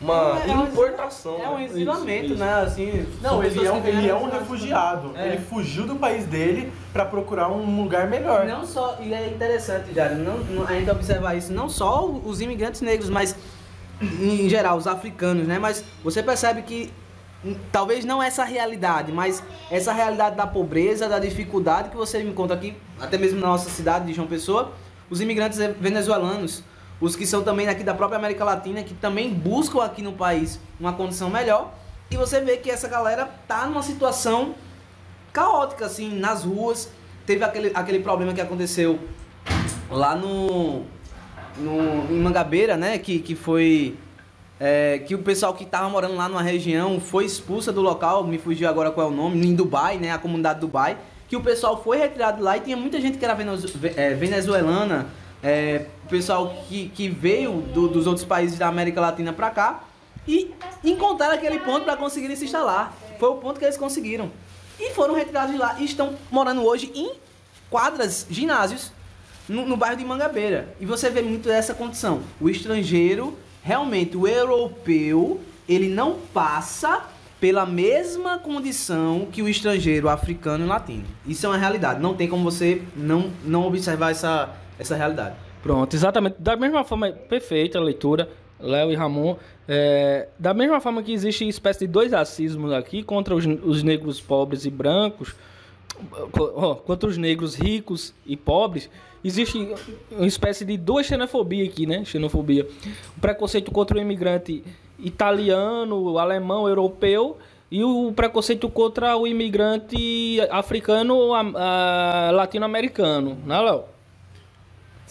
uma 0.00 0.40
é, 0.44 0.50
importação. 0.50 1.38
É 1.42 1.48
um 1.48 1.58
né? 1.58 1.64
exilamento, 1.64 2.34
né? 2.36 2.54
Assim, 2.54 3.06
não, 3.20 3.42
ele 3.42 3.66
é, 3.66 3.72
um, 3.72 3.86
ele 3.86 4.08
é 4.08 4.14
um 4.14 4.28
refugiado. 4.28 5.12
É. 5.16 5.28
Ele 5.28 5.38
fugiu 5.38 5.86
do 5.86 5.96
país 5.96 6.26
dele 6.26 6.72
para 6.92 7.04
procurar 7.04 7.50
um 7.50 7.82
lugar 7.82 8.08
melhor. 8.08 8.46
Não 8.46 8.66
só, 8.66 8.98
e 9.00 9.12
é 9.12 9.28
interessante, 9.28 9.92
Jário, 9.94 10.18
não, 10.18 10.38
não, 10.38 10.66
ainda 10.66 10.92
observar 10.92 11.34
isso, 11.36 11.52
não 11.52 11.68
só 11.68 12.06
os 12.06 12.40
imigrantes 12.40 12.80
negros, 12.80 13.10
mas 13.10 13.36
em 14.00 14.48
geral, 14.48 14.76
os 14.76 14.86
africanos, 14.86 15.46
né? 15.46 15.58
Mas 15.58 15.84
você 16.02 16.22
percebe 16.22 16.62
que 16.62 16.92
hum, 17.44 17.54
talvez 17.70 18.04
não 18.04 18.22
essa 18.22 18.44
realidade, 18.44 19.12
mas 19.12 19.42
essa 19.70 19.92
realidade 19.92 20.36
da 20.36 20.46
pobreza, 20.46 21.08
da 21.08 21.18
dificuldade 21.18 21.90
que 21.90 21.96
você 21.96 22.22
me 22.22 22.32
conta 22.32 22.54
aqui, 22.54 22.76
até 23.00 23.16
mesmo 23.18 23.40
na 23.40 23.48
nossa 23.48 23.70
cidade 23.70 24.06
de 24.06 24.12
João 24.12 24.26
Pessoa, 24.26 24.72
os 25.10 25.20
imigrantes 25.20 25.58
venezuelanos 25.78 26.62
os 27.04 27.14
que 27.14 27.26
são 27.26 27.42
também 27.42 27.68
aqui 27.68 27.84
da 27.84 27.92
própria 27.92 28.18
América 28.18 28.42
Latina, 28.44 28.82
que 28.82 28.94
também 28.94 29.28
buscam 29.30 29.84
aqui 29.84 30.00
no 30.00 30.14
país 30.14 30.58
uma 30.80 30.94
condição 30.94 31.28
melhor. 31.28 31.74
E 32.10 32.16
você 32.16 32.40
vê 32.40 32.56
que 32.56 32.70
essa 32.70 32.88
galera 32.88 33.28
tá 33.46 33.66
numa 33.66 33.82
situação 33.82 34.54
caótica, 35.30 35.84
assim, 35.84 36.18
nas 36.18 36.44
ruas. 36.44 36.90
Teve 37.26 37.44
aquele, 37.44 37.72
aquele 37.74 38.00
problema 38.00 38.32
que 38.32 38.40
aconteceu 38.40 38.98
lá 39.90 40.16
no, 40.16 40.84
no 41.58 42.10
em 42.10 42.18
Mangabeira, 42.18 42.74
né? 42.74 42.96
Que, 42.96 43.18
que 43.18 43.34
foi. 43.34 43.96
É, 44.58 45.00
que 45.00 45.14
o 45.14 45.18
pessoal 45.18 45.52
que 45.52 45.64
estava 45.64 45.90
morando 45.90 46.14
lá 46.14 46.26
numa 46.26 46.42
região 46.42 46.98
foi 47.00 47.26
expulsa 47.26 47.70
do 47.70 47.82
local, 47.82 48.24
me 48.24 48.38
fugiu 48.38 48.66
agora 48.66 48.90
qual 48.90 49.08
é 49.08 49.10
o 49.10 49.14
nome, 49.14 49.46
em 49.46 49.54
Dubai, 49.54 49.98
né? 49.98 50.10
A 50.10 50.18
comunidade 50.18 50.60
Dubai. 50.60 50.96
Que 51.28 51.36
o 51.36 51.42
pessoal 51.42 51.82
foi 51.82 51.98
retirado 51.98 52.42
lá 52.42 52.56
e 52.56 52.60
tinha 52.60 52.76
muita 52.78 52.98
gente 52.98 53.18
que 53.18 53.24
era 53.26 53.36
é, 53.96 54.14
venezuelana, 54.14 55.08
é, 55.44 55.84
pessoal 56.08 56.56
que, 56.66 56.88
que 56.88 57.08
veio 57.08 57.60
do, 57.60 57.86
dos 57.86 58.06
outros 58.06 58.24
países 58.24 58.58
da 58.58 58.66
América 58.66 58.98
Latina 58.98 59.30
para 59.30 59.50
cá 59.50 59.84
e 60.26 60.50
encontraram 60.82 61.34
aquele 61.34 61.58
ponto 61.58 61.84
para 61.84 61.98
conseguirem 61.98 62.34
se 62.34 62.46
instalar. 62.46 62.96
Foi 63.20 63.28
o 63.28 63.34
ponto 63.34 63.58
que 63.58 63.64
eles 63.64 63.76
conseguiram. 63.76 64.30
E 64.80 64.90
foram 64.94 65.14
retirados 65.14 65.52
de 65.52 65.58
lá 65.58 65.76
e 65.78 65.84
estão 65.84 66.14
morando 66.30 66.64
hoje 66.64 66.90
em 66.94 67.12
quadras, 67.68 68.26
ginásios, 68.30 68.90
no, 69.46 69.66
no 69.66 69.76
bairro 69.76 69.98
de 69.98 70.04
Mangabeira. 70.04 70.74
E 70.80 70.86
você 70.86 71.10
vê 71.10 71.20
muito 71.20 71.50
essa 71.50 71.74
condição. 71.74 72.22
O 72.40 72.48
estrangeiro, 72.48 73.38
realmente, 73.62 74.16
o 74.16 74.26
europeu, 74.26 75.42
ele 75.68 75.88
não 75.88 76.18
passa 76.32 77.04
pela 77.38 77.66
mesma 77.66 78.38
condição 78.38 79.28
que 79.30 79.42
o 79.42 79.48
estrangeiro 79.48 80.08
africano 80.08 80.64
e 80.64 80.68
latino. 80.68 81.04
Isso 81.26 81.44
é 81.44 81.48
uma 81.50 81.58
realidade. 81.58 82.00
Não 82.00 82.14
tem 82.14 82.26
como 82.26 82.42
você 82.42 82.80
não, 82.96 83.30
não 83.44 83.66
observar 83.66 84.12
essa, 84.12 84.50
essa 84.78 84.94
realidade. 84.96 85.36
Pronto, 85.62 85.94
exatamente. 85.94 86.36
Da 86.38 86.56
mesma 86.56 86.84
forma, 86.84 87.10
perfeita 87.10 87.78
a 87.78 87.82
leitura, 87.82 88.28
Léo 88.60 88.90
e 88.90 88.94
Ramon. 88.94 89.36
É, 89.66 90.28
da 90.38 90.52
mesma 90.52 90.80
forma 90.80 91.02
que 91.02 91.12
existe 91.12 91.48
espécie 91.48 91.80
de 91.80 91.86
dois 91.86 92.12
racismos 92.12 92.72
aqui 92.72 93.02
contra 93.02 93.34
os, 93.34 93.44
os 93.46 93.82
negros 93.82 94.20
pobres 94.20 94.64
e 94.66 94.70
brancos, 94.70 95.34
contra 96.84 97.08
os 97.08 97.16
negros 97.16 97.54
ricos 97.54 98.12
e 98.26 98.36
pobres, 98.36 98.90
existe 99.24 99.74
uma 100.10 100.26
espécie 100.26 100.64
de 100.64 100.76
duas 100.76 101.06
xenofobia 101.06 101.64
aqui, 101.64 101.86
né? 101.86 102.04
Xenofobia. 102.04 102.66
O 103.16 103.20
preconceito 103.20 103.70
contra 103.70 103.96
o 103.96 104.00
imigrante 104.00 104.62
italiano, 104.98 106.18
alemão, 106.18 106.68
europeu 106.68 107.38
e 107.70 107.82
o 107.82 108.12
preconceito 108.14 108.68
contra 108.68 109.16
o 109.16 109.26
imigrante 109.26 110.40
africano, 110.50 111.32
a- 111.34 112.30
latino-americano, 112.32 113.38
né, 113.46 113.60
Léo? 113.60 113.84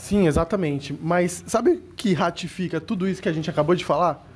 Sim, 0.03 0.27
exatamente. 0.27 0.93
Mas 1.01 1.45
sabe 1.47 1.71
o 1.71 1.81
que 1.95 2.13
ratifica 2.13 2.81
tudo 2.81 3.07
isso 3.07 3.21
que 3.21 3.29
a 3.29 3.31
gente 3.31 3.49
acabou 3.49 3.73
de 3.73 3.85
falar? 3.85 4.27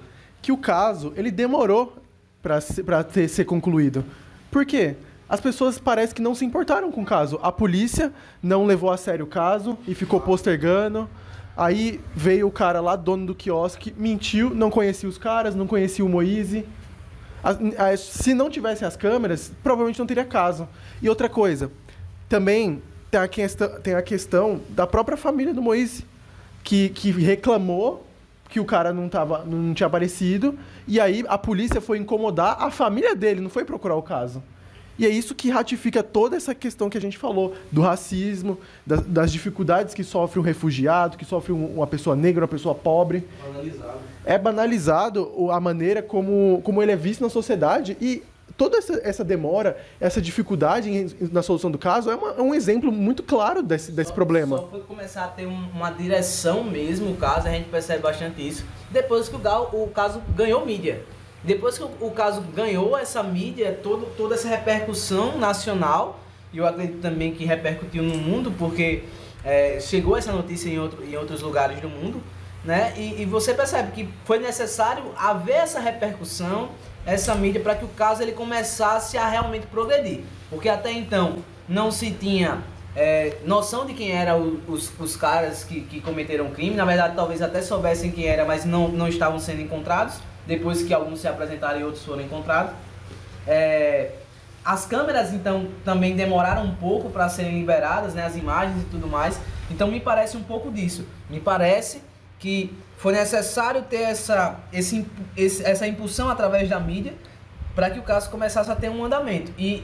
Que 0.42 0.50
o 0.50 0.58
caso, 0.58 1.12
ele 1.18 1.30
demorou 1.30 1.94
para 2.42 2.62
ser, 2.62 2.86
ter, 3.12 3.28
ser 3.28 3.44
concluído. 3.44 4.06
Por 4.50 4.66
quê? 4.66 4.96
As 5.28 5.42
pessoas 5.42 5.78
parece 5.78 6.16
que 6.16 6.22
não 6.22 6.34
se 6.34 6.46
importaram 6.46 6.90
com 6.90 7.02
o 7.02 7.06
caso. 7.06 7.38
A 7.44 7.52
polícia 7.52 8.14
não 8.42 8.66
levou 8.66 8.90
a 8.90 8.96
sério 8.96 9.26
o 9.26 9.28
caso 9.28 9.78
e 9.86 9.94
ficou 9.94 10.22
postergando. 10.22 11.10
Aí 11.58 12.00
veio 12.16 12.48
o 12.48 12.52
cara 12.52 12.80
lá, 12.80 12.96
dono 12.96 13.26
do 13.26 13.36
quiosque, 13.36 13.94
mentiu, 13.98 14.56
não 14.56 14.70
conhecia 14.70 15.10
os 15.10 15.18
caras, 15.18 15.54
não 15.54 15.68
conhecia 15.68 16.06
o 16.06 16.08
Moise. 16.08 16.66
Se 17.98 18.34
não 18.34 18.50
tivesse 18.50 18.86
as 18.86 18.96
câmeras, 18.96 19.52
provavelmente 19.62 20.00
não 20.00 20.08
teria 20.08 20.24
caso. 20.24 20.66
E 21.02 21.10
outra 21.10 21.28
coisa, 21.28 21.70
também 22.30 22.82
tem 23.10 23.20
a 23.20 23.28
questão, 23.28 23.80
tem 23.82 23.94
a 23.94 24.02
questão 24.02 24.60
da 24.70 24.86
própria 24.86 25.18
família 25.18 25.54
do 25.54 25.62
Moise, 25.62 26.04
que, 26.64 26.90
que 26.90 27.12
reclamou 27.12 28.06
que 28.50 28.60
o 28.60 28.66
cara 28.66 28.94
não, 28.94 29.10
tava, 29.10 29.44
não 29.46 29.74
tinha 29.74 29.88
aparecido, 29.88 30.58
e 30.88 31.00
aí 31.00 31.24
a 31.28 31.38
polícia 31.38 31.82
foi 31.82 31.98
incomodar 31.98 32.58
a 32.62 32.72
família 32.72 33.16
dele, 33.16 33.42
não 33.42 33.50
foi 33.50 33.66
procurar 33.66 33.96
o 33.96 34.02
caso. 34.02 34.42
E 35.00 35.06
é 35.06 35.10
isso 35.10 35.36
que 35.36 35.50
ratifica 35.52 36.02
toda 36.02 36.36
essa 36.36 36.56
questão 36.56 36.90
que 36.90 36.98
a 36.98 37.02
gente 37.02 37.18
falou, 37.20 37.54
do 37.72 37.82
racismo, 37.82 38.58
das, 38.86 39.02
das 39.02 39.32
dificuldades 39.32 39.94
que 39.94 40.04
sofre 40.04 40.40
um 40.40 40.42
refugiado, 40.42 41.18
que 41.18 41.26
sofre 41.26 41.52
um- 41.54 41.76
uma 41.76 41.86
pessoa 41.86 42.16
negra, 42.16 42.44
uma 42.46 42.48
pessoa 42.48 42.74
pobre 42.74 43.28
é 44.26 44.38
banalizado 44.40 45.52
a 45.52 45.60
maneira 45.60 46.02
como, 46.02 46.62
como 46.64 46.82
ele 46.82 46.92
é 46.92 46.96
visto 46.96 47.22
na 47.22 47.30
sociedade 47.30 47.96
e 48.02 48.24
toda 48.58 48.78
essa, 48.78 49.00
essa 49.04 49.24
demora, 49.24 49.78
essa 50.02 50.20
dificuldade 50.20 50.90
em- 50.90 51.30
na 51.32 51.42
solução 51.44 51.70
do 51.70 51.78
caso 51.78 52.10
é, 52.10 52.16
uma- 52.16 52.32
é 52.32 52.42
um 52.42 52.54
exemplo 52.56 52.92
muito 52.92 53.22
claro 53.24 53.62
desse, 53.62 53.92
desse 53.92 54.12
problema. 54.12 54.58
Só 54.58 54.68
foi 54.68 54.80
começar 54.82 55.26
a 55.26 55.28
ter 55.28 55.46
um- 55.46 55.70
uma 55.74 55.92
direção 55.92 56.64
mesmo, 56.64 57.12
o 57.12 57.16
caso, 57.16 57.48
a 57.48 57.52
gente 57.52 57.70
percebe 57.70 58.02
bastante 58.02 58.46
isso, 58.46 58.66
depois 58.90 59.30
que 59.30 59.36
o, 59.36 59.40
gal- 59.40 59.70
o 59.72 59.88
caso 59.90 60.22
ganhou 60.36 60.66
mídia. 60.66 61.04
Depois 61.44 61.78
que 61.78 61.84
o, 61.84 61.90
o 62.02 62.12
caso 62.12 62.42
ganhou 62.42 62.98
essa 62.98 63.22
mídia, 63.22 63.72
todo, 63.84 64.08
toda 64.18 64.34
essa 64.36 64.48
repercussão 64.48 65.38
nacional, 65.38 66.20
e 66.52 66.58
eu 66.58 66.66
acredito 66.66 67.00
também 67.00 67.34
que 67.34 67.46
repercutiu 67.46 68.02
no 68.02 68.18
mundo, 68.18 68.52
porque 68.58 69.04
é, 69.46 69.80
chegou 69.80 70.18
essa 70.18 70.32
notícia 70.32 70.68
em, 70.68 70.80
outro, 70.80 71.06
em 71.06 71.16
outros 71.16 71.42
lugares 71.42 71.80
do 71.80 71.88
mundo, 71.88 72.22
né? 72.68 72.94
E, 72.98 73.22
e 73.22 73.26
você 73.26 73.54
percebe 73.54 73.94
que 73.94 74.10
foi 74.26 74.40
necessário 74.40 75.06
haver 75.18 75.56
essa 75.56 75.80
repercussão, 75.80 76.70
essa 77.06 77.34
mídia, 77.34 77.62
para 77.62 77.76
que 77.76 77.86
o 77.86 77.88
caso 77.88 78.22
ele 78.22 78.34
começasse 78.34 79.18
a 79.18 79.26
realmente 79.26 79.66
progredir. 79.68 80.26
Porque 80.50 80.68
até 80.68 80.92
então 80.92 81.38
não 81.68 81.90
se 81.90 82.12
tinha 82.12 82.62
é, 82.94 83.38
noção 83.46 83.86
de 83.86 83.94
quem 83.94 84.12
eram 84.12 84.60
os, 84.68 84.92
os 85.00 85.16
caras 85.16 85.64
que, 85.64 85.80
que 85.80 86.02
cometeram 86.02 86.48
o 86.48 86.52
crime. 86.52 86.76
Na 86.76 86.84
verdade, 86.84 87.16
talvez 87.16 87.42
até 87.42 87.62
soubessem 87.62 88.12
quem 88.12 88.28
era, 88.28 88.44
mas 88.44 88.66
não, 88.66 88.90
não 88.90 89.08
estavam 89.08 89.40
sendo 89.40 89.62
encontrados. 89.62 90.16
Depois 90.46 90.84
que 90.84 90.94
alguns 90.94 91.22
se 91.22 91.28
apresentaram 91.28 91.80
e 91.80 91.84
outros 91.86 92.04
foram 92.04 92.22
encontrados. 92.22 92.74
É, 93.48 94.12
as 94.66 94.86
câmeras, 94.86 95.32
então, 95.32 95.70
também 95.86 96.18
demoraram 96.18 96.66
um 96.66 96.76
pouco 96.76 97.10
para 97.10 97.30
serem 97.30 97.58
liberadas, 97.58 98.14
né? 98.14 98.26
As 98.26 98.36
imagens 98.36 98.82
e 98.82 98.86
tudo 98.88 99.08
mais. 99.08 99.40
Então, 99.72 99.88
me 99.88 100.02
parece 100.02 100.36
um 100.36 100.44
pouco 100.44 100.70
disso. 100.70 101.06
Me 101.30 101.40
parece 101.40 102.02
que 102.40 102.74
foi 102.98 103.14
necessário 103.14 103.84
ter 103.84 104.02
essa, 104.04 104.56
esse, 104.74 105.06
esse- 105.36 105.64
essa 105.64 105.88
impulsão 105.88 106.30
através 106.30 106.70
da 106.70 106.80
mídia 106.80 107.14
para 107.76 107.90
que 107.90 108.00
o 108.00 108.04
caso 108.04 108.30
começasse 108.30 108.70
a 108.72 108.76
ter 108.76 108.90
um 108.90 109.04
andamento. 109.06 109.52
E, 109.58 109.84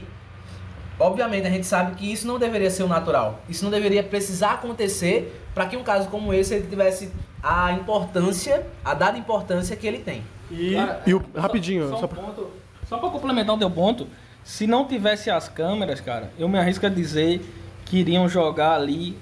obviamente, 0.98 1.46
a 1.46 1.50
gente 1.50 1.66
sabe 1.66 1.94
que 1.94 2.10
isso 2.10 2.26
não 2.26 2.38
deveria 2.38 2.70
ser 2.70 2.82
o 2.82 2.88
natural. 2.88 3.40
Isso 3.48 3.64
não 3.64 3.70
deveria 3.70 4.02
precisar 4.02 4.52
acontecer 4.54 5.40
para 5.54 5.66
que 5.66 5.76
um 5.76 5.82
caso 5.84 6.08
como 6.08 6.32
esse 6.34 6.54
ele 6.54 6.66
tivesse 6.66 7.10
a 7.42 7.72
importância, 7.72 8.66
a 8.84 8.94
dada 8.94 9.16
importância 9.18 9.76
que 9.76 9.86
ele 9.86 9.98
tem. 9.98 10.22
E, 10.50 10.74
Cara, 10.74 11.02
e 11.06 11.14
o, 11.14 11.22
só- 11.34 11.40
rapidinho, 11.40 11.88
Só, 11.90 11.96
só 11.98 12.04
um 12.04 12.08
pra- 12.08 12.22
ponto, 12.22 12.50
só 12.88 12.98
pra 12.98 13.10
complementar 13.10 13.54
o 13.54 13.58
teu 13.58 13.70
ponto, 13.70 14.06
se 14.42 14.66
não 14.66 14.86
tivesse 14.86 15.30
as 15.30 15.48
câmeras, 15.48 16.00
cara, 16.00 16.30
eu 16.38 16.48
me 16.48 16.58
arrisco 16.58 16.84
a 16.84 16.88
dizer 16.88 17.40
que 17.84 17.98
iriam 17.98 18.28
jogar 18.28 18.74
ali 18.74 19.16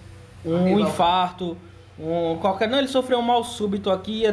um 0.44 0.78
infarto, 0.80 1.56
um 1.98 2.36
qualquer. 2.38 2.68
Não, 2.68 2.78
ele 2.78 2.88
sofreu 2.88 3.18
um 3.18 3.22
mal 3.22 3.44
súbito 3.44 3.90
aqui, 3.90 4.24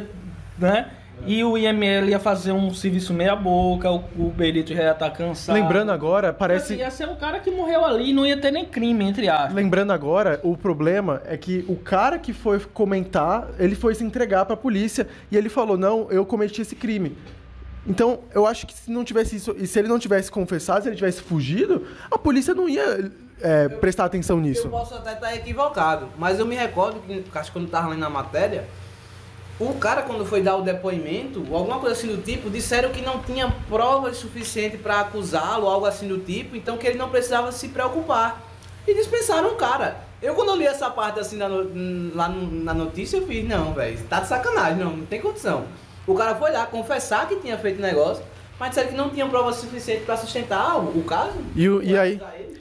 né? 0.57 0.89
E 1.27 1.43
o 1.43 1.57
IML 1.57 2.07
ia 2.09 2.19
fazer 2.19 2.53
um 2.53 2.73
serviço 2.73 3.13
meia 3.13 3.35
boca, 3.35 3.91
o, 3.91 3.97
o 4.17 4.29
Berito 4.33 4.73
já 4.73 4.83
ia 4.83 4.91
estar 4.91 5.09
cansado. 5.09 5.53
lembrando 5.53 5.91
agora, 5.91 6.29
Assim, 6.29 6.37
parece. 6.39 6.75
ia 6.75 6.89
ser 6.89 7.09
um 7.09 7.15
cara 7.17 7.41
que 7.41 7.51
morreu 7.51 7.83
ali 7.83 8.11
e 8.11 8.13
não 8.13 8.25
ia 8.25 8.37
ter 8.37 8.51
nem 8.51 8.63
crime, 8.63 9.03
entre 9.03 9.27
aspas. 9.27 9.53
Lembrando 9.53 9.91
agora, 9.91 10.39
o 10.43 10.55
problema 10.55 11.21
é 11.25 11.35
que 11.35 11.65
o 11.67 11.75
cara 11.75 12.17
que 12.17 12.31
foi 12.31 12.57
comentar, 12.73 13.49
ele 13.59 13.75
foi 13.75 13.93
se 13.95 14.03
entregar 14.03 14.45
pra 14.45 14.55
polícia 14.55 15.09
e 15.29 15.35
ele 15.35 15.49
falou: 15.49 15.77
"Não, 15.77 16.07
eu 16.09 16.25
cometi 16.25 16.61
esse 16.61 16.73
crime". 16.75 17.17
Então, 17.85 18.19
eu 18.33 18.45
acho 18.45 18.65
que 18.65 18.73
se 18.73 18.89
não 18.89 19.03
tivesse 19.03 19.35
isso, 19.35 19.53
e 19.57 19.67
se 19.67 19.77
ele 19.77 19.87
não 19.89 19.99
tivesse 19.99 20.31
confessado, 20.31 20.83
se 20.83 20.89
ele 20.89 20.95
tivesse 20.95 21.21
fugido, 21.21 21.85
a 22.09 22.17
polícia 22.17 22.53
não 22.53 22.69
ia 22.69 23.11
é, 23.41 23.67
prestar 23.69 24.05
atenção 24.05 24.37
Eu 24.37 24.41
nisso. 24.43 24.69
posso 24.69 24.95
até 24.95 25.13
estar 25.13 25.35
equivocado, 25.35 26.07
mas 26.17 26.39
eu 26.39 26.45
me 26.45 26.55
recordo 26.55 26.99
que, 27.01 27.23
acho 27.33 27.51
que 27.51 27.57
quando 27.57 27.65
estava 27.65 27.89
lendo 27.89 28.05
a 28.05 28.09
matéria, 28.09 28.65
o 29.59 29.73
cara, 29.73 30.03
quando 30.03 30.25
foi 30.25 30.41
dar 30.41 30.55
o 30.55 30.61
depoimento, 30.61 31.45
ou 31.49 31.57
alguma 31.57 31.79
coisa 31.79 31.93
assim 31.95 32.07
do 32.07 32.21
tipo, 32.21 32.49
disseram 32.49 32.89
que 32.91 33.01
não 33.01 33.19
tinha 33.19 33.53
provas 33.67 34.15
suficientes 34.17 34.79
para 34.79 35.01
acusá-lo, 35.01 35.67
algo 35.67 35.85
assim 35.85 36.07
do 36.07 36.17
tipo, 36.19 36.55
então 36.55 36.77
que 36.77 36.87
ele 36.87 36.97
não 36.97 37.09
precisava 37.09 37.51
se 37.51 37.67
preocupar. 37.67 38.41
E 38.87 38.93
dispensaram 38.93 39.49
o 39.49 39.55
cara. 39.55 39.97
Eu, 40.21 40.33
quando 40.33 40.49
eu 40.49 40.55
li 40.55 40.65
essa 40.65 40.89
parte 40.89 41.19
assim 41.19 41.35
na 41.37 41.47
no- 41.49 42.15
lá 42.15 42.27
no- 42.29 42.63
na 42.63 42.73
notícia, 42.73 43.17
eu 43.17 43.27
fiz: 43.27 43.47
não, 43.47 43.73
velho, 43.73 43.97
tá 44.09 44.21
de 44.21 44.27
sacanagem, 44.27 44.77
não, 44.83 44.91
não 44.97 45.05
tem 45.05 45.19
condição. 45.21 45.65
O 46.07 46.15
cara 46.15 46.35
foi 46.35 46.51
lá 46.51 46.65
confessar 46.65 47.27
que 47.27 47.35
tinha 47.37 47.57
feito 47.57 47.81
negócio, 47.81 48.23
mas 48.59 48.69
disseram 48.69 48.89
que 48.89 48.95
não 48.95 49.09
tinha 49.09 49.27
prova 49.27 49.51
suficiente 49.53 50.03
para 50.05 50.15
sustentar 50.17 50.77
o, 50.77 50.97
o 50.99 51.03
caso. 51.03 51.33
E, 51.55 51.69
o- 51.69 51.83
e 51.83 51.97
aí. 51.97 52.19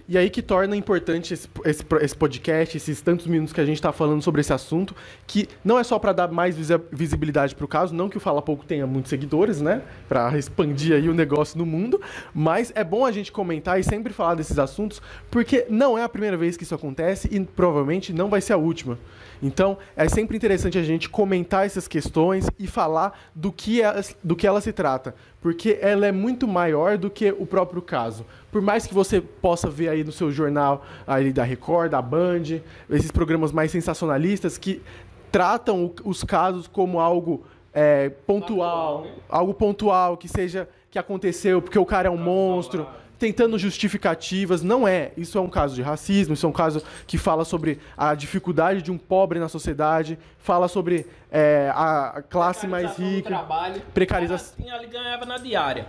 E 0.08 0.16
aí 0.16 0.30
que 0.30 0.40
torna 0.40 0.74
importante 0.74 1.34
esse, 1.34 1.46
esse, 1.64 1.84
esse 2.00 2.16
podcast, 2.16 2.76
esses 2.76 3.00
tantos 3.02 3.26
minutos 3.26 3.52
que 3.52 3.60
a 3.60 3.64
gente 3.66 3.76
está 3.76 3.92
falando 3.92 4.22
sobre 4.22 4.40
esse 4.40 4.52
assunto, 4.52 4.96
que 5.26 5.46
não 5.62 5.78
é 5.78 5.84
só 5.84 5.98
para 5.98 6.12
dar 6.12 6.28
mais 6.28 6.56
visi- 6.56 6.80
visibilidade 6.90 7.54
para 7.54 7.64
o 7.64 7.68
caso, 7.68 7.94
não 7.94 8.08
que 8.08 8.16
o 8.16 8.20
Fala 8.20 8.40
Pouco 8.40 8.64
tenha 8.64 8.86
muitos 8.86 9.10
seguidores, 9.10 9.60
né? 9.60 9.82
Para 10.08 10.36
expandir 10.38 10.96
aí 10.96 11.08
o 11.08 11.14
negócio 11.14 11.58
no 11.58 11.66
mundo, 11.66 12.00
mas 12.34 12.72
é 12.74 12.82
bom 12.82 13.04
a 13.04 13.12
gente 13.12 13.30
comentar 13.30 13.78
e 13.78 13.84
sempre 13.84 14.12
falar 14.12 14.34
desses 14.34 14.58
assuntos, 14.58 15.02
porque 15.30 15.66
não 15.68 15.98
é 15.98 16.02
a 16.02 16.08
primeira 16.08 16.36
vez 16.36 16.56
que 16.56 16.62
isso 16.62 16.74
acontece 16.74 17.28
e 17.30 17.38
provavelmente 17.44 18.12
não 18.12 18.30
vai 18.30 18.40
ser 18.40 18.54
a 18.54 18.56
última. 18.56 18.98
Então, 19.42 19.78
é 19.96 20.08
sempre 20.08 20.36
interessante 20.36 20.78
a 20.78 20.82
gente 20.82 21.08
comentar 21.08 21.64
essas 21.64 21.86
questões 21.86 22.48
e 22.58 22.66
falar 22.66 23.16
do 23.34 23.52
que, 23.52 23.80
elas, 23.80 24.16
do 24.22 24.34
que 24.34 24.46
ela 24.46 24.60
se 24.60 24.72
trata, 24.72 25.14
porque 25.40 25.78
ela 25.80 26.06
é 26.06 26.12
muito 26.12 26.48
maior 26.48 26.98
do 26.98 27.08
que 27.08 27.30
o 27.30 27.46
próprio 27.46 27.80
caso. 27.80 28.24
Por 28.50 28.60
mais 28.60 28.86
que 28.86 28.94
você 28.94 29.20
possa 29.20 29.68
ver 29.68 29.88
aí 29.88 30.02
no 30.02 30.12
seu 30.12 30.30
jornal 30.30 30.84
aí 31.06 31.32
da 31.32 31.44
Record, 31.44 31.90
da 31.90 32.02
Band, 32.02 32.60
esses 32.90 33.10
programas 33.10 33.52
mais 33.52 33.70
sensacionalistas 33.70 34.58
que 34.58 34.82
tratam 35.30 35.92
os 36.04 36.24
casos 36.24 36.66
como 36.66 36.98
algo 36.98 37.44
é, 37.72 38.08
pontual, 38.08 39.06
algo 39.28 39.54
pontual 39.54 40.16
que 40.16 40.28
seja 40.28 40.68
que 40.90 40.98
aconteceu 40.98 41.60
porque 41.60 41.78
o 41.78 41.84
cara 41.84 42.08
é 42.08 42.10
um 42.10 42.16
monstro, 42.16 42.86
tentando 43.18 43.58
justificativas, 43.58 44.62
não 44.62 44.86
é. 44.86 45.12
Isso 45.16 45.36
é 45.36 45.40
um 45.40 45.48
caso 45.48 45.74
de 45.74 45.82
racismo, 45.82 46.34
isso 46.34 46.46
é 46.46 46.48
um 46.48 46.52
caso 46.52 46.82
que 47.06 47.18
fala 47.18 47.44
sobre 47.44 47.80
a 47.96 48.14
dificuldade 48.14 48.80
de 48.80 48.90
um 48.90 48.98
pobre 48.98 49.38
na 49.38 49.48
sociedade, 49.48 50.18
fala 50.38 50.68
sobre 50.68 51.06
é, 51.30 51.70
a 51.74 52.22
classe 52.28 52.66
mais 52.66 52.96
rica. 52.96 53.28
Trabalho. 53.28 53.82
Precarização. 53.92 54.56
Ele 54.58 54.86
ganhava 54.86 55.26
na 55.26 55.38
diária. 55.38 55.86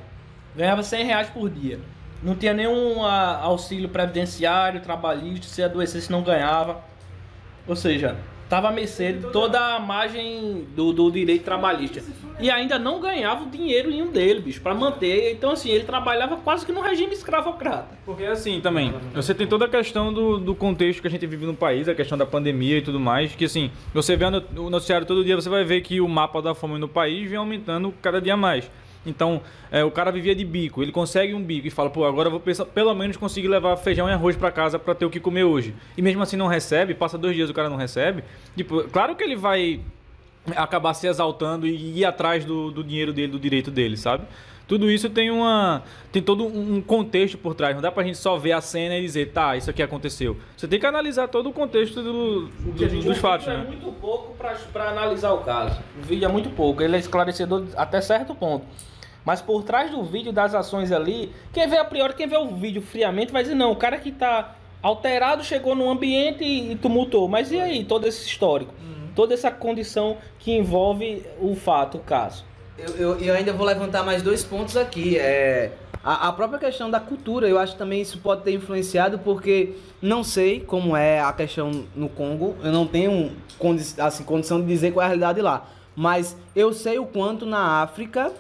Ganhava 0.56 0.82
100 0.82 1.06
reais 1.06 1.30
por 1.30 1.50
dia. 1.50 1.80
Não 2.22 2.36
tinha 2.36 2.54
nenhum 2.54 3.06
ah, 3.06 3.40
auxílio 3.44 3.88
previdenciário, 3.88 4.82
trabalhista, 4.82 5.48
se 5.48 5.64
adoecesse 5.64 6.12
não 6.12 6.22
ganhava. 6.22 6.84
Ou 7.68 7.76
seja, 7.76 8.18
tava 8.50 8.70
a 8.70 8.72
mercê 8.72 9.14
de 9.14 9.32
toda 9.32 9.76
a 9.76 9.80
margem 9.80 10.68
do, 10.76 10.92
do 10.92 11.12
direito 11.12 11.44
trabalhista. 11.44 12.02
E 12.40 12.50
ainda 12.50 12.80
não 12.80 13.00
ganhava 13.00 13.44
o 13.44 13.50
dinheiro 13.50 13.90
nenhum 13.90 14.12
dele, 14.12 14.40
bicho, 14.40 14.62
pra 14.62 14.74
manter. 14.74 15.34
Então, 15.34 15.52
assim, 15.52 15.70
ele 15.70 15.84
trabalhava 15.84 16.38
quase 16.38 16.66
que 16.66 16.72
no 16.72 16.82
regime 16.82 17.14
escravocrata. 17.14 17.98
Porque 18.06 18.24
assim 18.24 18.62
também, 18.62 18.94
você 19.14 19.36
tem 19.36 19.46
toda 19.46 19.66
a 19.66 19.70
questão 19.70 20.12
do, 20.12 20.38
do 20.40 20.56
contexto 20.56 21.02
que 21.02 21.08
a 21.08 21.12
gente 21.12 21.28
vive 21.28 21.46
no 21.46 21.54
país, 21.54 21.88
a 21.88 21.94
questão 21.94 22.18
da 22.18 22.26
pandemia 22.26 22.78
e 22.78 22.82
tudo 22.82 23.00
mais, 23.00 23.36
que 23.36 23.46
assim, 23.46 23.70
você 23.94 24.16
vê 24.16 24.26
o 24.26 24.70
noticiário 24.70 25.06
todo 25.06 25.24
dia, 25.24 25.36
você 25.36 25.50
vai 25.50 25.64
ver 25.64 25.82
que 25.82 26.02
o 26.02 26.08
mapa 26.08 26.42
da 26.42 26.56
fome 26.56 26.80
no 26.80 26.88
país 26.88 27.30
vem 27.30 27.38
aumentando 27.38 27.94
cada 28.02 28.22
dia 28.22 28.38
mais. 28.38 28.70
Então, 29.06 29.42
é, 29.72 29.84
o 29.84 29.92
cara 29.92 30.12
vivia 30.12 30.36
de 30.36 30.44
bico, 30.44 30.84
ele 30.84 30.92
consegue 30.92 31.34
um 31.34 31.42
bico 31.42 31.68
e 31.68 31.70
fala, 31.70 31.90
pô, 31.90 32.06
agora 32.06 32.28
eu 32.28 32.32
vou 32.32 32.40
pensar, 32.40 32.66
pelo 32.66 32.94
menos 32.94 33.16
conseguir 33.16 33.48
levar 33.48 33.76
feijão 33.78 34.10
e 34.10 34.12
arroz 34.12 34.36
para 34.36 34.52
casa 34.52 34.78
para 34.78 34.94
ter 34.94 35.06
o 35.06 35.10
que 35.10 35.20
comer 35.20 35.46
hoje. 35.46 35.74
E 35.98 36.02
mesmo 36.02 36.22
assim 36.22 36.36
não 36.36 36.48
recebe, 36.48 36.94
passa 36.94 37.18
dois 37.18 37.36
dias 37.36 37.50
o 37.50 37.54
cara 37.54 37.70
não 37.70 37.78
recebe. 37.78 38.24
Tipo, 38.56 38.84
claro 38.90 39.16
que 39.16 39.24
ele 39.24 39.36
vai 39.36 39.80
acabar 40.56 40.94
se 40.94 41.08
exaltando 41.08 41.68
e 41.68 42.00
ir 42.00 42.06
atrás 42.06 42.44
do, 42.44 42.72
do 42.72 42.84
dinheiro 42.84 43.14
dele, 43.14 43.32
do 43.32 43.40
direito 43.40 43.72
dele, 43.72 43.96
sabe? 43.96 44.26
Tudo 44.68 44.92
isso 44.92 45.10
tem 45.10 45.32
uma 45.32 45.82
tem 46.12 46.22
todo 46.22 46.46
um 46.46 46.80
contexto 46.80 47.40
por 47.40 47.56
trás. 47.56 47.74
Não 47.74 47.82
dá 47.82 47.92
pra 47.92 48.04
gente 48.04 48.20
só 48.20 48.38
ver 48.38 48.52
a 48.52 48.62
cena 48.62 48.96
e 48.96 49.02
dizer, 49.02 49.32
tá, 49.32 49.58
isso 49.58 49.68
aqui 49.68 49.82
aconteceu. 49.82 50.38
Você 50.56 50.68
tem 50.68 50.80
que 50.80 50.86
analisar 50.86 51.28
todo 51.28 51.50
o 51.50 51.54
contexto 51.54 52.04
do, 52.04 52.46
do, 52.46 53.04
dos 53.04 53.18
fatos, 53.18 53.48
é 53.48 53.58
né? 53.58 53.66
muito 53.68 53.92
pouco 53.94 54.36
para 54.72 54.90
analisar 54.92 55.32
o 55.32 55.40
caso. 55.40 55.80
O 56.00 56.06
vídeo 56.06 56.26
é 56.26 56.28
muito 56.28 56.52
pouco. 56.52 56.84
Ele 56.84 56.96
é 56.96 57.00
esclarecedor 57.00 57.64
até 57.76 58.00
certo 58.00 58.36
ponto. 58.36 58.64
Mas 59.26 59.42
por 59.42 59.64
trás 59.64 59.92
do 59.92 60.04
vídeo, 60.04 60.32
das 60.32 60.56
ações 60.56 60.92
ali, 60.92 61.32
quem 61.54 61.68
vê 61.68 61.78
a 61.78 61.86
priori, 61.86 62.14
quem 62.14 62.28
vê 62.28 62.38
o 62.38 62.48
vídeo 62.48 62.82
friamente, 62.82 63.32
vai 63.32 63.44
dizer, 63.44 63.56
não, 63.56 63.72
o 63.72 63.76
cara 63.76 63.98
que 63.98 64.12
tá 64.12 64.56
alterado 64.82 65.44
chegou 65.44 65.76
num 65.76 65.90
ambiente 65.90 66.44
e 66.44 66.76
tumultou. 66.76 67.28
Mas 67.28 67.52
e 67.52 67.60
aí, 67.60 67.84
todo 67.84 68.08
esse 68.08 68.26
histórico? 68.26 68.74
Toda 69.16 69.34
essa 69.34 69.52
condição 69.52 70.18
que 70.38 70.52
envolve 70.52 71.26
o 71.42 71.56
fato, 71.56 71.98
o 71.98 72.02
caso. 72.02 72.46
Eu, 72.78 72.96
eu, 72.96 73.20
eu 73.20 73.36
ainda 73.36 73.52
vou 73.52 73.66
levantar 73.66 74.04
mais 74.04 74.22
dois 74.22 74.44
pontos 74.44 74.78
aqui. 74.78 75.18
É, 75.18 75.72
a, 76.02 76.30
a, 76.30 76.32
própria 76.32 76.58
questão 76.58 76.90
da 76.90 77.00
cultura, 77.00 77.48
eu 77.50 77.60
acho 77.60 77.74
que 77.74 77.78
também 77.78 78.02
isso 78.02 78.20
pode 78.20 78.44
ter 78.44 78.54
influenciado, 78.54 79.20
porque 79.20 79.74
não 80.02 80.24
sei 80.24 80.62
como 80.62 80.96
é 80.96 81.20
a 81.20 81.34
questão 81.34 81.86
no 81.94 82.08
Congo, 82.08 82.56
eu 82.64 82.72
não 82.72 82.88
tenho 82.88 83.32
condi 83.58 83.84
assim, 84.00 84.24
condição 84.24 84.62
de 84.62 84.68
dizer 84.68 84.94
qual 84.94 85.04
é 85.04 85.06
a 85.06 85.08
realidade 85.10 85.42
lá. 85.42 85.68
Mas 85.94 86.38
eu 86.56 86.72
sei 86.72 86.98
o 86.98 87.06
quanto 87.06 87.46
na 87.46 87.82
África 87.82 88.32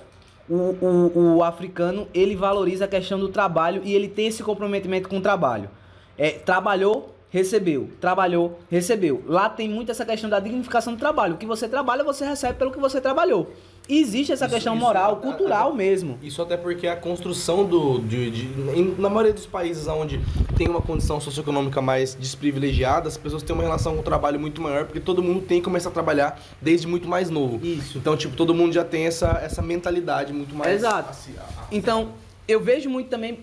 o, 0.49 0.75
o, 0.81 1.35
o 1.37 1.43
africano 1.43 2.07
ele 2.13 2.35
valoriza 2.35 2.85
a 2.85 2.87
questão 2.87 3.19
do 3.19 3.29
trabalho 3.29 3.81
e 3.85 3.93
ele 3.93 4.07
tem 4.07 4.27
esse 4.27 4.43
comprometimento 4.43 5.07
com 5.07 5.17
o 5.17 5.21
trabalho. 5.21 5.69
É, 6.17 6.31
trabalhou, 6.31 7.15
recebeu, 7.29 7.89
trabalhou, 8.01 8.59
recebeu. 8.69 9.23
Lá 9.27 9.47
tem 9.49 9.69
muito 9.69 9.91
essa 9.91 10.05
questão 10.05 10.29
da 10.29 10.39
dignificação 10.39 10.93
do 10.93 10.99
trabalho. 10.99 11.35
O 11.35 11.37
que 11.37 11.45
você 11.45 11.67
trabalha, 11.67 12.03
você 12.03 12.25
recebe 12.25 12.57
pelo 12.57 12.71
que 12.71 12.79
você 12.79 12.99
trabalhou. 12.99 13.53
Existe 13.91 14.31
essa 14.31 14.45
Isso- 14.45 14.53
questão 14.53 14.75
isso 14.75 14.85
moral, 14.85 15.15
cultural 15.17 15.69
até- 15.69 15.77
mesmo. 15.77 16.19
Isso 16.21 16.39
até 16.43 16.55
porque 16.55 16.85
a 16.87 16.95
construção 16.95 17.65
do. 17.65 17.97
De, 17.99 18.29
de- 18.29 18.79
em- 18.79 18.95
na 18.99 19.09
maioria 19.09 19.33
dos 19.33 19.47
países 19.47 19.87
onde 19.87 20.21
tem 20.55 20.67
uma 20.69 20.79
condição 20.79 21.19
socioeconômica 21.19 21.81
mais 21.81 22.13
desprivilegiada, 22.13 23.07
as 23.07 23.17
pessoas 23.17 23.41
têm 23.41 23.53
uma 23.55 23.63
relação 23.63 23.95
com 23.95 24.01
o 24.01 24.03
trabalho 24.03 24.39
muito 24.39 24.61
maior, 24.61 24.85
porque 24.85 24.99
todo 24.99 25.23
mundo 25.23 25.41
tem 25.41 25.59
que 25.59 25.65
começar 25.65 25.89
a 25.89 25.91
trabalhar 25.91 26.39
desde 26.61 26.85
muito 26.87 27.07
mais 27.07 27.31
novo. 27.31 27.59
Isso. 27.65 27.97
Então, 27.97 28.15
tipo, 28.15 28.35
todo 28.35 28.53
mundo 28.53 28.73
já 28.73 28.85
tem 28.85 29.05
essa, 29.07 29.39
essa 29.43 29.61
mentalidade 29.63 30.31
muito 30.31 30.53
mais. 30.55 30.71
Exato. 30.71 31.09
assim, 31.09 31.33
a- 31.39 31.41
a- 31.41 31.67
Então, 31.71 32.09
eu 32.47 32.59
vejo 32.61 32.89
muito 32.91 33.09
também 33.09 33.39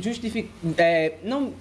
justifi 0.00 0.48
é, 0.76 1.14
não 1.24 1.52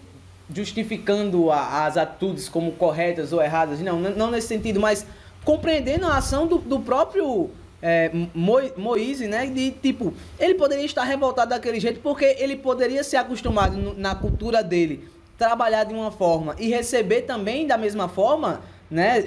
justificando 0.54 1.52
a- 1.52 1.86
as 1.86 1.98
atitudes 1.98 2.48
como 2.48 2.72
corretas 2.74 3.34
ou 3.34 3.42
erradas, 3.42 3.80
não, 3.82 4.00
não 4.00 4.30
nesse 4.30 4.48
sentido, 4.48 4.80
mas 4.80 5.06
compreendendo 5.44 6.06
a 6.06 6.18
ação 6.18 6.46
do, 6.46 6.58
do 6.60 6.80
próprio 6.80 7.50
é, 7.82 8.12
Mo- 8.34 8.72
Moise, 8.76 9.28
né? 9.28 9.46
De 9.48 9.72
tipo, 9.72 10.14
ele 10.40 10.56
poderia 10.56 10.86
estar 10.86 11.04
revoltado 11.04 11.50
daquele 11.52 11.80
jeito 11.80 12.00
porque 12.02 12.36
ele 12.40 12.56
poderia 12.56 13.04
ser 13.04 13.18
acostumado 13.18 13.78
no- 13.78 13.94
na 13.94 14.16
cultura 14.16 14.64
dele, 14.64 15.08
trabalhar 15.38 15.84
de 15.84 15.94
uma 15.94 16.12
forma 16.12 16.56
e 16.58 16.68
receber 16.70 17.22
também 17.24 17.68
da 17.68 17.78
mesma 17.78 18.08
forma, 18.10 18.62
né? 18.90 19.24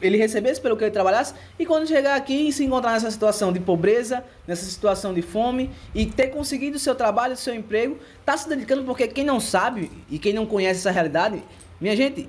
Ele 0.00 0.16
recebesse 0.18 0.60
pelo 0.60 0.76
que 0.76 0.84
ele 0.84 0.90
trabalhasse 0.90 1.34
e 1.58 1.64
quando 1.66 1.88
chegar 1.88 2.14
aqui 2.14 2.48
e 2.48 2.52
se 2.52 2.62
encontrar 2.64 2.92
nessa 2.92 3.10
situação 3.10 3.52
de 3.52 3.58
pobreza, 3.58 4.22
nessa 4.46 4.66
situação 4.66 5.12
de 5.14 5.22
fome 5.22 5.70
e 5.94 6.06
ter 6.06 6.28
conseguido 6.28 6.76
o 6.76 6.78
seu 6.80 6.94
trabalho, 6.94 7.34
o 7.34 7.36
seu 7.36 7.54
emprego, 7.54 7.96
tá 8.24 8.36
se 8.36 8.48
dedicando 8.48 8.84
porque 8.84 9.08
quem 9.08 9.24
não 9.24 9.40
sabe 9.40 9.90
e 10.10 10.18
quem 10.18 10.32
não 10.32 10.46
conhece 10.46 10.80
essa 10.80 10.90
realidade, 10.90 11.42
minha 11.80 11.96
gente, 11.96 12.28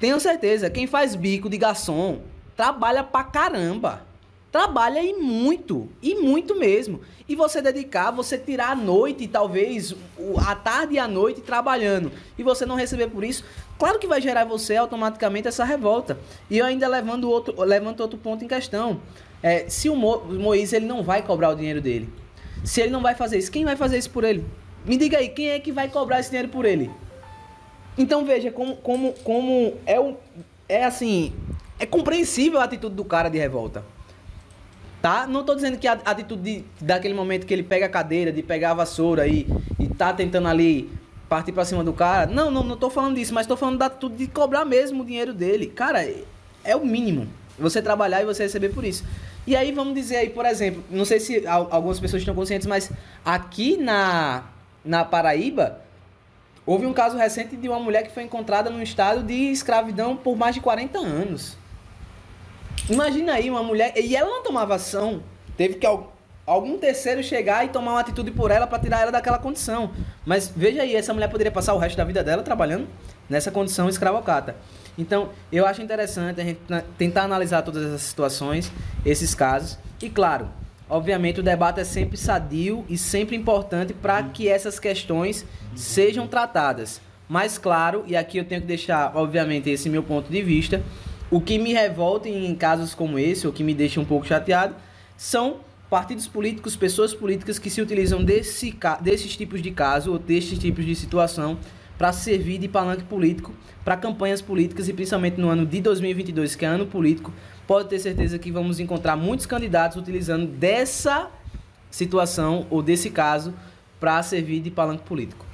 tenham 0.00 0.18
certeza, 0.20 0.70
quem 0.70 0.86
faz 0.86 1.14
bico 1.14 1.50
de 1.50 1.58
garçom 1.58 2.20
trabalha 2.56 3.02
pra 3.02 3.24
caramba. 3.24 4.02
Trabalha 4.52 5.02
e 5.02 5.14
muito, 5.14 5.88
e 6.02 6.14
muito 6.14 6.54
mesmo. 6.54 7.00
E 7.26 7.34
você 7.34 7.62
dedicar, 7.62 8.10
você 8.10 8.36
tirar 8.36 8.72
a 8.72 8.76
noite, 8.76 9.26
talvez 9.26 9.94
a 10.46 10.54
tarde 10.54 10.96
e 10.96 10.98
a 10.98 11.08
noite 11.08 11.40
trabalhando, 11.40 12.12
e 12.36 12.42
você 12.42 12.66
não 12.66 12.76
receber 12.76 13.08
por 13.08 13.24
isso, 13.24 13.42
claro 13.78 13.98
que 13.98 14.06
vai 14.06 14.20
gerar 14.20 14.44
você 14.44 14.76
automaticamente 14.76 15.48
essa 15.48 15.64
revolta. 15.64 16.18
E 16.50 16.58
eu 16.58 16.66
ainda 16.66 16.86
levando 16.86 17.30
outro, 17.30 17.58
levanto 17.62 18.00
outro 18.00 18.18
ponto 18.18 18.44
em 18.44 18.48
questão. 18.48 19.00
É, 19.42 19.70
se 19.70 19.88
o, 19.88 19.96
Mo, 19.96 20.16
o 20.16 20.34
Moisés 20.34 20.74
ele 20.74 20.86
não 20.86 21.02
vai 21.02 21.22
cobrar 21.22 21.48
o 21.48 21.54
dinheiro 21.54 21.80
dele, 21.80 22.10
se 22.62 22.82
ele 22.82 22.90
não 22.90 23.00
vai 23.00 23.14
fazer 23.14 23.38
isso, 23.38 23.50
quem 23.50 23.64
vai 23.64 23.74
fazer 23.74 23.96
isso 23.96 24.10
por 24.10 24.22
ele? 24.22 24.44
Me 24.84 24.98
diga 24.98 25.16
aí, 25.16 25.30
quem 25.30 25.48
é 25.48 25.58
que 25.58 25.72
vai 25.72 25.88
cobrar 25.88 26.20
esse 26.20 26.28
dinheiro 26.28 26.50
por 26.50 26.66
ele? 26.66 26.90
Então 27.96 28.22
veja 28.26 28.50
como, 28.50 28.76
como, 28.76 29.14
como 29.24 29.74
é, 29.86 29.98
um, 29.98 30.14
é 30.68 30.84
assim, 30.84 31.32
é 31.78 31.86
compreensível 31.86 32.60
a 32.60 32.64
atitude 32.64 32.94
do 32.94 33.04
cara 33.04 33.30
de 33.30 33.38
revolta. 33.38 33.82
Tá? 35.02 35.26
Não 35.26 35.42
tô 35.42 35.54
dizendo 35.54 35.76
que 35.78 35.88
a 35.88 35.94
atitude 36.04 36.42
de- 36.60 36.64
daquele 36.80 37.12
momento 37.12 37.44
que 37.44 37.52
ele 37.52 37.64
pega 37.64 37.86
a 37.86 37.88
cadeira, 37.88 38.30
de 38.32 38.40
pegar 38.42 38.70
a 38.70 38.74
vassoura 38.74 39.26
e, 39.26 39.46
e 39.78 39.88
tá 39.88 40.12
tentando 40.12 40.46
ali 40.46 40.88
partir 41.28 41.50
pra 41.50 41.64
cima 41.64 41.82
do 41.82 41.92
cara. 41.92 42.26
Não, 42.30 42.50
não, 42.52 42.62
não 42.62 42.76
tô 42.76 42.88
falando 42.88 43.16
disso, 43.16 43.34
mas 43.34 43.46
tô 43.46 43.56
falando 43.56 43.78
da 43.78 43.86
atitude 43.86 44.14
de 44.16 44.26
cobrar 44.28 44.64
mesmo 44.64 45.02
o 45.02 45.04
dinheiro 45.04 45.34
dele. 45.34 45.66
Cara, 45.66 46.04
é- 46.04 46.22
é 46.62 46.76
o 46.76 46.86
mínimo. 46.86 47.26
Você 47.58 47.82
trabalhar 47.82 48.22
e 48.22 48.24
você 48.24 48.44
receber 48.44 48.68
por 48.68 48.84
isso. 48.84 49.02
E 49.44 49.56
aí 49.56 49.72
vamos 49.72 49.92
dizer 49.94 50.16
aí, 50.18 50.30
por 50.30 50.46
exemplo, 50.46 50.84
não 50.88 51.04
sei 51.04 51.18
se 51.18 51.44
al- 51.48 51.66
algumas 51.72 51.98
pessoas 51.98 52.22
estão 52.22 52.34
conscientes, 52.34 52.66
mas 52.68 52.88
aqui 53.24 53.76
na, 53.76 54.44
na 54.84 55.04
Paraíba, 55.04 55.80
houve 56.64 56.86
um 56.86 56.92
caso 56.92 57.16
recente 57.16 57.56
de 57.56 57.68
uma 57.68 57.80
mulher 57.80 58.04
que 58.04 58.14
foi 58.14 58.22
encontrada 58.22 58.70
num 58.70 58.80
estado 58.80 59.24
de 59.24 59.34
escravidão 59.50 60.16
por 60.16 60.36
mais 60.36 60.54
de 60.54 60.60
40 60.60 60.96
anos. 61.00 61.56
Imagina 62.88 63.34
aí 63.34 63.48
uma 63.50 63.62
mulher. 63.62 63.92
E 63.96 64.14
ela 64.16 64.28
não 64.28 64.42
tomava 64.42 64.74
ação. 64.74 65.22
Teve 65.56 65.74
que 65.74 65.86
al- 65.86 66.12
algum 66.46 66.78
terceiro 66.78 67.22
chegar 67.22 67.64
e 67.64 67.68
tomar 67.68 67.92
uma 67.92 68.00
atitude 68.00 68.30
por 68.30 68.50
ela 68.50 68.66
para 68.66 68.78
tirar 68.78 69.00
ela 69.02 69.12
daquela 69.12 69.38
condição. 69.38 69.90
Mas 70.26 70.52
veja 70.54 70.82
aí, 70.82 70.94
essa 70.94 71.12
mulher 71.14 71.28
poderia 71.28 71.52
passar 71.52 71.74
o 71.74 71.78
resto 71.78 71.96
da 71.96 72.04
vida 72.04 72.22
dela 72.24 72.42
trabalhando 72.42 72.88
nessa 73.28 73.50
condição 73.50 73.88
escravocrata. 73.88 74.56
Então, 74.98 75.30
eu 75.50 75.64
acho 75.66 75.80
interessante 75.80 76.40
a 76.40 76.44
gente 76.44 76.60
na- 76.68 76.82
tentar 76.98 77.22
analisar 77.22 77.62
todas 77.62 77.84
essas 77.86 78.02
situações, 78.02 78.70
esses 79.06 79.34
casos. 79.34 79.78
E 80.02 80.10
claro, 80.10 80.48
obviamente 80.90 81.40
o 81.40 81.42
debate 81.42 81.80
é 81.80 81.84
sempre 81.84 82.18
sadio 82.18 82.84
e 82.88 82.98
sempre 82.98 83.34
importante 83.36 83.94
para 83.94 84.22
que 84.24 84.48
essas 84.48 84.78
questões 84.78 85.46
sejam 85.74 86.26
tratadas. 86.26 87.00
Mas 87.28 87.56
claro, 87.56 88.04
e 88.06 88.14
aqui 88.14 88.36
eu 88.36 88.44
tenho 88.44 88.60
que 88.60 88.66
deixar, 88.66 89.12
obviamente, 89.16 89.70
esse 89.70 89.88
meu 89.88 90.02
ponto 90.02 90.30
de 90.30 90.42
vista, 90.42 90.82
o 91.32 91.40
que 91.40 91.58
me 91.58 91.72
revolta 91.72 92.28
em 92.28 92.54
casos 92.54 92.94
como 92.94 93.18
esse, 93.18 93.46
ou 93.46 93.52
que 93.54 93.64
me 93.64 93.72
deixa 93.72 93.98
um 93.98 94.04
pouco 94.04 94.26
chateado, 94.26 94.74
são 95.16 95.60
partidos 95.88 96.28
políticos, 96.28 96.76
pessoas 96.76 97.14
políticas 97.14 97.58
que 97.58 97.70
se 97.70 97.80
utilizam 97.80 98.22
desse, 98.22 98.78
desses 99.00 99.34
tipos 99.34 99.62
de 99.62 99.70
caso 99.70 100.12
ou 100.12 100.18
desses 100.18 100.58
tipos 100.58 100.84
de 100.84 100.94
situação 100.94 101.56
para 101.96 102.12
servir 102.12 102.58
de 102.58 102.68
palanque 102.68 103.04
político 103.04 103.54
para 103.82 103.96
campanhas 103.96 104.42
políticas 104.42 104.88
e 104.88 104.92
principalmente 104.92 105.40
no 105.40 105.48
ano 105.48 105.64
de 105.64 105.80
2022, 105.80 106.54
que 106.54 106.66
é 106.66 106.68
ano 106.68 106.84
político, 106.84 107.32
pode 107.66 107.88
ter 107.88 107.98
certeza 107.98 108.38
que 108.38 108.52
vamos 108.52 108.78
encontrar 108.78 109.16
muitos 109.16 109.46
candidatos 109.46 109.96
utilizando 109.96 110.46
dessa 110.46 111.30
situação 111.90 112.66
ou 112.68 112.82
desse 112.82 113.08
caso 113.08 113.54
para 113.98 114.22
servir 114.22 114.60
de 114.60 114.70
palanque 114.70 115.04
político. 115.04 115.51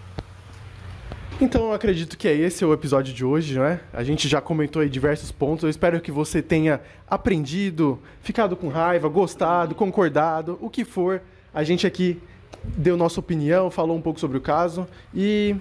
Então 1.41 1.67
eu 1.67 1.73
acredito 1.73 2.19
que 2.19 2.27
é 2.27 2.35
esse 2.35 2.65
o 2.65 2.73
episódio 2.73 3.15
de 3.15 3.25
hoje, 3.25 3.57
não 3.57 3.65
é? 3.65 3.79
A 3.93 4.03
gente 4.03 4.27
já 4.27 4.41
comentou 4.41 4.83
aí 4.83 4.89
diversos 4.89 5.31
pontos. 5.31 5.63
Eu 5.63 5.71
espero 5.71 6.01
que 6.01 6.11
você 6.11 6.43
tenha 6.43 6.81
aprendido, 7.09 8.01
ficado 8.21 8.57
com 8.57 8.67
raiva, 8.67 9.09
gostado, 9.09 9.73
concordado, 9.73 10.59
o 10.61 10.69
que 10.69 10.85
for. 10.85 11.23
A 11.55 11.63
gente 11.63 11.87
aqui 11.87 12.21
deu 12.65 12.97
nossa 12.97 13.21
opinião, 13.21 13.71
falou 13.71 13.97
um 13.97 14.03
pouco 14.03 14.19
sobre 14.19 14.37
o 14.37 14.41
caso 14.41 14.85
e 15.15 15.55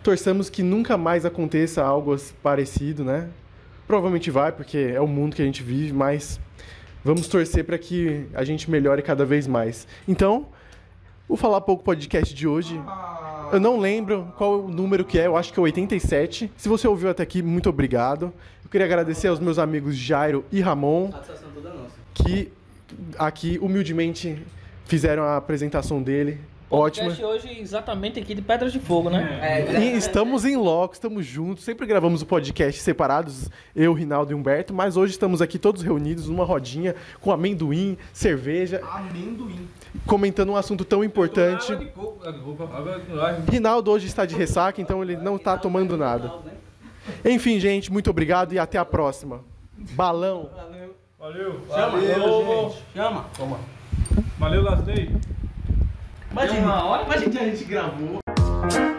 torçamos 0.00 0.48
que 0.48 0.62
nunca 0.62 0.96
mais 0.96 1.26
aconteça 1.26 1.82
algo 1.82 2.16
parecido, 2.40 3.04
né? 3.04 3.28
Provavelmente 3.84 4.30
vai, 4.30 4.52
porque 4.52 4.92
é 4.94 5.00
o 5.00 5.08
mundo 5.08 5.34
que 5.34 5.42
a 5.42 5.44
gente 5.44 5.60
vive, 5.60 5.92
mas 5.92 6.38
vamos 7.02 7.26
torcer 7.26 7.64
para 7.64 7.76
que 7.78 8.26
a 8.32 8.44
gente 8.44 8.70
melhore 8.70 9.02
cada 9.02 9.24
vez 9.24 9.48
mais. 9.48 9.88
Então, 10.06 10.46
o 11.28 11.36
Falar 11.36 11.62
Pouco 11.62 11.82
Podcast 11.82 12.32
de 12.32 12.46
hoje 12.46 12.80
eu 13.52 13.60
não 13.60 13.78
lembro 13.78 14.32
qual 14.36 14.60
o 14.60 14.68
número 14.68 15.04
que 15.04 15.18
é, 15.18 15.26
eu 15.26 15.36
acho 15.36 15.52
que 15.52 15.58
é 15.58 15.62
87. 15.62 16.50
Se 16.56 16.68
você 16.68 16.86
ouviu 16.86 17.10
até 17.10 17.22
aqui, 17.22 17.42
muito 17.42 17.68
obrigado. 17.68 18.32
Eu 18.64 18.70
queria 18.70 18.86
agradecer 18.86 19.28
aos 19.28 19.38
meus 19.38 19.58
amigos 19.58 19.96
Jairo 19.96 20.44
e 20.50 20.60
Ramon, 20.60 21.10
Satisfação 21.12 21.50
toda 21.54 21.70
nossa. 21.70 21.90
que 22.14 22.52
aqui 23.18 23.58
humildemente 23.60 24.42
fizeram 24.86 25.22
a 25.22 25.36
apresentação 25.36 26.02
dele 26.02 26.40
Ótima. 26.68 27.06
Podcast 27.06 27.24
hoje 27.24 27.60
exatamente 27.60 28.18
aqui 28.18 28.34
de 28.34 28.42
Pedras 28.42 28.72
de 28.72 28.80
Fogo, 28.80 29.08
né? 29.08 29.64
E 29.80 29.96
estamos 29.96 30.44
em 30.44 30.56
loco, 30.56 30.94
estamos 30.94 31.24
juntos. 31.24 31.62
Sempre 31.62 31.86
gravamos 31.86 32.22
o 32.22 32.26
podcast 32.26 32.80
separados, 32.80 33.48
eu, 33.74 33.92
Rinaldo 33.92 34.32
e 34.32 34.34
Humberto, 34.34 34.74
mas 34.74 34.96
hoje 34.96 35.12
estamos 35.12 35.40
aqui 35.40 35.60
todos 35.60 35.82
reunidos 35.82 36.28
numa 36.28 36.44
rodinha 36.44 36.96
com 37.20 37.30
amendoim, 37.30 37.96
cerveja, 38.12 38.82
Amendoim. 38.84 39.68
Comentando 40.04 40.50
um 40.50 40.56
assunto 40.56 40.84
tão 40.84 41.02
importante. 41.04 41.72
Rinaldo 43.50 43.90
hoje 43.90 44.06
está 44.06 44.26
de 44.26 44.34
ressaca, 44.34 44.80
então 44.80 45.02
ele 45.02 45.16
não 45.16 45.36
está 45.36 45.56
tomando 45.56 45.96
nada. 45.96 46.32
Enfim, 47.24 47.60
gente, 47.60 47.92
muito 47.92 48.10
obrigado 48.10 48.52
e 48.52 48.58
até 48.58 48.78
a 48.78 48.84
próxima. 48.84 49.40
Balão. 49.92 50.50
Valeu. 51.18 51.60
Valeu, 51.68 52.70
gente. 52.70 52.82
Chama. 52.94 53.24
Toma. 53.36 53.58
Valeu, 54.38 54.62
Lastei. 54.62 55.10
Imagina, 56.30 57.02
imagina 57.04 57.30
que 57.30 57.38
a 57.38 57.44
gente 57.44 57.64
gravou. 57.64 58.95